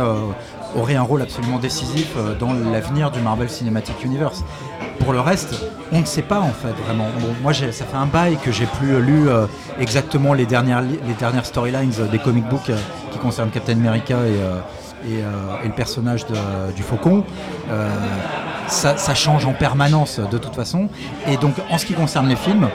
[0.76, 4.44] auraient un rôle absolument décisif euh, dans l'avenir du Marvel Cinematic Universe.
[5.00, 5.56] Pour le reste,
[5.92, 7.08] on ne sait pas en fait vraiment.
[7.42, 9.46] Moi, ça fait un bail que j'ai plus euh, lu euh,
[9.80, 12.72] exactement les dernières, les dernières storylines des comic books
[13.12, 15.24] qui concernent Captain America et, et,
[15.64, 16.26] le personnage
[16.76, 17.24] du Faucon.
[18.68, 20.88] Ça change en permanence de toute façon.
[21.28, 22.70] Et donc, en ce qui concerne les films,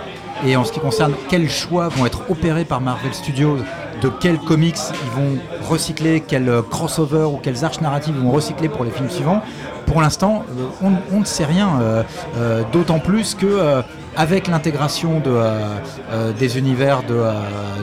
[0.46, 3.59] et en ce qui concerne quels choix vont être opérés par Marvel Studios,
[4.03, 5.38] de quels comics ils vont
[5.68, 9.42] recycler, quels euh, crossover ou quelles arches narratives ils vont recycler pour les films suivants,
[9.86, 10.44] pour l'instant,
[10.82, 11.80] euh, on, ne sait rien.
[11.80, 13.82] euh, D'autant plus que
[14.19, 15.61] avec l'intégration de, euh,
[16.12, 17.33] euh, des univers de, euh,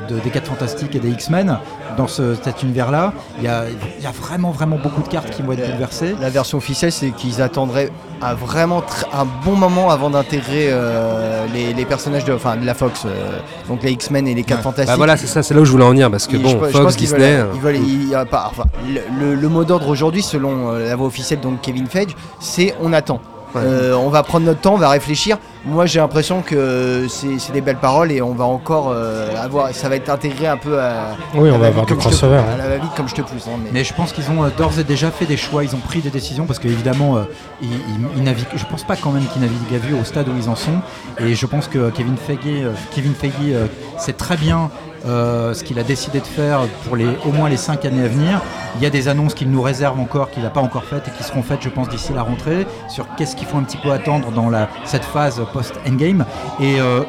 [0.10, 1.58] de- des 4 Fantastiques et des X-Men
[1.98, 3.64] dans ce, cet univers-là, il y a,
[3.98, 6.14] il y a vraiment vraiment beaucoup de cartes qui vont être bouleversées.
[6.22, 7.90] La version officielle, c'est qu'ils attendraient
[8.22, 8.84] un vraiment
[9.14, 13.40] un bon moment avant d'intégrer euh, les, les personnages de, enfin, de la Fox, euh,
[13.70, 14.88] donc les X-Men et les 4 Fantastiques.
[14.90, 16.50] Bah voilà, c'est ça, c'est là où je voulais en venir, parce que Et bon,
[16.50, 17.38] je, je Fox, pense qu'ils Disney.
[17.62, 21.40] veulent- ils veulent- enfin, le, le- le mot d'ordre aujourd'hui, selon euh, la voix officielle,
[21.40, 23.22] donc Kevin Feige, c'est on attend.
[23.64, 25.38] Euh, on va prendre notre temps, on va réfléchir.
[25.66, 29.74] Moi, j'ai l'impression que c'est des belles paroles et on va encore euh, avoir.
[29.74, 31.16] Ça va être intégré un peu à.
[31.34, 32.91] Oui, on à va la avoir vie du comme je te- crossover, À la va-vite
[32.95, 33.47] comme je te pousse.
[33.47, 35.76] hein, mais- Mais je pense qu'ils ont euh, d'ores et déjà fait des choix, ils
[35.76, 37.18] ont pris des décisions parce qu'évidemment,
[37.62, 38.45] ils, ils- ils naviguent.
[38.56, 40.80] Je pense pas quand même qu'ils naviguent à vue au stade où ils en sont.
[41.20, 43.66] Et je pense que Kevin Feige, euh, Kevin Feige euh,
[43.97, 44.70] sait très bien
[45.06, 48.08] euh, ce qu'il a décidé de faire pour les, au moins les cinq années à
[48.08, 48.41] venir.
[48.78, 51.12] Il y a des annonces qu'il nous réserve encore, qu'il n'a pas encore faites et
[51.12, 53.91] qui seront faites, je pense, d'ici la rentrée sur qu'est-ce qu'il faut un petit peu
[53.91, 56.26] attendre dans la, cette phase post-endgame.
[56.60, 57.03] Et euh,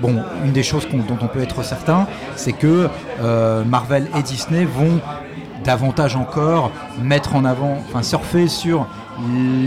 [0.00, 2.88] Bon, une des choses dont on peut être certain, c'est que
[3.20, 4.98] euh, Marvel et Disney vont
[5.62, 6.70] davantage encore
[7.02, 8.86] mettre en avant, enfin surfer sur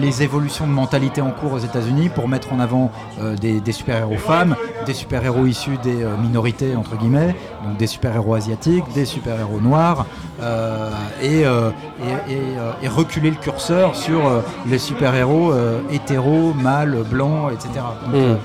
[0.02, 2.92] les évolutions de mentalité en cours aux États-Unis pour mettre en avant
[3.22, 7.36] euh, des, des super-héros femmes, des super-héros issus des euh, minorités entre guillemets,
[7.66, 10.06] donc des super-héros asiatiques, des super-héros noirs,
[10.42, 10.90] euh,
[11.22, 12.42] et, et- et,
[12.84, 14.20] et reculer le curseur sur
[14.68, 15.54] les super-héros
[15.92, 17.70] hétéros, mâles, blancs, etc.
[18.06, 18.16] Donc, Mm.
[18.16, 18.36] euh,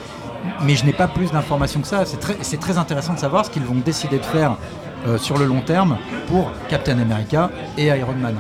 [0.65, 2.05] mais je n'ai pas plus d'informations que ça.
[2.05, 4.57] C'est très, intéressant de savoir ce qu'ils vont décider de faire
[5.19, 5.97] sur le long terme
[6.29, 8.35] pour Captain America et Iron Man.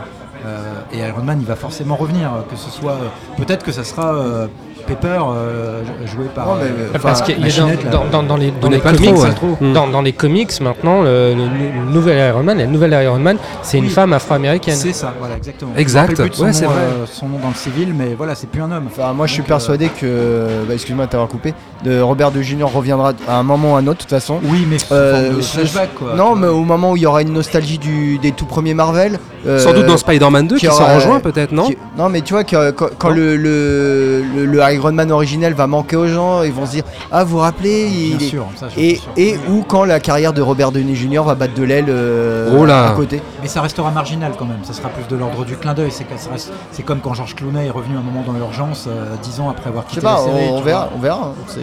[0.45, 3.85] Euh, et Iron Man, il va forcément revenir, que ce soit euh, peut-être que ça
[3.85, 4.47] sera euh,
[4.89, 7.61] Pepper euh, joué par Non, mais, euh, enfin, Parce qu'il y a
[7.91, 8.11] dans, là.
[8.11, 9.29] dans- dans les, dans On les n'est pas comics, trop, ouais.
[9.29, 9.73] hein, Mm.
[9.73, 13.37] dans, dans les comics maintenant, le, le nou- nouvel Iron Man, la nouvelle Iron Man,
[13.63, 14.75] c'est une femme afro-américaine.
[14.77, 15.73] C'est ça, voilà, exactement.
[15.77, 16.19] Exact.
[16.19, 16.81] Ouais, c'est nom, vrai.
[16.83, 18.87] euh, son nom dans le civil, mais voilà, c'est plus un homme.
[18.91, 20.47] Enfin, moi, je suis euh, persuadé que.
[20.67, 21.55] bah, Excuse-moi de t'avoir coupé.
[21.85, 24.41] De Robert De Junior reviendra à un moment ou à un autre, de toute façon.
[24.45, 26.15] Oui, mais Euh, flashback, quoi.
[26.17, 29.19] Non, mais au moment où il y aura une nostalgie du, des tout premiers Marvel.
[29.47, 32.23] euh, Sans doute dans Spider-Man 2 qui, s'en aura- rejoint peut-être, non qui- Non, mais
[32.23, 36.07] tu vois, que, quand, quand le, le, le- le Iron Man originel va manquer aux
[36.07, 38.81] gens, ils vont se dire Ah, vous vous rappelez il Bien est- sûr, ça, je
[38.81, 39.13] Et, suis sûr.
[39.17, 41.21] et ou quand la carrière de Robert Downey Jr.
[41.25, 42.91] va battre de l'aile euh, Oh là.
[42.91, 43.21] à côté.
[43.43, 45.91] Mais ça restera marginal quand même, ça sera plus de l'ordre du clin d'œil.
[45.91, 48.87] C'est, que ça reste- c'est comme quand Georges Clooney est revenu un moment dans l'urgence,
[48.89, 50.49] euh, dix ans après avoir Je sais quitté pas, la série.
[50.51, 50.81] on, on tu verra.
[50.87, 50.93] vois.
[50.97, 51.61] On verra hein, c'est-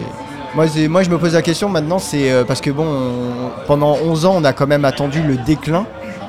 [0.54, 3.66] Moi, c'est- moi, je me pose la question maintenant, c'est euh, parce que bon, on-
[3.66, 5.84] pendant 11 ans, on a quand même attendu le déclin.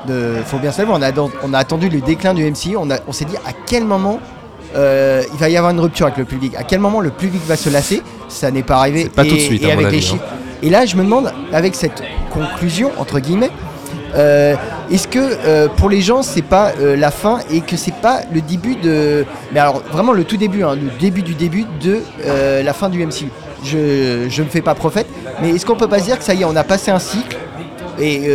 [0.08, 1.12] De, faut bien savoir, on a,
[1.44, 2.78] on a attendu le déclin du MCU.
[2.78, 4.20] On, a- on s'est dit à quel moment
[4.78, 6.54] euh, il va y avoir une rupture avec le public.
[6.56, 9.10] À quel moment le public va se lasser Ça n'est pas arrivé.
[9.10, 10.20] Pas et, tout de suite, et avec les hein.
[10.64, 12.02] Et là, je me demande, avec cette
[12.32, 13.52] conclusion entre guillemets,
[14.16, 14.56] euh,
[14.90, 18.22] est-ce que euh, pour les gens c'est pas euh, la fin et que c'est pas
[18.34, 22.02] le début de mais alors vraiment le tout début hein, le début du début de
[22.26, 23.28] la fin du MCU
[23.64, 25.08] je je me fais pas prophète
[25.42, 27.00] mais est-ce qu'on peut pas se dire que ça y est on a passé un
[27.00, 27.38] cycle
[28.00, 28.30] et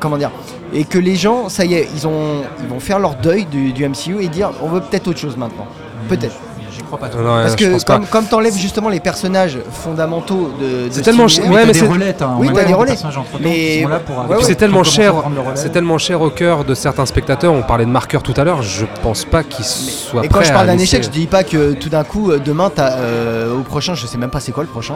[0.00, 0.30] comment dire
[0.72, 3.72] et que les gens ça y est ils ont ils vont faire leur deuil du,
[3.72, 5.66] du MCU et dire on veut peut-être autre chose maintenant.
[6.08, 6.36] Peut-être
[6.90, 7.20] crois pas trop.
[7.20, 11.28] Non, non, parce que comme, comme t'enlèves justement les personnages fondamentaux de, de C'est tellement
[11.28, 12.92] cet ch- univers, ouais, mais t'as c'est- des relais, Oui, t'as temps des relais.
[12.92, 14.44] entre-temps Mais- qui sont là pour ouais, avec- ouais.
[14.44, 15.14] c'est tellement cher,
[15.54, 17.52] c'est tellement cher au cœur de certains spectateurs.
[17.52, 18.62] On parlait de marqueurs tout à l'heure.
[18.62, 21.72] Je pense pas qu'ils soient Et quand je parle d'un échec, je dis pas que
[21.74, 24.62] tout d'un coup, euh, demain, t'as, euh, au prochain, je sais même pas c'est quoi
[24.64, 24.94] le prochain.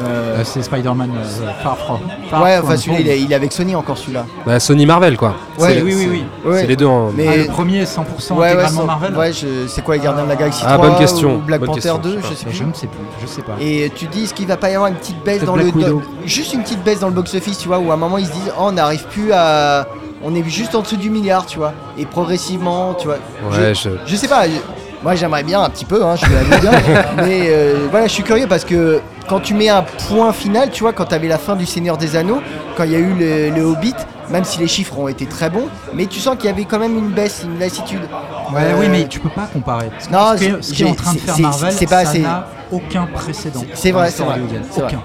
[0.00, 1.98] Euh, c'est Spider-Man euh, Far From.
[2.42, 4.26] Ouais, enfin celui-là, il est, il est avec Sony encore celui-là.
[4.46, 5.34] Bah, Sony Marvel quoi.
[5.58, 6.52] Ouais, oui, oui, oui.
[6.60, 7.10] C'est les deux en.
[7.16, 10.22] Mais- Ah, le premier 100% ouais, ouais, intégralement Marvel Ouais, je- c'est quoi les Gardiens
[10.24, 12.20] de la Galaxie Ah, 3 bonne question, ou Black bonne Panther question, 2, je sais
[12.22, 12.34] je pas.
[12.34, 12.66] sais Je plus.
[12.66, 13.52] ne sais plus, je sais pas.
[13.60, 15.70] Et tu dis, est-ce qu'il va pas y avoir une petite baisse dans le.
[15.70, 15.90] Black
[16.24, 18.32] juste une petite baisse dans le box-office, tu vois, où à un moment ils se
[18.32, 19.86] disent, oh, on n'arrive plus à.
[20.22, 21.72] On est juste en dessous du milliard, tu vois.
[21.96, 23.18] Et progressivement, tu vois.
[23.50, 24.46] Ouais, je, je- je sais pas.
[24.48, 24.52] je-
[25.02, 26.72] Moi j'aimerais bien un petit peu, hein, je suis allé bien,
[27.24, 30.82] mais euh, voilà, je suis curieux parce que quand tu mets un point final, tu
[30.82, 32.40] vois, quand tu avais la fin du Seigneur des Anneaux,
[32.76, 33.94] quand il y a eu le, le Hobbit,
[34.30, 36.80] même si les chiffres ont été très bons, mais tu sens qu'il y avait quand
[36.80, 38.00] même une baisse, une lassitude.
[38.52, 39.90] Ouais, Euh, oui, mais tu peux pas comparer.
[39.98, 41.86] Ce, Non, ce qui est, c'est- ce qui est en train de faire Marvel, c'est
[41.86, 43.62] pas ça n'a aucun précédent.
[43.74, 44.40] C'est vrai, c'est vrai.
[44.76, 45.00] Aucun.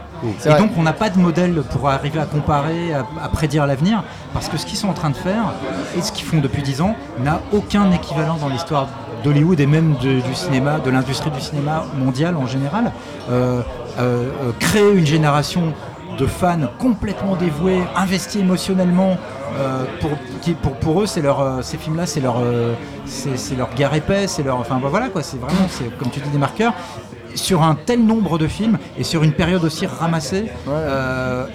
[0.46, 0.60] Et vrai.
[0.60, 4.48] donc on n'a pas de modèle pour arriver à comparer, à, à prédire l'avenir, parce
[4.48, 5.52] que ce qu'ils sont en train de faire
[5.98, 8.88] et ce qu'ils font depuis 10 ans n'a aucun équivalent dans l'histoire
[9.24, 12.92] d'Hollywood et même de- du cinéma, de l'industrie du cinéma mondial en général.
[13.30, 13.62] Euh,
[14.00, 15.74] euh, euh, créer une génération
[16.18, 19.18] de fans complètement dévoués, investis émotionnellement.
[19.60, 20.12] euh, pour,
[20.62, 22.74] pour, pour eux, leur, euh, ces films-là, c'est leur, euh,
[23.58, 25.68] leur guerre épais, c'est leur, enfin voilà quoi, c'est vraiment,
[26.00, 26.74] comme tu dis des marqueurs
[27.36, 30.52] sur un tel nombre de films et sur une période aussi ramassée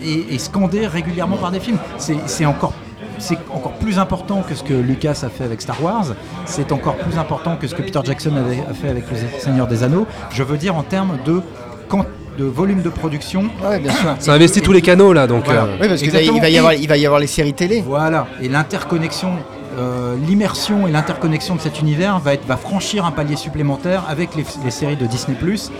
[0.02, 1.78] et, scandée régulièrement par des films.
[1.98, 2.72] C'est encore
[3.20, 6.06] c'est encore plus important que ce que Lucas a fait avec Star Wars,
[6.44, 9.82] c'est encore plus important que ce que Peter Jackson a fait avec Le Seigneur des
[9.82, 10.06] Anneaux.
[10.30, 11.42] Je veux dire en termes de,
[11.88, 12.04] quand,
[12.38, 13.50] de volume de production.
[13.62, 14.14] Ouais, bien sûr.
[14.20, 15.44] Ça investit tous les canaux là, donc.
[15.44, 15.64] Voilà.
[15.64, 16.36] euh, Oui, parce qu'il va, Exactement.
[16.36, 17.82] il va y Et- avoir, il va y avoir les séries télé.
[17.84, 19.30] Voilà, et l'interconnexion,
[19.78, 24.36] euh, l'immersion et l'interconnexion de cet univers va, être, va franchir un palier supplémentaire avec
[24.36, 25.36] les, les séries de Disney⁇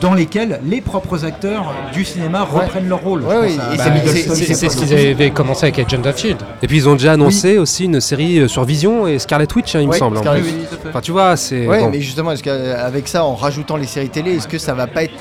[0.00, 3.22] dans lesquels les propres acteurs du cinéma reprennent leur rôle.
[3.22, 6.38] Ouais, oui, Bah, c'est- ce qu'ils avaient commencé avec Agent of Shield.
[6.62, 9.74] Et puis ils ont déjà annoncé aussi une série euh, sur Vision et Scarlet Witch,
[9.74, 10.18] hein, il me semble.
[10.18, 10.42] en Scarlet.
[10.88, 11.66] Enfin, tu vois, c'est.
[11.66, 11.90] Ouais, bon.
[11.90, 15.04] mais justement, est-ce qu'avec ça, en rajoutant les séries télé, est-ce que ça va pas
[15.04, 15.14] être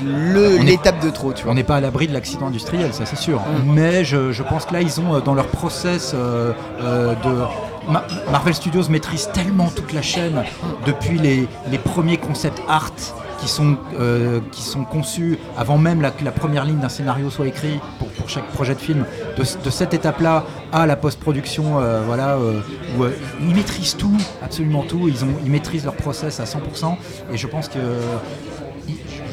[0.64, 1.52] l'étape de trop, tu vois?
[1.52, 3.40] On n'est pas à l'abri de l'accident industriel, ça c'est sûr.
[3.40, 3.74] Mm.
[3.74, 6.52] Mais je, je pense que là, ils ont euh, dans leur process euh,
[6.84, 7.92] euh, de.
[7.92, 10.44] Ma- Marvel Studios maîtrise tellement toute la chaîne
[10.86, 12.92] depuis les, les premiers concepts art
[13.40, 17.30] qui sont, euh, qui sont conçus avant même la, que la première ligne d'un scénario
[17.30, 19.06] soit écrit pour, pour chaque projet de film.
[19.38, 22.60] De, de cette étape-là à la post-production, euh, voilà, euh,
[22.98, 23.06] où
[23.42, 25.08] ils maîtrisent tout, absolument tout.
[25.08, 26.96] Ils, ont, ils maîtrisent leur process à 100%.
[27.32, 27.80] Et je pense que.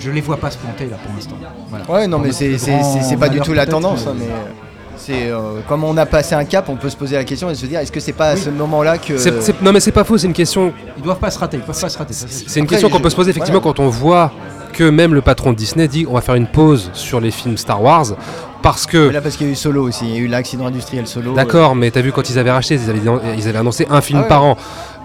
[0.01, 1.37] je les vois pas se planter là pour l'instant.
[1.71, 1.91] Voilà.
[1.91, 4.64] Ouais, non, mais c'est pas du tout la tendance, mais- hein, mais
[4.97, 7.55] c'est euh, comme on a passé un cap, on peut se poser la question et
[7.55, 9.15] se dire est-ce que c'est pas à ce moment-là que.
[9.63, 10.73] Non mais c'est pas faux, c'est une question.
[10.97, 12.15] Ils doivent pas se rater, ils peuvent pas se rater.
[12.15, 13.75] ça, c'est une question qu'on peut se poser effectivement voilà.
[13.77, 14.33] quand on voit
[14.73, 17.57] que même le patron de Disney dit on va faire une pause sur les films
[17.57, 18.07] Star Wars
[18.65, 19.09] parce que.
[19.09, 21.07] Mais Là, parce qu'il y a eu Solo aussi, il y a eu l'accident industriel
[21.07, 21.35] Solo.
[21.35, 23.01] D'accord, mais t'as vu quand ils avaient racheté, ils avaient,
[23.37, 24.29] ils avaient annoncé un film Ah ouais.
[24.29, 24.57] par an.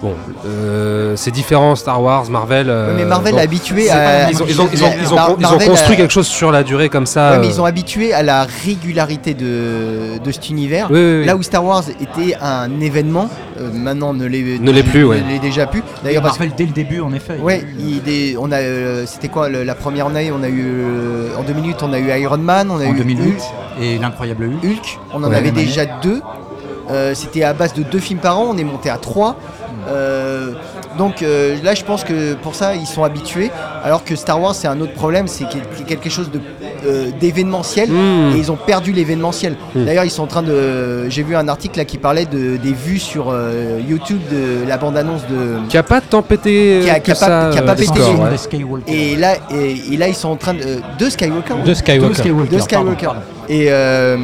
[0.01, 0.13] Bon,
[0.45, 2.67] euh, c'est différent, Star Wars, Marvel.
[2.69, 5.15] euh, mais Marvel bon, est habitué à- Ils ont, ils ont- ils ont- ils ont-
[5.15, 7.31] Mar- ils ont Marvel construit quelque chose sur la durée comme ça.
[7.31, 10.87] Ouais, mais euh, ils ont habitué à la régularité de, de cet univers.
[10.89, 11.25] Oui, oui, oui.
[11.25, 13.29] Là où Star Wars était un événement,
[13.59, 15.19] euh, maintenant ne l'est Ne l'est plus, ouais.
[15.21, 15.83] ne l'est déjà plus.
[16.01, 17.37] D'ailleurs, parce Marvel dès le début, en effet.
[17.41, 20.63] Ouais, il est- on a, euh, c'était quoi le- la première année On a eu
[20.65, 23.97] euh, en 2008, on a eu Iron Man, on a En eu 2008 Hulk, et
[23.97, 24.63] l'incroyable Hulk.
[24.63, 26.21] Hulk, on en Ouais, avait déjà deux.
[26.91, 29.35] Euh, c'était à base de deux films par an, on est monté à trois.
[29.91, 30.51] Euh,
[30.97, 33.51] donc euh, là, je pense que pour ça, ils sont habitués.
[33.83, 35.45] Alors que Star Wars, c'est un autre problème, c'est
[35.87, 36.39] quelque chose de
[36.85, 38.33] euh, d'événementiel Mm.
[38.35, 39.55] et ils ont perdu l'événementiel.
[39.75, 39.85] Mm.
[39.85, 41.09] D'ailleurs, ils sont en train de.
[41.09, 44.77] J'ai vu un article là qui parlait de, des vues sur euh, YouTube de la
[44.77, 45.67] bande-annonce de.
[45.69, 46.81] Qui a pas tant pété.
[46.83, 47.99] Qui a, que qui a pas, ça, qui a pas pété.
[47.99, 48.79] ouais.
[48.87, 50.59] Et là, et, et là, ils sont en train de.
[50.97, 51.55] de Skywalker.
[51.65, 52.09] De Skywalker.
[52.09, 53.05] De Skywalker, De Skywalker.
[53.05, 54.17] pardon, Et euh,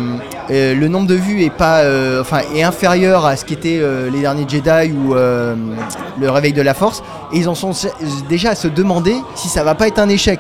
[0.51, 4.09] euh, le nombre de vues est pas, euh, enfin, est inférieur à ce qu'étaient euh,
[4.11, 5.55] les derniers Jedi ou euh,
[6.19, 7.03] le Réveil de la Force.
[7.33, 7.71] Et ils en sont
[8.29, 10.39] déjà à se demander si ça va pas être un échec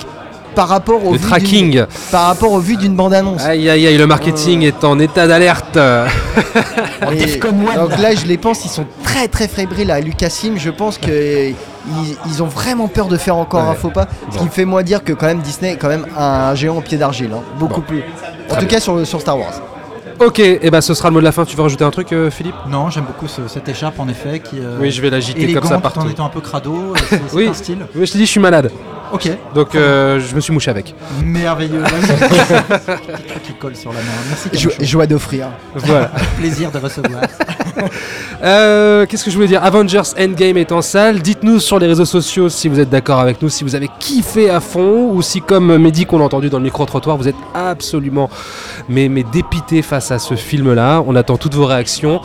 [0.55, 1.71] par rapport au Le tracking.
[1.71, 3.43] d'une- par rapport aux vues d'une bande annonce.
[3.43, 5.77] Aïe aïe aïe, le marketing est en état d'alerte.
[7.75, 10.57] Donc là, je les pense, ils sont très très fébriles à Lucasfilm.
[10.57, 11.55] Je pense que ils,
[12.27, 13.69] ils ont vraiment peur de faire encore Ouais.
[13.71, 14.07] un faux pas.
[14.29, 14.39] Ce Bon.
[14.39, 16.81] qui me fait moi dire que quand même Disney est quand même un géant au
[16.81, 17.41] pied d'argile, hein.
[17.59, 17.87] beaucoup Bon.
[17.87, 17.99] plus.
[17.99, 18.77] En Très tout bien.
[18.77, 19.53] cas sur, sur Star Wars.
[20.19, 21.45] Ok, et ben ce sera le mot de la fin.
[21.45, 22.55] Tu veux rajouter un truc, euh, Philippe?
[22.69, 25.63] Non, j'aime beaucoup ce- cette écharpe en effet qui euh, Oui, je vais l'agiter comme
[25.63, 25.99] ça tout partout.
[25.99, 26.93] en étant un peu crado.
[27.09, 27.47] C'est Oui.
[27.47, 27.85] un style.
[27.95, 28.71] Oui, je te dis, je suis malade.
[29.11, 29.29] Ok.
[29.53, 30.95] Donc euh, je me suis mouché avec.
[31.23, 31.83] Merveilleux.
[33.43, 34.05] qui colle sur la main.
[34.29, 34.49] Merci.
[34.57, 35.47] Jo- joie d'offrir.
[35.75, 36.11] Voilà.
[36.37, 37.21] Plaisir de recevoir.
[38.43, 41.19] Euh, Qu'est-ce que je voulais dire Avengers Endgame est en salle.
[41.21, 44.49] Dites-nous sur les réseaux sociaux si vous êtes d'accord avec nous, si vous avez kiffé
[44.49, 48.29] à fond ou si, comme Mehdi qu'on a entendu dans le micro-trottoir, vous êtes absolument
[48.89, 51.01] mais, mais dépité face à ce film-là.
[51.07, 52.21] On attend toutes vos réactions.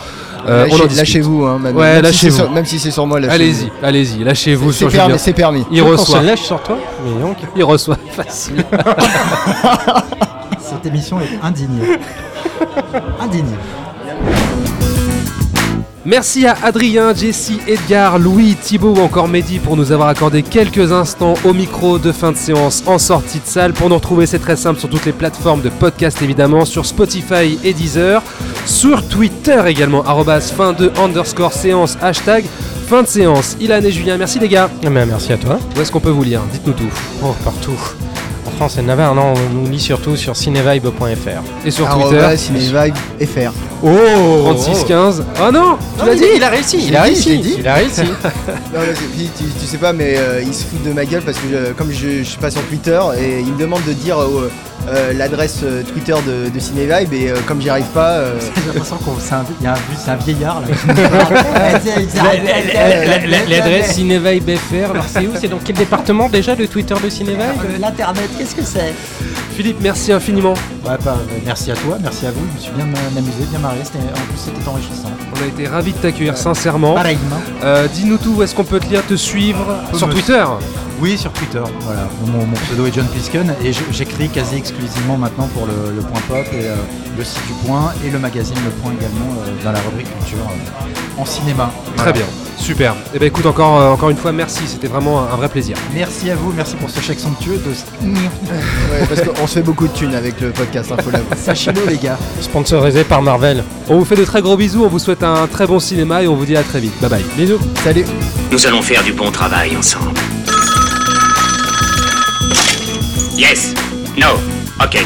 [0.49, 0.67] Euh.
[0.97, 3.19] Lâchez-vous, hein, même, Ouais, même si c'est sur- même si c'est sur moi.
[3.29, 5.19] Allez-y, allez-y, lâchez-vous C'est sur permis, Julien.
[5.19, 5.65] c'est permis.
[5.71, 6.21] Il reçoit.
[6.21, 7.37] se lâche sur toi Mais donc.
[7.57, 8.65] Il reçoit facile.
[10.59, 11.99] Cette émission est indignée.
[13.21, 13.57] Indignée.
[16.07, 20.93] Merci à Adrien, Jessie, Edgar, Louis, Thibaut ou encore Mehdi pour nous avoir accordé quelques
[20.93, 23.75] instants au micro de fin de séance en sortie de salle.
[23.75, 27.59] Pour nous retrouver, c'est très simple sur toutes les plateformes de podcast évidemment, sur Spotify
[27.63, 28.23] et Deezer,
[28.65, 32.47] sur Twitter également, arrobas fin de underscore séance, hashtag
[32.89, 33.57] fin de séance.
[33.61, 34.71] Ilan et Julien, merci les gars.
[34.83, 35.59] Eh ben, merci à toi.
[35.77, 36.41] Où est-ce qu'on peut vous lire?
[36.51, 36.91] Dites-nous tout.
[37.23, 37.79] Oh, partout.
[38.83, 41.67] Navarre, non, on nous lit surtout sur cinévibe.fr.
[41.67, 43.53] Et sur Arrobas Twitter Cinévibe FR.
[43.83, 43.89] Oh
[44.53, 45.25] 3615.
[45.41, 47.55] Oh non Tu l'as dit Il a réussi, il a réussi.
[47.59, 48.03] Il a réussi.
[48.03, 51.23] Non, mais c'est- tu, tu sais pas, mais euh, ils se foutent de ma gueule
[51.23, 53.93] parce que euh, comme je, je suis pas sur Twitter et ils me demandent de
[53.95, 54.19] dire
[54.89, 58.11] euh, l'adresse euh, Twitter de, de Cinévibe et euh, comme j'y arrive pas.
[58.13, 60.67] euh, J'ai l'impression qu'on c'est un, il y a un, c'est un vieillard là.
[63.49, 65.31] L'adresse Cinévibe FR, alors c'est où?
[65.41, 67.41] C'est dans quel département déjà le Twitter de Cinévibe
[67.81, 68.93] L'internet, qu'est-ce que c'est?
[69.57, 70.55] Philippe, merci infiniment.
[70.85, 72.41] Ouais, bah, euh, merci à toi, merci à vous.
[72.53, 72.85] Je me suis bien
[73.19, 73.77] amusé, bien marré.
[73.85, 75.11] C'était- En plus, c'était enrichissant.
[75.39, 76.95] On a été ravis de t'accueillir sincèrement.
[76.95, 77.41] Pareillement.
[77.65, 79.77] Euh, Dis-nous tout, où est-ce qu'on peut te lire, te suivre?
[79.95, 80.45] Sur me- Twitter
[81.01, 81.63] Oui, sur Twitter.
[81.81, 86.03] Voilà, mon, mon pseudo est John Plisken et j'écris quasi exclusivement maintenant pour le, le
[86.03, 86.75] Point Pop et euh,
[87.17, 90.39] le site du Point et le magazine Le Point également euh, dans la rubrique culture
[90.47, 91.73] euh, en cinéma.
[91.97, 92.27] Très bien,
[92.59, 92.95] super.
[93.15, 95.77] Et ben écoute, encore, euh, encore une fois, merci, c'était vraiment un, un vrai plaisir.
[95.95, 97.71] Merci à vous, merci pour ce chèque somptueux de.
[98.11, 100.97] ouais, parce qu'on se fait beaucoup de thunes avec le podcast, hein.
[101.37, 102.19] Sachez-le, les gars.
[102.43, 103.65] Sponsorisé par Marvel.
[103.89, 106.29] On vous fait de très gros bisous, on vous souhaite un très bon cinéma et
[106.29, 106.93] on vous dit à très vite.
[107.01, 107.25] Bye bye.
[107.39, 107.59] Bisous.
[107.83, 108.05] Salut.
[108.53, 110.19] Nous allons faire du bon travail ensemble.
[113.41, 113.73] Yes.
[114.19, 114.35] No.
[114.85, 114.97] Ok.